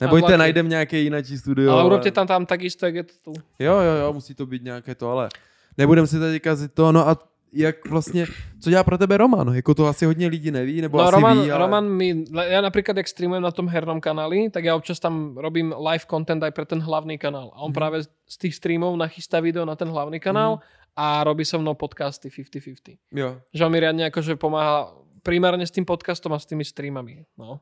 [0.01, 0.39] Nebojte, vlaky.
[0.39, 1.71] najdem nějaké jináčí studio.
[1.71, 3.33] Ale urobte tam tam takisto, jak je to tu.
[3.59, 5.29] Jo, jo, jo, musí to být nějaké to, ale
[5.77, 7.17] nebudem si tady kazit to, no a
[7.53, 8.25] jak vlastně,
[8.59, 9.53] co dělá pro tebe Roman?
[9.55, 11.59] Jako to asi hodně lidí neví, nebo No asi Roman, ví, ale...
[11.59, 15.75] Roman mi, ja napríklad, jak streamujem na tom hernom kanáli, tak ja občas tam robím
[15.75, 17.51] live content aj pre ten hlavný kanál.
[17.51, 17.75] A on Mhm.
[17.75, 20.63] práve z tých streamov nachystá video na ten hlavný kanál
[20.95, 22.95] a robí so mnou podcasty 50-50.
[23.11, 27.27] Jo, že on mi riadne akože pomáha primárne s tým podcastom a s tými streamami.
[27.35, 27.59] No.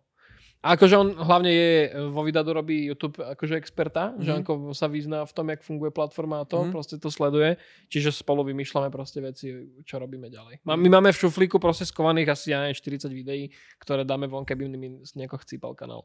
[0.59, 1.71] A akože on hlavne je,
[2.11, 4.23] vo Vidadu robí YouTube akože experta, mm-hmm.
[4.23, 4.39] že Mhm.
[4.39, 6.59] ako sa vyzná v tom, jak funguje platforma a to, Mhm.
[6.59, 6.71] mm-hmm.
[6.71, 7.55] proste to sleduje,
[7.87, 10.59] čiže spolu vymýšľame proste veci, čo robíme ďalej.
[10.67, 13.47] Má- My máme v šuflíku proste skovaných asi, ja neviem, 40 videí,
[13.79, 16.03] ktoré dáme von, keby mi nejako chcípal kanál.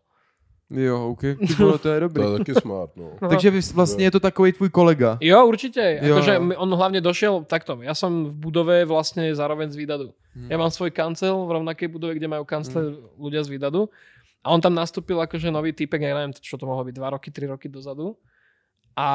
[0.71, 1.23] jo, ok,
[1.61, 2.23] vole, to je dobrý.
[2.23, 3.11] To je taky smart, no.
[3.21, 3.29] No.
[3.29, 5.19] Takže vlastně je to takový tvůj kolega.
[5.21, 5.99] Jo, určite.
[6.03, 7.79] Jo, Akože on hlavne došiel takto.
[7.83, 10.15] Ja som v budove vlastne zároveň z Výdadu.
[10.35, 10.49] Hmm.
[10.51, 13.91] Ja mám svoj kancel v rovnakej budove, kde majú kancel ľudia z Výdadu.
[14.45, 17.29] A on tam nastúpil akože nový typek, ja neviem, čo to mohlo byť, 2 roky,
[17.33, 18.13] 3 roky dozadu.
[18.95, 19.09] A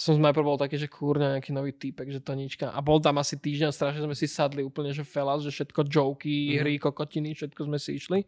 [0.00, 2.72] som najprv bol taký, že kúrne, nejaký nový týpek, že to nička.
[2.72, 6.56] A bol tam asi týždeň, strašne sme si sadli úplne, že felas, že všetko joky,
[6.56, 6.58] Mhm.
[6.64, 8.24] hry, kokotiny, všetko sme si išli.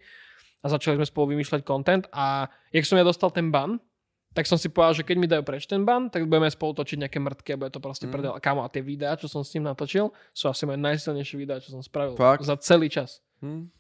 [0.61, 2.05] A začali sme spolu vymýšľať content.
[2.13, 3.81] A jak som ja dostal ten ban,
[4.35, 7.07] tak som si povedal, že keď mi dajú preč ten ban, tak budeme spolu točiť
[7.07, 8.13] nejaké mrtky a bude to proste mm.
[8.13, 8.33] prdel.
[8.35, 11.63] A kámo, a tie videá, čo som s ním natočil, sú asi moje najsilnejšie videá,
[11.63, 12.43] čo som spravil Fakt?
[12.45, 13.23] za celý čas.
[13.41, 13.71] Hm?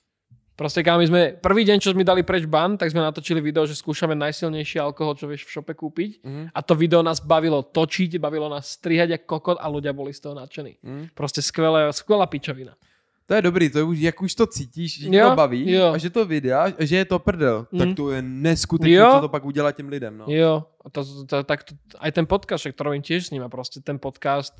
[0.55, 3.66] Proste kámo, my sme, prvý deň, čo mi dali preč ban, tak sme natočili video,
[3.66, 6.22] že skúšame najsilnejší alkohol, čo vieš v šope kúpiť.
[6.22, 6.44] Hm?
[6.55, 10.22] A to video nás bavilo točiť, bavilo nás strihať ako kokot a ľudia boli z
[10.22, 10.78] toho nadšení.
[10.78, 11.10] Hm?
[11.10, 12.78] Proste skvelé, skvelá pičovina.
[13.24, 15.90] To je dobrý, to je už, jak už to cítíš, že Jo, to baví jo.
[15.90, 17.78] a že to videa, a že je to prdel, Mm.
[17.81, 20.24] tak to je neskutečné, co to pak udělá těm lidem, no.
[20.28, 21.72] Jo, a to, to, tak to,
[22.05, 24.52] aj ten podcast, to robím tiež s ním a proste ten podcast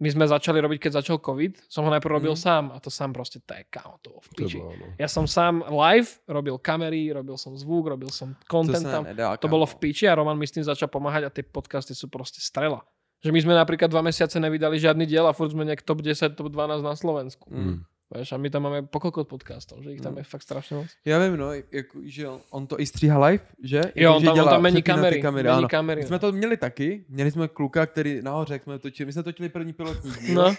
[0.00, 2.40] my sme začali robiť, keď začal COVID, som ho najprv robil Mhm.
[2.40, 4.56] sám a to sám proste, to je kámo, to bolo v To piči.
[4.56, 4.86] bylo, no.
[4.96, 9.04] Ja som sám live, robil kamery, robil som zvuk, robil som To content se tam.
[9.04, 11.92] nedá, To bolo v piči a Roman mi s tým začal pomáhať a tie podcasty
[11.92, 12.80] sú proste strela.
[13.20, 16.32] Že my sme napríklad dva mesiace nevydali žiadny diel a furt sme nejak top 10,
[16.32, 17.44] top 12 na Slovensku.
[17.46, 17.84] Mm.
[18.14, 20.86] Vieš, a my tam máme pokokot podcastov, že ich tam je fakt strašne moc.
[21.04, 23.76] Já vím, no, jako, že on to i stříhá live, že?
[23.94, 25.22] Jo, Jako, on že tam, on dělá tam mení přepíná ty kamery.
[25.22, 26.00] kamery mení kamery.
[26.00, 29.22] My jsme to měli taky, měli jsme kluka, který nahoře, jak jsme točili, my jsme
[29.22, 30.34] točili první pilotní díl.
[30.34, 30.54] No.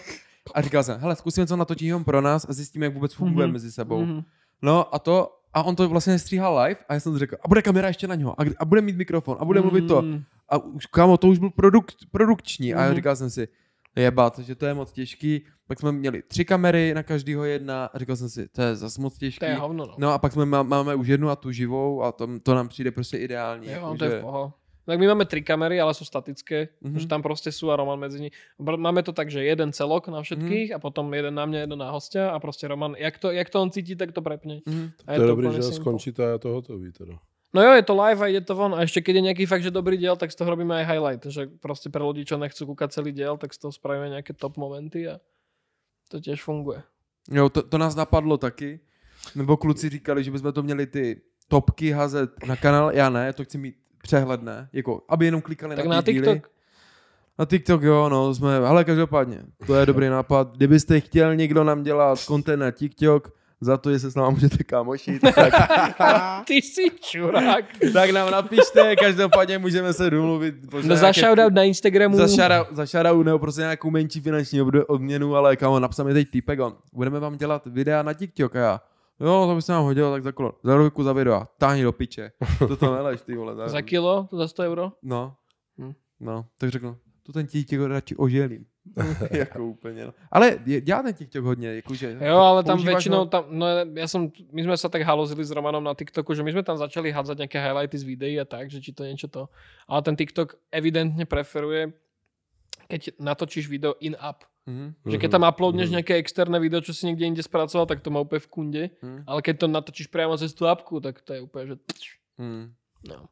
[0.54, 3.46] A říkal jsem, hele, zkusíme co natočit jenom pro nás a zjistíme, jak vůbec funguje
[3.46, 3.52] Mhm.
[3.52, 4.04] mezi sebou.
[4.04, 4.22] Mhm.
[4.62, 7.62] No a to, a on to vlastně stříhal live a já jsem řekl, a bude
[7.62, 10.02] kamera ještě na něho, a, a bude mít mikrofon, a bude mluvit to.
[10.02, 10.22] Mm.
[10.48, 12.74] A už, kámo, to už byl produkt, produkční.
[12.74, 12.96] A já Mhm.
[12.96, 13.48] říkal jsem si,
[13.96, 15.44] jebat, že to je moc těžký.
[15.66, 19.00] Pak jsme měli tři kamery na každýho jedna a říkal jsem si, to je zase
[19.00, 19.38] moc těžký.
[19.40, 19.94] To je hovno, no.
[19.98, 22.68] No a pak jsme má, máme už jednu a tu živou a to, to nám
[22.68, 23.66] přijde prostě ideální.
[23.66, 24.52] Jo, jako, to je že- v poho.
[24.86, 26.90] Tak my máme tri kamery, ale sú statické, Mhm.
[26.90, 26.98] mm-hmm.
[26.98, 28.34] že tam proste sú a Roman medzi nimi.
[28.58, 30.76] Máme to tak, že jeden celok na všetkých Mhm.
[30.76, 33.62] a potom jeden na mňa, jeden na hostia a proste Roman, jak to, jak to
[33.62, 34.58] on cíti, tak to prepne.
[34.66, 35.06] Mhm.
[35.06, 35.78] A To je dobrý, úplne že simple.
[35.86, 37.14] skončíte a je to hotový teda.
[37.52, 38.72] No jo, je to live a ide to von.
[38.72, 41.22] A ešte keď je nejaký fakt, že dobrý diel, tak z toho robíme aj highlight.
[41.28, 44.56] Že proste pre ľudí, čo nechcú kúkať celý diel, tak z toho spravíme nejaké top
[44.56, 45.20] momenty a
[46.08, 46.80] to tiež funguje.
[47.28, 48.80] Jo, to, to nás napadlo taky.
[49.34, 52.90] Nebo kluci říkali, že bychom to měli ty topky hazet na kanál.
[52.92, 54.68] Já ne, to chci mít přehledné.
[54.72, 56.26] Jako, aby jenom klikali Tak na, na ty díly.
[56.26, 56.50] TikTok.
[57.38, 60.56] Na TikTok, jo, no, jsme, ale každopádně, to je dobrý nápad.
[60.56, 63.32] Kdybyste chtěl někdo nám dělat content na TikTok,
[63.64, 65.52] za to, že se s námi můžete kámošit, tak,
[66.46, 67.64] Ty si čurák.
[67.92, 70.54] tak nám napište, každopádně můžeme se domluvit.
[70.72, 72.16] No za nějaké- shoutout na Instagramu.
[72.16, 76.30] za, shoutout, za shoutout nebo prostě nějakou menší finanční odměnu, ale kámo, napsal mi teď
[76.30, 78.80] týpek, on, budeme vám dělat videa na TikTok a já,
[79.20, 81.92] jo, to by se nám hodilo, tak za kolo, za ruku za video, táhni do
[81.92, 82.32] piče,
[82.68, 83.54] to to neleš, ty vole.
[83.56, 84.92] Za, Za kilo, to za 100 euro.
[85.02, 85.34] No,
[85.78, 85.92] Hm.
[86.20, 88.64] no, tak řeknu, to ten TikTok radši oželím.
[89.30, 90.14] jako úplně, no.
[90.30, 92.18] Ale je- dělá ten TikTok hodně, jakože.
[92.20, 93.26] Jo, ale tam ho?
[93.26, 96.50] tam, no ja som, my sme sa tak halozili s Romanom na TikToku, že my
[96.52, 99.46] sme tam začali hádzať nejaké highlighty z videí a tak, že či to niečo to.
[99.86, 101.94] Ale ten TikTok evidentne preferuje,
[102.90, 104.44] keď natočíš video in-app.
[104.66, 104.94] Mhm.
[105.10, 108.22] Že keď tam uploadneš nejaké externé video, čo si niekde inde spracoval, tak to má
[108.22, 108.84] úplne v kunde.
[109.02, 109.26] Mhm.
[109.26, 111.76] Ale keď to natočíš priamo cez tú apku, tak to je úplne, že...
[112.38, 112.62] Mhm.
[113.08, 113.26] No.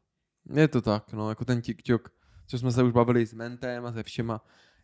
[0.51, 2.11] Je to tak, no, jako ten TikTok,
[2.47, 4.41] co jsme se už bavili s Mentem a se všema.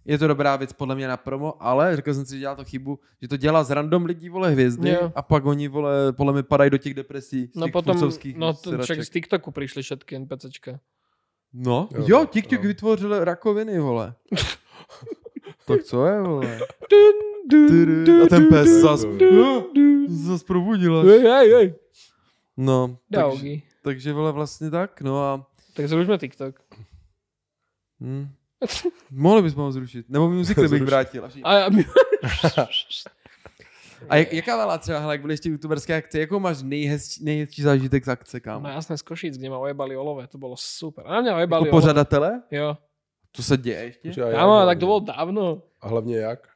[0.07, 2.65] Je to dobrá věc podle mě na promo, ale řekl jsem si, že dělá to
[2.65, 5.11] chybu, že to dělá z random lidí, vole, hvězdy Jo.
[5.15, 7.99] a pak oni, vole, podle mě padají do těch depresí, z No těch potom,
[8.35, 10.79] no to, však z TikToku prišli všetky NPCčka.
[11.53, 12.67] No, jo, Jo, TikTok jo.
[12.67, 14.13] vytvořil rakoviny, vole.
[15.65, 16.59] tak co je, vole?
[17.49, 19.05] Dun, A ten pes zas,
[20.07, 21.03] zas probudil.
[22.57, 23.47] No, takže,
[23.81, 26.55] takže, vole, vlastně tak, no a Tak zrušme TikTok.
[28.01, 28.27] hm.
[29.11, 30.85] Mohli bychom ho zrušit, nebo muziky bych Zrušit.
[30.85, 31.25] vrátil.
[31.25, 31.33] Až...
[31.43, 31.85] A, a my...
[34.09, 37.61] A jak, jaká byla třeba, hele, jak byly ještě youtuberské akce, jakou máš nejhezčí, nejhezčí
[37.61, 38.67] zážitek z akce, kámo?
[38.67, 41.03] No jasné z Košíc, kde ma ojebali olové, to bolo super.
[41.07, 42.41] A na mňa ojebali Jako pořadatele?
[42.51, 42.77] Jo.
[43.31, 44.21] To se děje ještě?
[44.21, 44.65] Kámo, hlavně?
[44.65, 45.61] tak to bolo dávno.
[45.81, 46.47] A hlavně jak?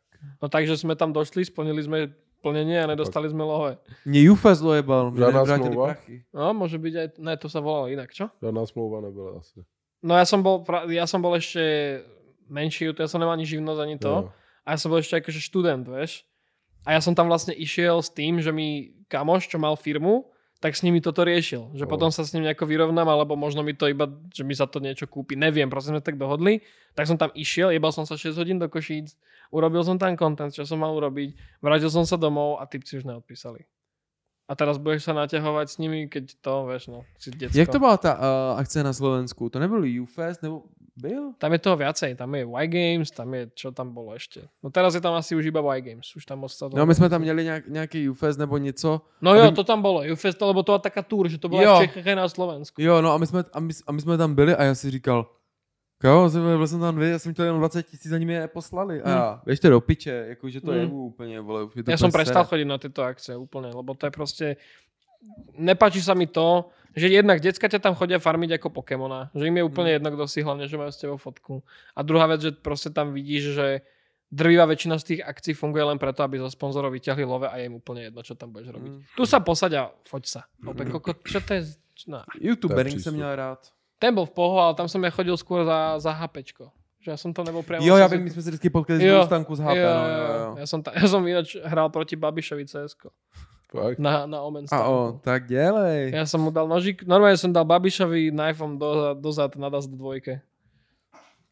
[0.42, 2.14] No takže sme tam došli, splnili sme
[2.46, 3.78] plnenie a nedostali sme lohové.
[4.06, 5.86] Mě Jufes dojebal, mě Žádná nevrátili smlouva?
[5.88, 6.16] prachy.
[6.34, 7.08] No, môže byť aj...
[7.18, 8.30] Ne, to sa volalo inak, čo?
[8.38, 9.66] Žádná smlouva nebyla asi.
[10.02, 11.62] No ja som bol, ja som bol ešte
[12.50, 14.14] menší, to ja som nemal ani živnosť, ani to.
[14.28, 14.34] Jo.
[14.66, 16.26] A ja som bol ešte akože študent, vieš.
[16.82, 20.78] A ja som tam vlastne išiel s tým, že mi kamoš, čo mal firmu, tak
[20.78, 21.74] s nimi toto riešil.
[21.74, 21.90] Že O.
[21.90, 24.78] potom sa s ním nejako vyrovnám, alebo možno mi to iba, že mi za to
[24.78, 25.34] niečo kúpi.
[25.34, 26.62] Neviem, proste sme tak dohodli.
[26.94, 29.18] Tak som tam išiel, jebal som sa 6 hodín do Košíc,
[29.50, 33.10] urobil som tam content, čo som mal urobiť, vrátil som sa domov a typci už
[33.10, 33.66] neodpísali.
[34.52, 37.56] A teraz budeš sa naťahovať s nimi, keď to, vieš, no, si decko.
[37.56, 39.48] Jak to byla ta uh, akce na Slovensku?
[39.48, 40.68] To nebyl Ufest, nebo
[41.00, 41.32] byl?
[41.40, 44.52] Tam je toho viacej, tam je Y Games, tam je, čo tam bolo ešte.
[44.60, 46.96] No teraz je tam asi už iba Y Games, už tam moc to- No my
[46.96, 49.02] jsme tam měli nějak, nějaký Ufest nebo něco.
[49.24, 51.64] No jo, Aby- to tam bolo, Ufest, lebo to bola taká tour, že to bola
[51.64, 51.76] Jo.
[51.80, 52.76] v Čechách aj na Slovensku.
[52.82, 54.92] Jo, no a my jsme, a my, a my jsme tam byli a já si
[54.92, 55.32] říkal,
[56.02, 58.40] Kámo, jsem- byl jsem tam dvě, já jsem chtěl jenom 20 tisíc, ani mi je
[58.40, 59.02] neposlali.
[59.02, 59.18] A Hmm.
[59.18, 60.80] já, běžte do piče, jakože to Hmm.
[60.80, 62.50] je úplně, vole, už je to Ja som úplně prestal sere.
[62.50, 64.46] chodiť na tieto akcie úplne, lebo to je proste...
[65.54, 69.30] Nepáči sa mi to, že jednak decka ťa tam chodia farmiť ako Pokémona.
[69.38, 69.96] Že im je úplne Mm.
[70.02, 71.62] jedno, kto si hlavne, že majú s tebou fotku.
[71.94, 73.68] A druhá vec, že proste tam vidíš, že
[74.34, 77.70] drvivá väčšina z tých akcií funguje len preto, aby zo sponzorov vyťahli love a je
[77.70, 78.92] im úplne jedno, čo tam budeš robiť.
[78.92, 79.02] Mm.
[79.14, 80.42] Tu sa posaď a foď sa.
[80.66, 81.62] Opäť, koko, čo to je?
[82.10, 82.26] No.
[82.42, 83.62] Youtubering jsem měl rád.
[84.02, 86.74] Ten bol v poho, ale tam som ja chodil skôr za, za HPčko.
[87.06, 87.86] Že ja som to nebol priamo...
[87.86, 90.34] Jo, já vím, my jsme se vždycky potkali z stanku z HP, jo, no, jo,
[90.40, 90.50] jo.
[90.58, 92.94] Ja, som ta, ja som ináč hral proti Babišovi CS
[93.72, 93.98] Fakt?
[94.02, 96.12] na, na Omen A o, tak dělej.
[96.12, 100.42] Ja som mu dal nožík, normálne som dal Babišovi knifeom do, dozad na DAS dvojke.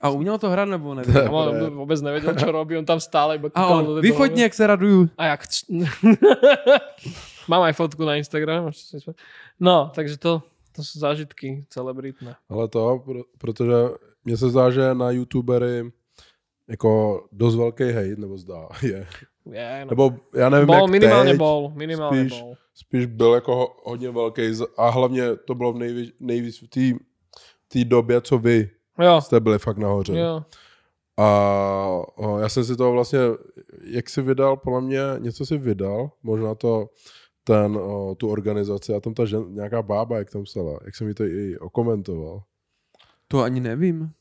[0.02, 1.04] A uměl to hrát nebo ne?
[1.30, 4.42] On vůbec nevěděl, co robí, on tam stále iba A on, pohody.
[4.42, 5.10] jak se raduju.
[5.18, 5.42] A jak...
[7.50, 8.30] Mám aj fotku na si
[9.02, 9.18] spo-
[9.60, 10.42] No, takže to,
[10.80, 12.40] to sú zážitky celebritné.
[12.48, 15.92] Ale to, pro, protože mně se zdá, že na youtubery
[16.68, 19.08] jako dost velký hate, nebo zdá, je.
[19.52, 19.90] Je, no.
[19.90, 20.04] Nebo
[20.36, 22.54] já nevím, bol, jak minimálně teď, bol, minimálně spíš- bol.
[22.74, 24.42] spíš byl jako ho- hodně velký
[24.78, 26.86] a hlavně to bylo v nejvíc, nejvíc v té
[27.68, 28.70] té době, co vy
[29.00, 30.20] Jo, jste byli fakt nahoře.
[30.20, 30.44] jo.
[31.20, 31.30] A
[32.40, 33.20] já jsem si to vlastně,
[33.84, 36.90] jak si vydal, podle mě něco si vydal, možná to
[37.44, 41.08] ten, o, tu organizaci a tam ta žen, nějaká bába, jak tam psala, jak jsem
[41.08, 42.44] mi to i okomentoval.
[43.28, 44.12] To ani nevím.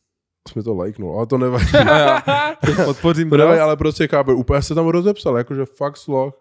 [0.48, 1.72] Jsem mi to lajknul, ale to nevadí.
[2.84, 6.34] Podpořím To nevadí, ale prostě chápu, úplně se tam rozepsal, jakože fakt sloh.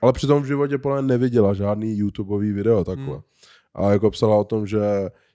[0.00, 3.14] Ale přitom v životě podle neviděla žádný YouTubeový video takhle.
[3.14, 3.22] Hmm.
[3.74, 4.80] A jako psala o tom, že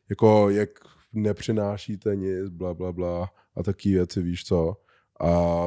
[0.10, 0.70] jako jak
[1.14, 4.76] nepřinášíte nic, bla, bla, bla a taky věci, víš co.
[5.20, 5.66] A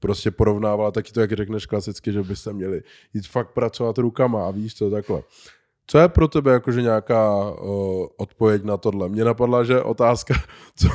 [0.00, 2.82] prostě porovnávala taky to, jak řekneš klasicky, že byste měli
[3.14, 5.22] jít fakt pracovat rukama a víš co, takhle.
[5.86, 9.08] Co je pro tebe jakože nějaká uh, odpověď na tohle?
[9.08, 10.34] Mně napadla, že otázka,
[10.76, 10.88] co,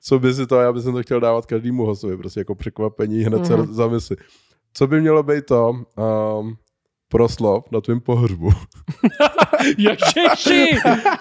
[0.00, 3.42] co by si to, já bych to chtěl dávat každému hostovi, prostě jako překvapení, hned
[3.42, 3.56] mm-hmm.
[3.56, 3.66] Mhm.
[3.66, 4.16] se zamysli.
[4.74, 6.56] Co by mělo být to um,
[7.14, 8.50] proslov na tvém pohřbu?
[9.78, 10.62] Ježiši!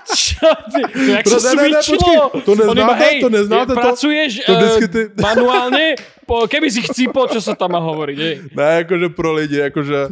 [0.09, 0.81] Čo ty?
[0.89, 2.29] To jak Pro- sa ne, ne, ne, switchlo?
[2.33, 5.85] počkej, to neznáte, hej, to neznáte, to- pracuješ to eh, vždycky ty- manuálne?
[6.25, 8.35] Po, keby si chcípol, čo sa tam má hovoriť, hej.
[8.57, 10.07] Ne, jakože pro lidi, jakože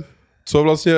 [0.46, 0.94] co vlastně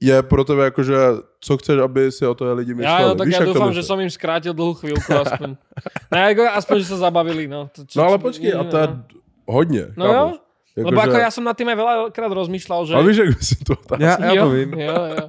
[0.00, 0.96] je pro tebe, jakože
[1.40, 3.02] co chceš, aby si o to lidi mysleli.
[3.02, 3.80] Ja, no, tak Víš, to dúfam, myslíš?
[3.80, 5.56] že som im skrátil dlhú chvíľku aspoň.
[6.12, 7.68] Ne, ako, aspoň, že sa zabavili, no.
[7.72, 8.96] To, čo, No ale počkej, a to je no.
[9.48, 9.84] hodně.
[9.96, 10.24] No jo,
[10.74, 10.86] chápeš?
[10.90, 12.92] lebo ako ja som nad tým aj veľakrát rozmýšľal, že...
[12.94, 13.74] A víš, jak si to?
[13.98, 14.70] Já, já jo, to vím.
[14.74, 15.26] Jo, jo.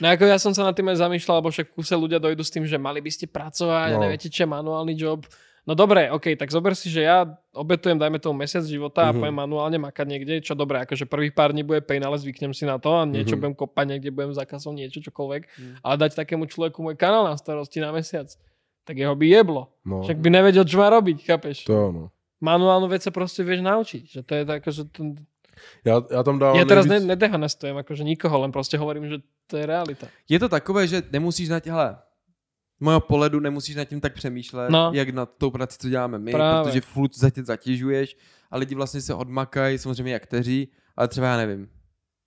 [0.00, 2.48] No ako ja som sa nad tým aj zamýšľal, lebo však kuse ľudia dojdú s
[2.50, 4.00] tým, že mali by ste pracovať No.
[4.00, 5.24] neviete, čo je manuálny job.
[5.64, 9.20] No dobre, OK, tak zober si, že ja obetujem, dajme tomu mesiac života a Mhm.
[9.20, 12.64] pojem manuálne makať niekde, čo dobre, akože prvých pár dní bude pain, ale zvyknem si
[12.64, 13.40] na to a niečo Mhm.
[13.40, 15.42] budem kopať niekde, budem zákazom niečo, čokoľvek.
[15.48, 15.74] Mhm.
[15.80, 18.28] Ale dať takému človeku môj kanál na starosti na mesiac,
[18.84, 19.72] tak jeho by jeblo.
[19.84, 21.64] No, Však by nevedel, čo má robiť, chápeš?
[21.64, 22.04] to no.
[22.40, 24.02] Manuálnu vec sa proste vieš naučiť.
[24.10, 25.00] Že to je tak, že to...
[25.84, 27.08] Já, já tam dávám Ja teraz ne, nejvíc...
[27.14, 29.16] nedehonestujem akože nikoho, len proste hovorím, že
[29.46, 30.06] to je realita.
[30.28, 31.96] Je to takové, že nemusíš na těhle
[32.74, 34.90] z mého pohledu nemusíš nad tím tak přemýšlet, No.
[34.94, 36.64] jak nad tou prací, co děláme my, Právě.
[36.64, 38.16] protože furt za tě zatěžuješ
[38.50, 41.68] a lidi vlastně se odmakají, samozřejmě jak kteří, ale třeba já nevím.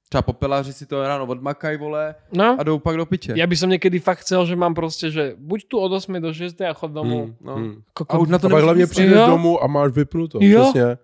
[0.09, 3.33] Třeba popelaři si to ráno odmakají, vole, No, a jdou pak do piče.
[3.35, 6.31] ja by som niekedy fakt chcel, že mám proste, že buď tu od 8 do
[6.33, 7.19] 6 a chod domů.
[7.23, 7.53] Hmm, no.
[7.55, 7.73] hmm.
[7.93, 9.27] Koko- A už na to pak hlavně přijdeš Jo.
[9.27, 10.39] domů a máš vypnuto.
[10.41, 10.63] Jo.
[10.63, 10.97] Přesně.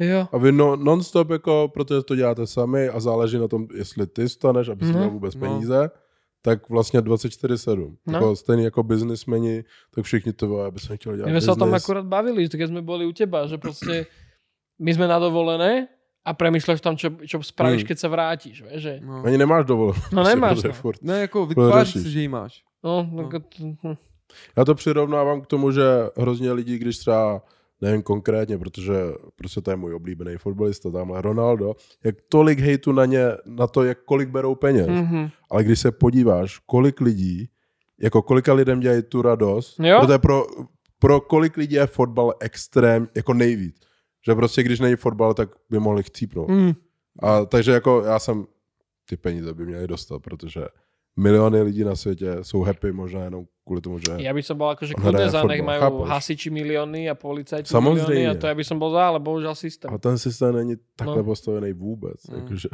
[0.00, 0.28] Jo.
[0.32, 4.28] A vy no, non-stop, jako, protože to děláte sami a záleží na tom, jestli ty
[4.28, 4.98] staneš, aby si No.
[4.98, 5.40] měl vůbec No.
[5.40, 5.90] peníze,
[6.42, 7.96] tak vlastně 24-7.
[8.06, 8.12] No.
[8.14, 9.64] Jako stejně jako biznismeni,
[9.94, 12.48] tak všichni to vole, aby jsem chtěl dělat My sme sa o tom akurát bavili,
[12.48, 14.06] keď sme boli u teba, že proste
[14.80, 15.88] my sme na dovolené
[16.26, 17.88] a premýšľaš tam, čo, čo spravíš, Hmm.
[17.88, 18.94] keď sa vrátiš, vieš, že?
[18.98, 19.22] No.
[19.22, 20.02] Ani nemáš dovolenou.
[20.12, 20.72] No nemáš, no.
[20.74, 20.98] Furt.
[21.02, 22.62] Ne, jako vytváříš si, že ji máš.
[22.84, 23.22] No, No.
[23.22, 23.40] no.
[23.58, 23.94] hm.
[24.56, 25.82] Já to přirovnávám k tomu, že
[26.16, 27.42] hrozně lidí, když třeba,
[27.80, 28.94] nevím konkrétně, protože
[29.36, 31.74] prostě to je můj oblíbený fotbalista, tamhle Ronaldo,
[32.04, 34.86] jak tolik hejtu na ně, na to, jak kolik berou peněz.
[34.88, 35.28] Mhm.
[35.50, 37.48] Ale když se podíváš, kolik lidí,
[38.00, 40.00] jako kolika lidem dělají tu radost, Jo.
[40.00, 40.44] protože pro,
[40.98, 43.76] pro kolik lidí je fotbal extrém, jako nejvíc.
[44.26, 46.48] Že prostě když není fotbal, tak by mohli chcípnout.
[46.50, 46.72] Mm.
[47.22, 48.46] A takže jako já jsem,
[49.08, 50.60] ty peníze by měli dostat, protože
[51.16, 54.12] miliony lidí na světě jsou happy možná jenom kvůli tomu, že...
[54.18, 56.06] Ja by som bol akože kľudne za, nech fotbal, majú chápeš?
[56.10, 58.02] hasiči milióny a policajti Samozřejmě.
[58.02, 59.90] milióny a to ja by som bol za, ale bohužiaľ systém.
[59.94, 61.24] A ten systém není takhle No.
[61.24, 62.18] postavený vůbec.
[62.30, 62.34] Mm.
[62.38, 62.68] Jakože,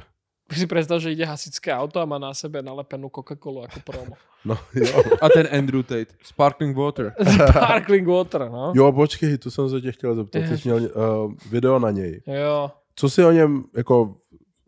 [0.57, 4.15] si predstav, že ide hasičské auto a má na sebe nalepenú Coca-Colu ako promo.
[4.49, 5.03] no jo.
[5.23, 7.15] A ten Andrew Tate, Sparkling Water.
[7.51, 8.73] Sparkling water, no.
[8.75, 10.43] jo, počkej, to jsem se tě chtěl zeptat.
[10.49, 12.23] Ty jsi měl uh, video na něj.
[12.27, 12.71] Jo.
[12.97, 14.15] Co si o něm, jako,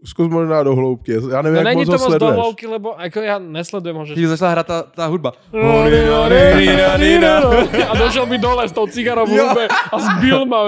[0.04, 1.12] zkus možná do hloubky.
[1.12, 2.30] Já nevím, No jak není moc to moc sleduješ.
[2.36, 4.12] dohloubky, lebo ako ja nesledujem ho, že...
[4.14, 5.32] Když začala hrát ta, ta hudba.
[7.88, 9.48] A došiel by dole s tou cigarou v Jo.
[9.48, 10.60] hube a zbil ma.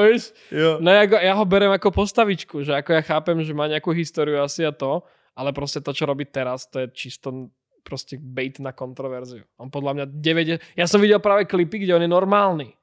[0.53, 0.79] Jo.
[0.81, 3.93] No ja, go- ja ho berem ako postavičku, že ako ja chápem, že má nejakú
[3.93, 5.01] históriu asi a to,
[5.37, 7.53] ale proste to, čo robí teraz, to je čisto
[7.85, 9.45] proste bait na kontroverziu.
[9.57, 10.75] On podľa mňa 9...
[10.75, 12.75] Ja som videl práve klipy, kde on je normálny.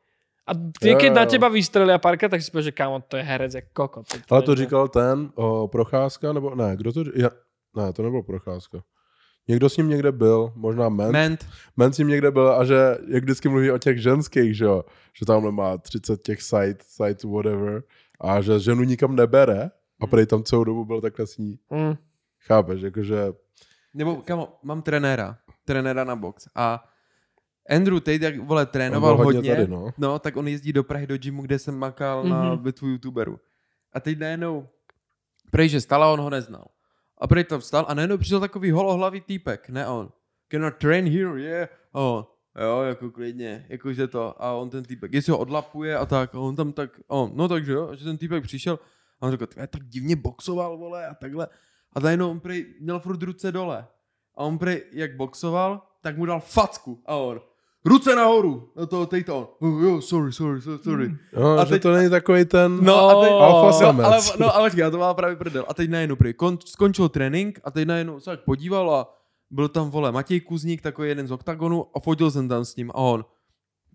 [0.48, 1.30] A ty, Jo, keď jo, na jo.
[1.30, 4.03] teba vystrelia párka, tak si povieš, že kámo, to je herec jak koko.
[4.03, 7.30] To, Ale to říkal ten, o, Procházka, nebo ne, kdo to ja,
[7.76, 8.84] Ne, to nebyl Procházka.
[9.48, 11.11] Někdo s ním někde byl, možná Ment.
[11.11, 11.48] Ment.
[11.78, 14.84] Men s ním někde byl a že, jak vždycky mluví o těch ženských, že jo,
[15.14, 17.84] že tamhle má 30 těch site, site whatever
[18.22, 19.72] a že ženu nikam nebere
[20.02, 21.60] a prej tam celou dobu byl takhle s ní.
[21.70, 21.95] Mm.
[22.48, 23.34] Chápeš, jakože,
[23.94, 25.38] Nebo, kamo, mám trenéra.
[25.65, 26.48] Trenéra na box.
[26.56, 26.84] A
[27.69, 29.91] Andrew Tate, jak vole, trénoval hodně hodně, tady, no.
[29.98, 32.64] no, tak on jezdí do Prahy do gymu, kde jsem makal na Mhm.
[32.64, 33.40] bitvu youtuberů.
[33.94, 34.68] A teď najednou,
[35.52, 36.65] prej, že stala, on ho neznal.
[37.18, 40.11] A prej tam vstal a najednou přišel takový holohlavý týpek, ne on.
[40.52, 41.69] Can I train here, yeah?
[41.94, 42.26] A on,
[42.61, 44.44] jo, jako klidně, jakože to.
[44.44, 47.31] A on ten týpek, jestli ho odlapuje a tak, a on tam tak, a on,
[47.34, 48.80] no takže jo, že ten týpek přišel
[49.22, 51.48] a on řekl, "Ty, tak divně boxoval, vole, a takhle.
[51.94, 53.88] A najednou on prej měl furt ruce dole.
[54.35, 57.02] A on prej, jak boxoval, tak mu dal facku.
[57.06, 57.41] A on,
[57.85, 58.69] ruce nahoru.
[58.76, 61.18] Na toho teď on, oh, jo, sorry, sorry, sorry, sorry.
[61.39, 64.55] No, A že teď- to není takový ten No a teď, alfa no, ale, no,
[64.55, 65.65] ale já to má právě prdel.
[65.68, 69.14] A teď najednou prý, kon, skončil trénink a teď najednou se tak podíval a
[69.51, 72.91] byl tam, vole, Matěj Kuzník, takový jeden z OKTAGONu a fotil jsem tam s ním
[72.91, 73.26] a on,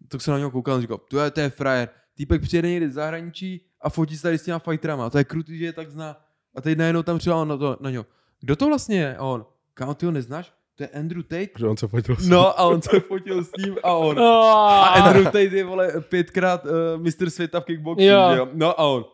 [0.08, 2.90] tak se na něho koukal a říkal, to je, to je frajer, týpek přijede někdy
[2.90, 5.90] z zahraničí a fotí se tady s těma fighterama, to je krutý, že je tak
[5.90, 6.16] zná.
[6.54, 8.06] A teď najednou tam přijel na, to, na něho,
[8.40, 9.16] kdo to vlastně je?
[9.16, 10.52] A on, kámo, ty ho neznáš?
[10.78, 11.58] To je Andrew Tate?
[11.58, 14.22] Že on se fotil s- No a on se fotil s ním a on, a
[14.22, 16.70] Ah, Andrew Tate je, vole, pětkrát uh,
[17.02, 18.30] mistr světa v kickboxu, Jo.
[18.36, 18.48] jo?
[18.54, 19.04] No a on,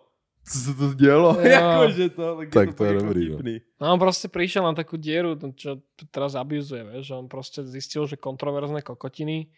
[0.45, 1.37] co se to dělo?
[1.41, 1.47] Jo.
[1.57, 3.35] Jakože to, tak, Tak je to, to je fakt jako dobrý, no.
[3.35, 3.55] vtipný.
[3.81, 5.81] No on proste prišiel na takú dieru, to, čo
[6.13, 9.49] teraz abuzuje, vieš, že on proste zistil, že kontroverzné kokotiny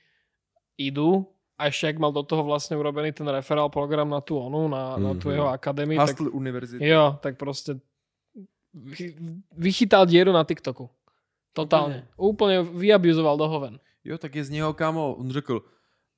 [0.78, 1.26] idú
[1.58, 4.94] a ešte ak mal do toho vlastne urobený ten referál program na tú onu, na,
[4.94, 5.34] na tú Mhm.
[5.42, 6.86] jeho akadémii, tak Hustle univerzity.
[6.86, 7.82] jo, tak proste
[8.76, 9.14] vy-
[9.58, 10.86] vychytal dieru na TikToku.
[11.56, 12.04] Totálne.
[12.20, 13.74] Úplne vyabuzoval do hoven.
[14.04, 15.62] Jo, tak je z něho, kámo, on řekl,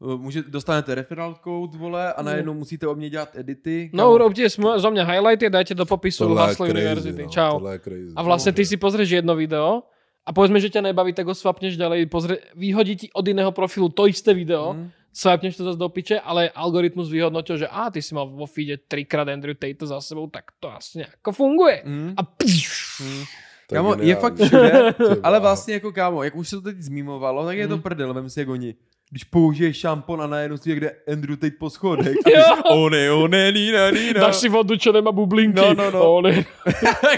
[0.03, 3.91] eh, může, dostanete referral code, vole, a najednou musíte o mě dělat edity.
[3.95, 4.15] No kámo.
[4.15, 7.23] urobte smo- zo mňa highlighty, dajte do popisu crazy, University.
[7.23, 7.55] no, Čau.
[7.79, 8.13] crazy.
[8.17, 9.87] A vlastne ty si pozrieš jedno video
[10.27, 13.89] a povedzme, že ťa nebaví, tak ho swapneš ďalej, pozrie, vyhodí ti od iného profilu
[13.89, 14.91] to isté video, Hm.
[15.09, 18.77] swapneš to zase do piče, ale algoritmus vyhodnotil, že a ty si mal vo feede
[18.77, 21.83] trikrát Andrew Tate za sebou, tak to asi nejako funguje.
[21.89, 22.13] Hm.
[22.13, 22.69] A pš,
[23.01, 23.25] Hm.
[23.69, 24.21] To je Kámo, je geniální.
[24.21, 27.75] fakt všude, ale vlastně jako kámo, jak už se to teď zmímovalo, tak je to
[27.77, 27.83] Mhm.
[27.83, 28.75] prdel, vem si jak oni.
[29.11, 32.17] Když použiješ šampon a najednou si někde Andrew Tate po schodech.
[32.37, 32.45] Jo.
[32.77, 34.21] One, one, nína, nína.
[34.21, 35.57] dáš si vodu, čo nemá bublinky.
[35.61, 36.01] No, no, no.
[36.13, 36.45] O, ne,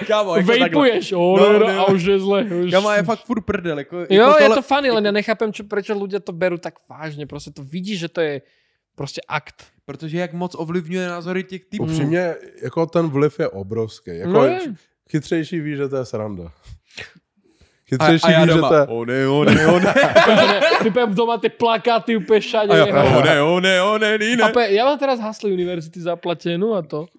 [0.07, 1.67] kámo, jako vejpuješ, o, No, ne, no.
[1.81, 2.45] a už je zle.
[2.45, 2.71] Už...
[2.71, 3.79] Kámo, je fakt furt prdel.
[3.79, 6.59] Jako, Jo, jako je tohle- to funny, len ja nechápem, čo, prečo ľudia to berú
[6.63, 7.27] tak vážne.
[7.27, 8.35] Proste to vidíš, že to je
[8.95, 9.67] proste akt.
[9.83, 11.85] Protože jak moc ovlivňuje názory těch typů.
[11.91, 14.11] Upřímně, jako ten vliv je obrovský.
[14.23, 14.61] Jako No no je.
[15.11, 16.47] Chytřejší ví, že to je sranda.
[16.47, 16.53] A,
[17.91, 18.69] Chytřejší a já ví, že doma.
[18.69, 18.87] to je...
[18.87, 19.87] One, one, one.
[20.83, 22.71] Ty pevne doma tie plakáty úplne všade.
[22.71, 24.55] A já, one, one, one, A nína.
[24.55, 27.11] pe, ja mám teraz Hustle University zaplatenú a to.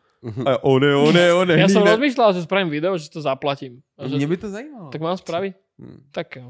[0.47, 1.99] A one, one, one, Ja som nína.
[1.99, 3.83] rozmýšľal, že spravím video, že to zaplatím.
[3.99, 4.87] A že, Mě by to zajímalo.
[4.95, 5.53] tak mám spraviť?
[5.81, 5.97] Hm.
[6.15, 6.47] Tak jo.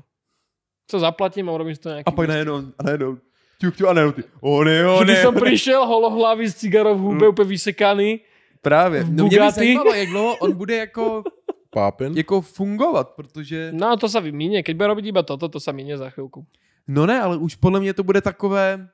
[0.88, 2.06] Co zaplatím a urobím z toho nejaký...
[2.06, 3.12] A pak najednou, a najednou,
[3.58, 5.06] ťuk, ťuk, a najednou ty, one, Že one.
[5.08, 8.22] by som prišiel holohlavý s cigarou v hube, úplne vysekaný.
[8.62, 9.04] Právě.
[9.04, 9.56] v No mě by Bugatti.
[9.60, 11.24] zajímalo, jak dlouho on bude jako,
[11.70, 12.18] Pápin?
[12.18, 13.72] jako fungovat, protože...
[13.74, 16.46] No to sa minie, keď bude robiť iba toto, to sa minie za chvíľku.
[16.88, 18.88] No ne, ale už podle mě to bude takové...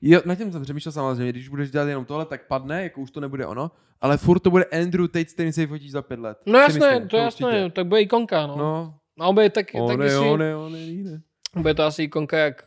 [0.00, 3.10] Jo, na tím jsem přemýšlel samozřejmě, když budeš dělat jenom tohle, tak padne, jako už
[3.10, 3.70] to nebude ono,
[4.00, 6.38] ale furt to bude Andrew Tate, s kterým se fotíš za pět let.
[6.46, 7.70] No Si jasné, myslím, to jasné, určitě.
[7.70, 8.56] tak bude ikonka, no.
[8.56, 8.94] no.
[9.18, 11.20] No, A on bude tak, one, taky si, one, one, one.
[11.56, 12.62] bude to asi ikonka jak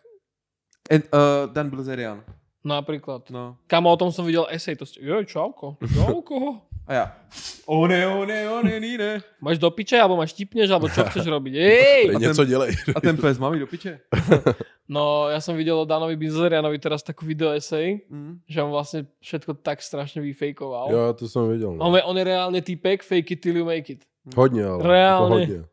[0.91, 2.23] And, uh, Dan Blazerian,
[2.64, 3.30] napríklad.
[3.30, 3.57] no.
[3.68, 6.38] Kamo, o tom som videl esej, to ste, jo, čauko, čauko.
[6.90, 7.06] A já,
[7.69, 9.22] one, one, one, one.
[9.41, 11.53] Máš do piče, alebo máš tipneš, alebo čo chceš robiť?
[11.53, 12.03] Ej!
[12.15, 12.72] A něco dělej.
[12.95, 13.99] A ten pes má mi do piče.
[14.90, 18.41] No, ja som videl o Danovi Bizerianovi teraz takú video esej, Mm.
[18.49, 20.90] že on vlastne všetko tak strašne vyfejkoval.
[20.90, 21.69] Jo, to jsem viděl.
[21.69, 21.94] On, No.
[21.94, 24.02] je, on je reálne typek, fake it till you make it.
[24.34, 24.81] Hodně, ale.
[24.81, 25.41] Reálně.
[25.41, 25.64] Jako hodně.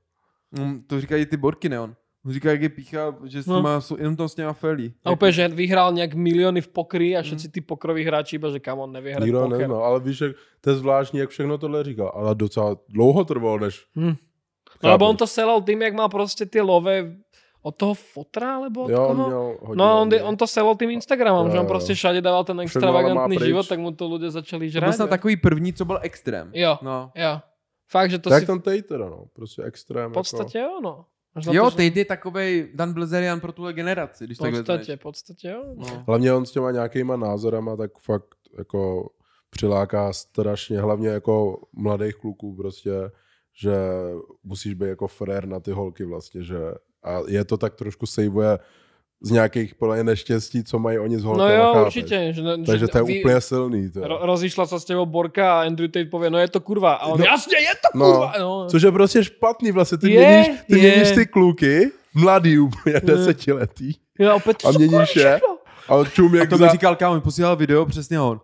[0.53, 1.97] Mm, to říkají ty borky, ne on.
[2.27, 3.63] On říká, jak je píchá, že s No.
[3.81, 4.91] jsou, jenom tam s těma felí.
[5.07, 8.59] A úplne, že vyhral nejak milióny v pokry a všetci tí pokroví hráči iba, že
[8.59, 9.59] kam on nevie hrať Nikdo poker.
[9.63, 13.59] neznal, ale víš, jak to je zvláštní, jak všechno tohle říkal, ale docela dlouho trvalo,
[13.59, 13.87] než...
[13.95, 14.15] Hm.
[14.83, 17.17] No lebo on to selal tým, jak mal proste tie love
[17.63, 19.27] od toho fotra, alebo od Jo, on koho?
[19.29, 19.79] měl hodně.
[19.79, 21.71] No on, on to selal tým Instagramom, Jo, že on jo.
[21.71, 22.57] proste všade dával ten
[23.15, 23.43] má pryč.
[23.43, 26.51] život, tak mu to ľudia začali To byl snad takový první, co byl extrém.
[26.55, 27.11] Jo, No.
[27.15, 27.39] jo.
[27.87, 29.31] Fakt, že to tak si ten Tate teda, no.
[29.33, 30.11] Prostě extrém.
[30.11, 31.05] v podstate jo, no.
[31.53, 35.03] Jo, to, že- teď je takovej Dan Blazerian pro tuhle generaci, když v tak v
[35.03, 35.65] podstate jo.
[35.77, 36.05] No.
[36.07, 39.11] Hlavně on s těma nějakýma názorama tak fakt jako
[39.51, 42.93] přiláká strašně, hlavně jako mladých kluků prostě,
[43.61, 43.75] že
[44.45, 46.59] musíš být jako frér na ty holky vlastně, že
[47.03, 48.59] a je to tak trošku sejvuje
[49.21, 51.87] z nějakých podle neštěstí, co mají oni z No holkama, jo, chápeš?
[51.97, 52.33] určite.
[52.33, 53.91] Že, Takže že to je vy- úplně silný.
[53.91, 54.01] To.
[54.01, 56.95] Ro- rozišla sa s tebou Borka a Andrew Tate povie, no je to kurva.
[57.01, 57.25] A on, No.
[57.25, 58.33] jasne, je to No, kurva.
[58.39, 58.67] No.
[58.71, 60.91] Což je prostě špatný vlastně, ty, Je, měníš, ty je.
[60.91, 65.41] měníš ty kluky, mladý úplně, desetiletý, Ja opět, a měníš je
[65.89, 66.65] a čum A jak to za...
[66.67, 68.41] mi říkal, kámo, mi posílal video, přesně on.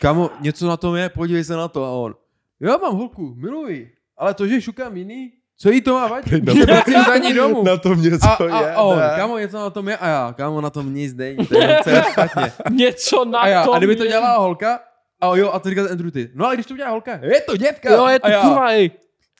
[0.00, 1.84] Kámo, něco na tom je, podívej se na to.
[1.84, 2.14] A on,
[2.60, 3.90] jo, mám holku, miluji.
[4.18, 5.32] Ale to, že šukám jiný,
[5.62, 6.44] Co jí to má vadit?
[6.44, 7.64] Na vracím za ní domů.
[7.64, 8.76] Na tom něco A, a je.
[8.76, 9.12] on, ne?
[9.16, 11.90] kámo, něco na tom je, a já, kámo, na tom nic není, to je co
[11.90, 12.52] je špatně.
[12.70, 14.80] Něco na A já, tom a kdyby to dělala holka,
[15.20, 17.56] a jo, a to říká Andrew ty, no a když to udělá holka, je to
[17.56, 17.92] děvka.
[17.92, 18.90] Jo, je to a kurva, ej.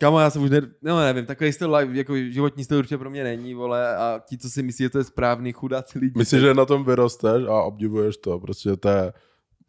[0.00, 3.10] Kámo, já jsem už ne, no nevím, takový styl life, jako životní styl určitě pro
[3.10, 6.12] mě není, vole, a ti, co si myslí, že to je správný, chudáci lidi.
[6.18, 8.38] Myslíš, že na tom vyrosteš a obdivuješ to?
[8.38, 9.12] Prostě to je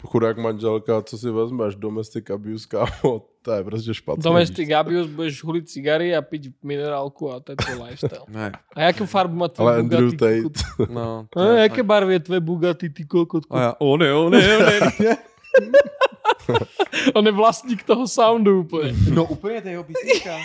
[0.05, 4.23] chudák manželka, co si vezmeš, domestic abuse, kámo, to je prostě špatný.
[4.23, 8.25] Domestic abuse, budeš hulit cigary a piť minerálku a to je tvoj lifestyle.
[8.29, 10.43] Ne, A jakou farbu má tvoj Ale Andrew Bugatti?
[10.49, 11.27] Tate, no.
[11.35, 13.55] A jaké barvy je tvoje Bugatti, ty kokotku?
[13.55, 14.61] A já, o ne, o ne, o
[15.03, 15.17] ne.
[17.15, 18.93] On je vlastník toho soundu úplně.
[19.13, 20.37] No úplně to je jeho písnička.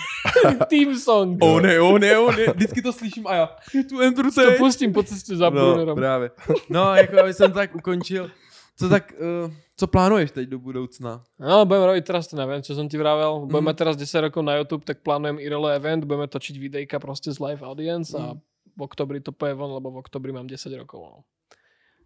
[0.68, 1.38] Team song.
[1.44, 4.40] O ne, o ne, o ne, vždycky to slyším a já, je tu Andrew To
[4.44, 4.56] Tate.
[4.56, 6.30] pustím po cestě za No, právě.
[6.70, 8.30] No, jako aby jsem tak ukončil.
[8.76, 11.24] Co tak, uh, co plánuješ teď do budoucna?
[11.38, 13.48] No, budeme robiť teraz ten event, čo som ti vravel.
[13.48, 13.78] Budeme Mhm.
[13.78, 17.62] teraz 10 rokov na YouTube, tak plánujem IRL event, budeme točiť videjka proste z live
[17.62, 18.40] audience a Mhm.
[18.72, 21.00] v oktobri to poje von, lebo v oktobri mám 10 rokov.
[21.00, 21.16] No.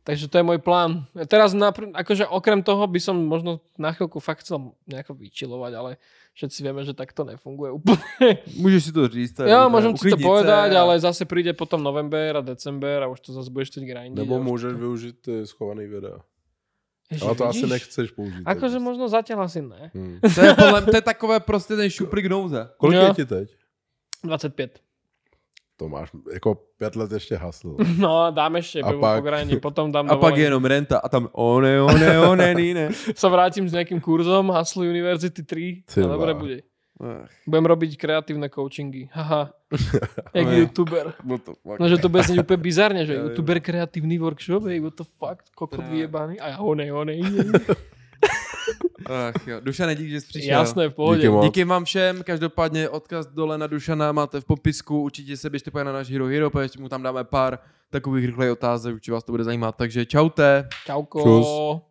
[0.00, 1.04] Takže to je môj plán.
[1.12, 4.56] A Teraz, napr- akože okrem toho by som možno na chvíľku fakt chcel
[4.86, 5.90] nejako vyčilovať, ale
[6.32, 8.40] všetci vieme, že tak to nefunguje úplne.
[8.56, 9.42] Můžeš si to říct.
[9.42, 13.20] Ja, môžem si to povedať, a- ale zase príde potom november a december a už
[13.20, 14.16] to zase budeš teď grindiť.
[14.16, 14.78] nebo můžeš to...
[14.78, 16.16] využít ty schovaný videa.
[17.10, 17.70] Ježiš, Ale to asi vidíš?
[17.70, 18.42] nechceš použít.
[18.46, 19.90] Akože možno zatiaľ asi ne.
[19.94, 20.20] Hmm.
[20.34, 22.68] To je, podle, to je takové prostě ten šuplík nouze.
[22.78, 23.02] Kolik Jo.
[23.02, 23.46] je ti teď?
[24.24, 24.78] 25.
[25.76, 27.76] To máš jako pět let ještě hasl.
[27.98, 29.60] No, dám ešte, A pak- pak...
[29.62, 32.54] potom dám A pak je jenom renta a tam o ne, o ne, o ne,
[32.54, 32.88] ní, ne.
[33.16, 36.40] sa vrátim s nejakým kurzom Hustle University 3 Ty a dobre vole.
[36.40, 36.56] bude.
[37.00, 39.08] Ach, Budem robiť kreatívne coachingy.
[39.08, 39.56] Haha.
[40.36, 40.56] Jak Oj.
[40.60, 41.16] youtuber.
[41.24, 41.80] what the fuck.
[41.80, 45.06] No, že to bude znieť úplne bizarne, že Ja youtuber kreatívny workshop, hej, what the
[45.16, 46.36] fuck, kokot vyjebaný.
[46.36, 47.24] A ja honej, honej.
[49.06, 50.58] Ach jo, Dušane, díky, že jsi přišel.
[50.58, 51.28] Jasné, v pohodě.
[51.28, 51.40] Díky.
[51.42, 55.84] Díky vám všem, každopádně odkaz dole na Dušana máte v popisku, určitě se běžte podívat
[55.84, 57.58] na náš Hero Hero, protože mu tam dáme pár
[57.90, 60.68] takových rychlých otázek, určitě vás to bude zajímat, takže čaute.
[60.86, 61.22] Čauko.
[61.22, 61.89] Čus.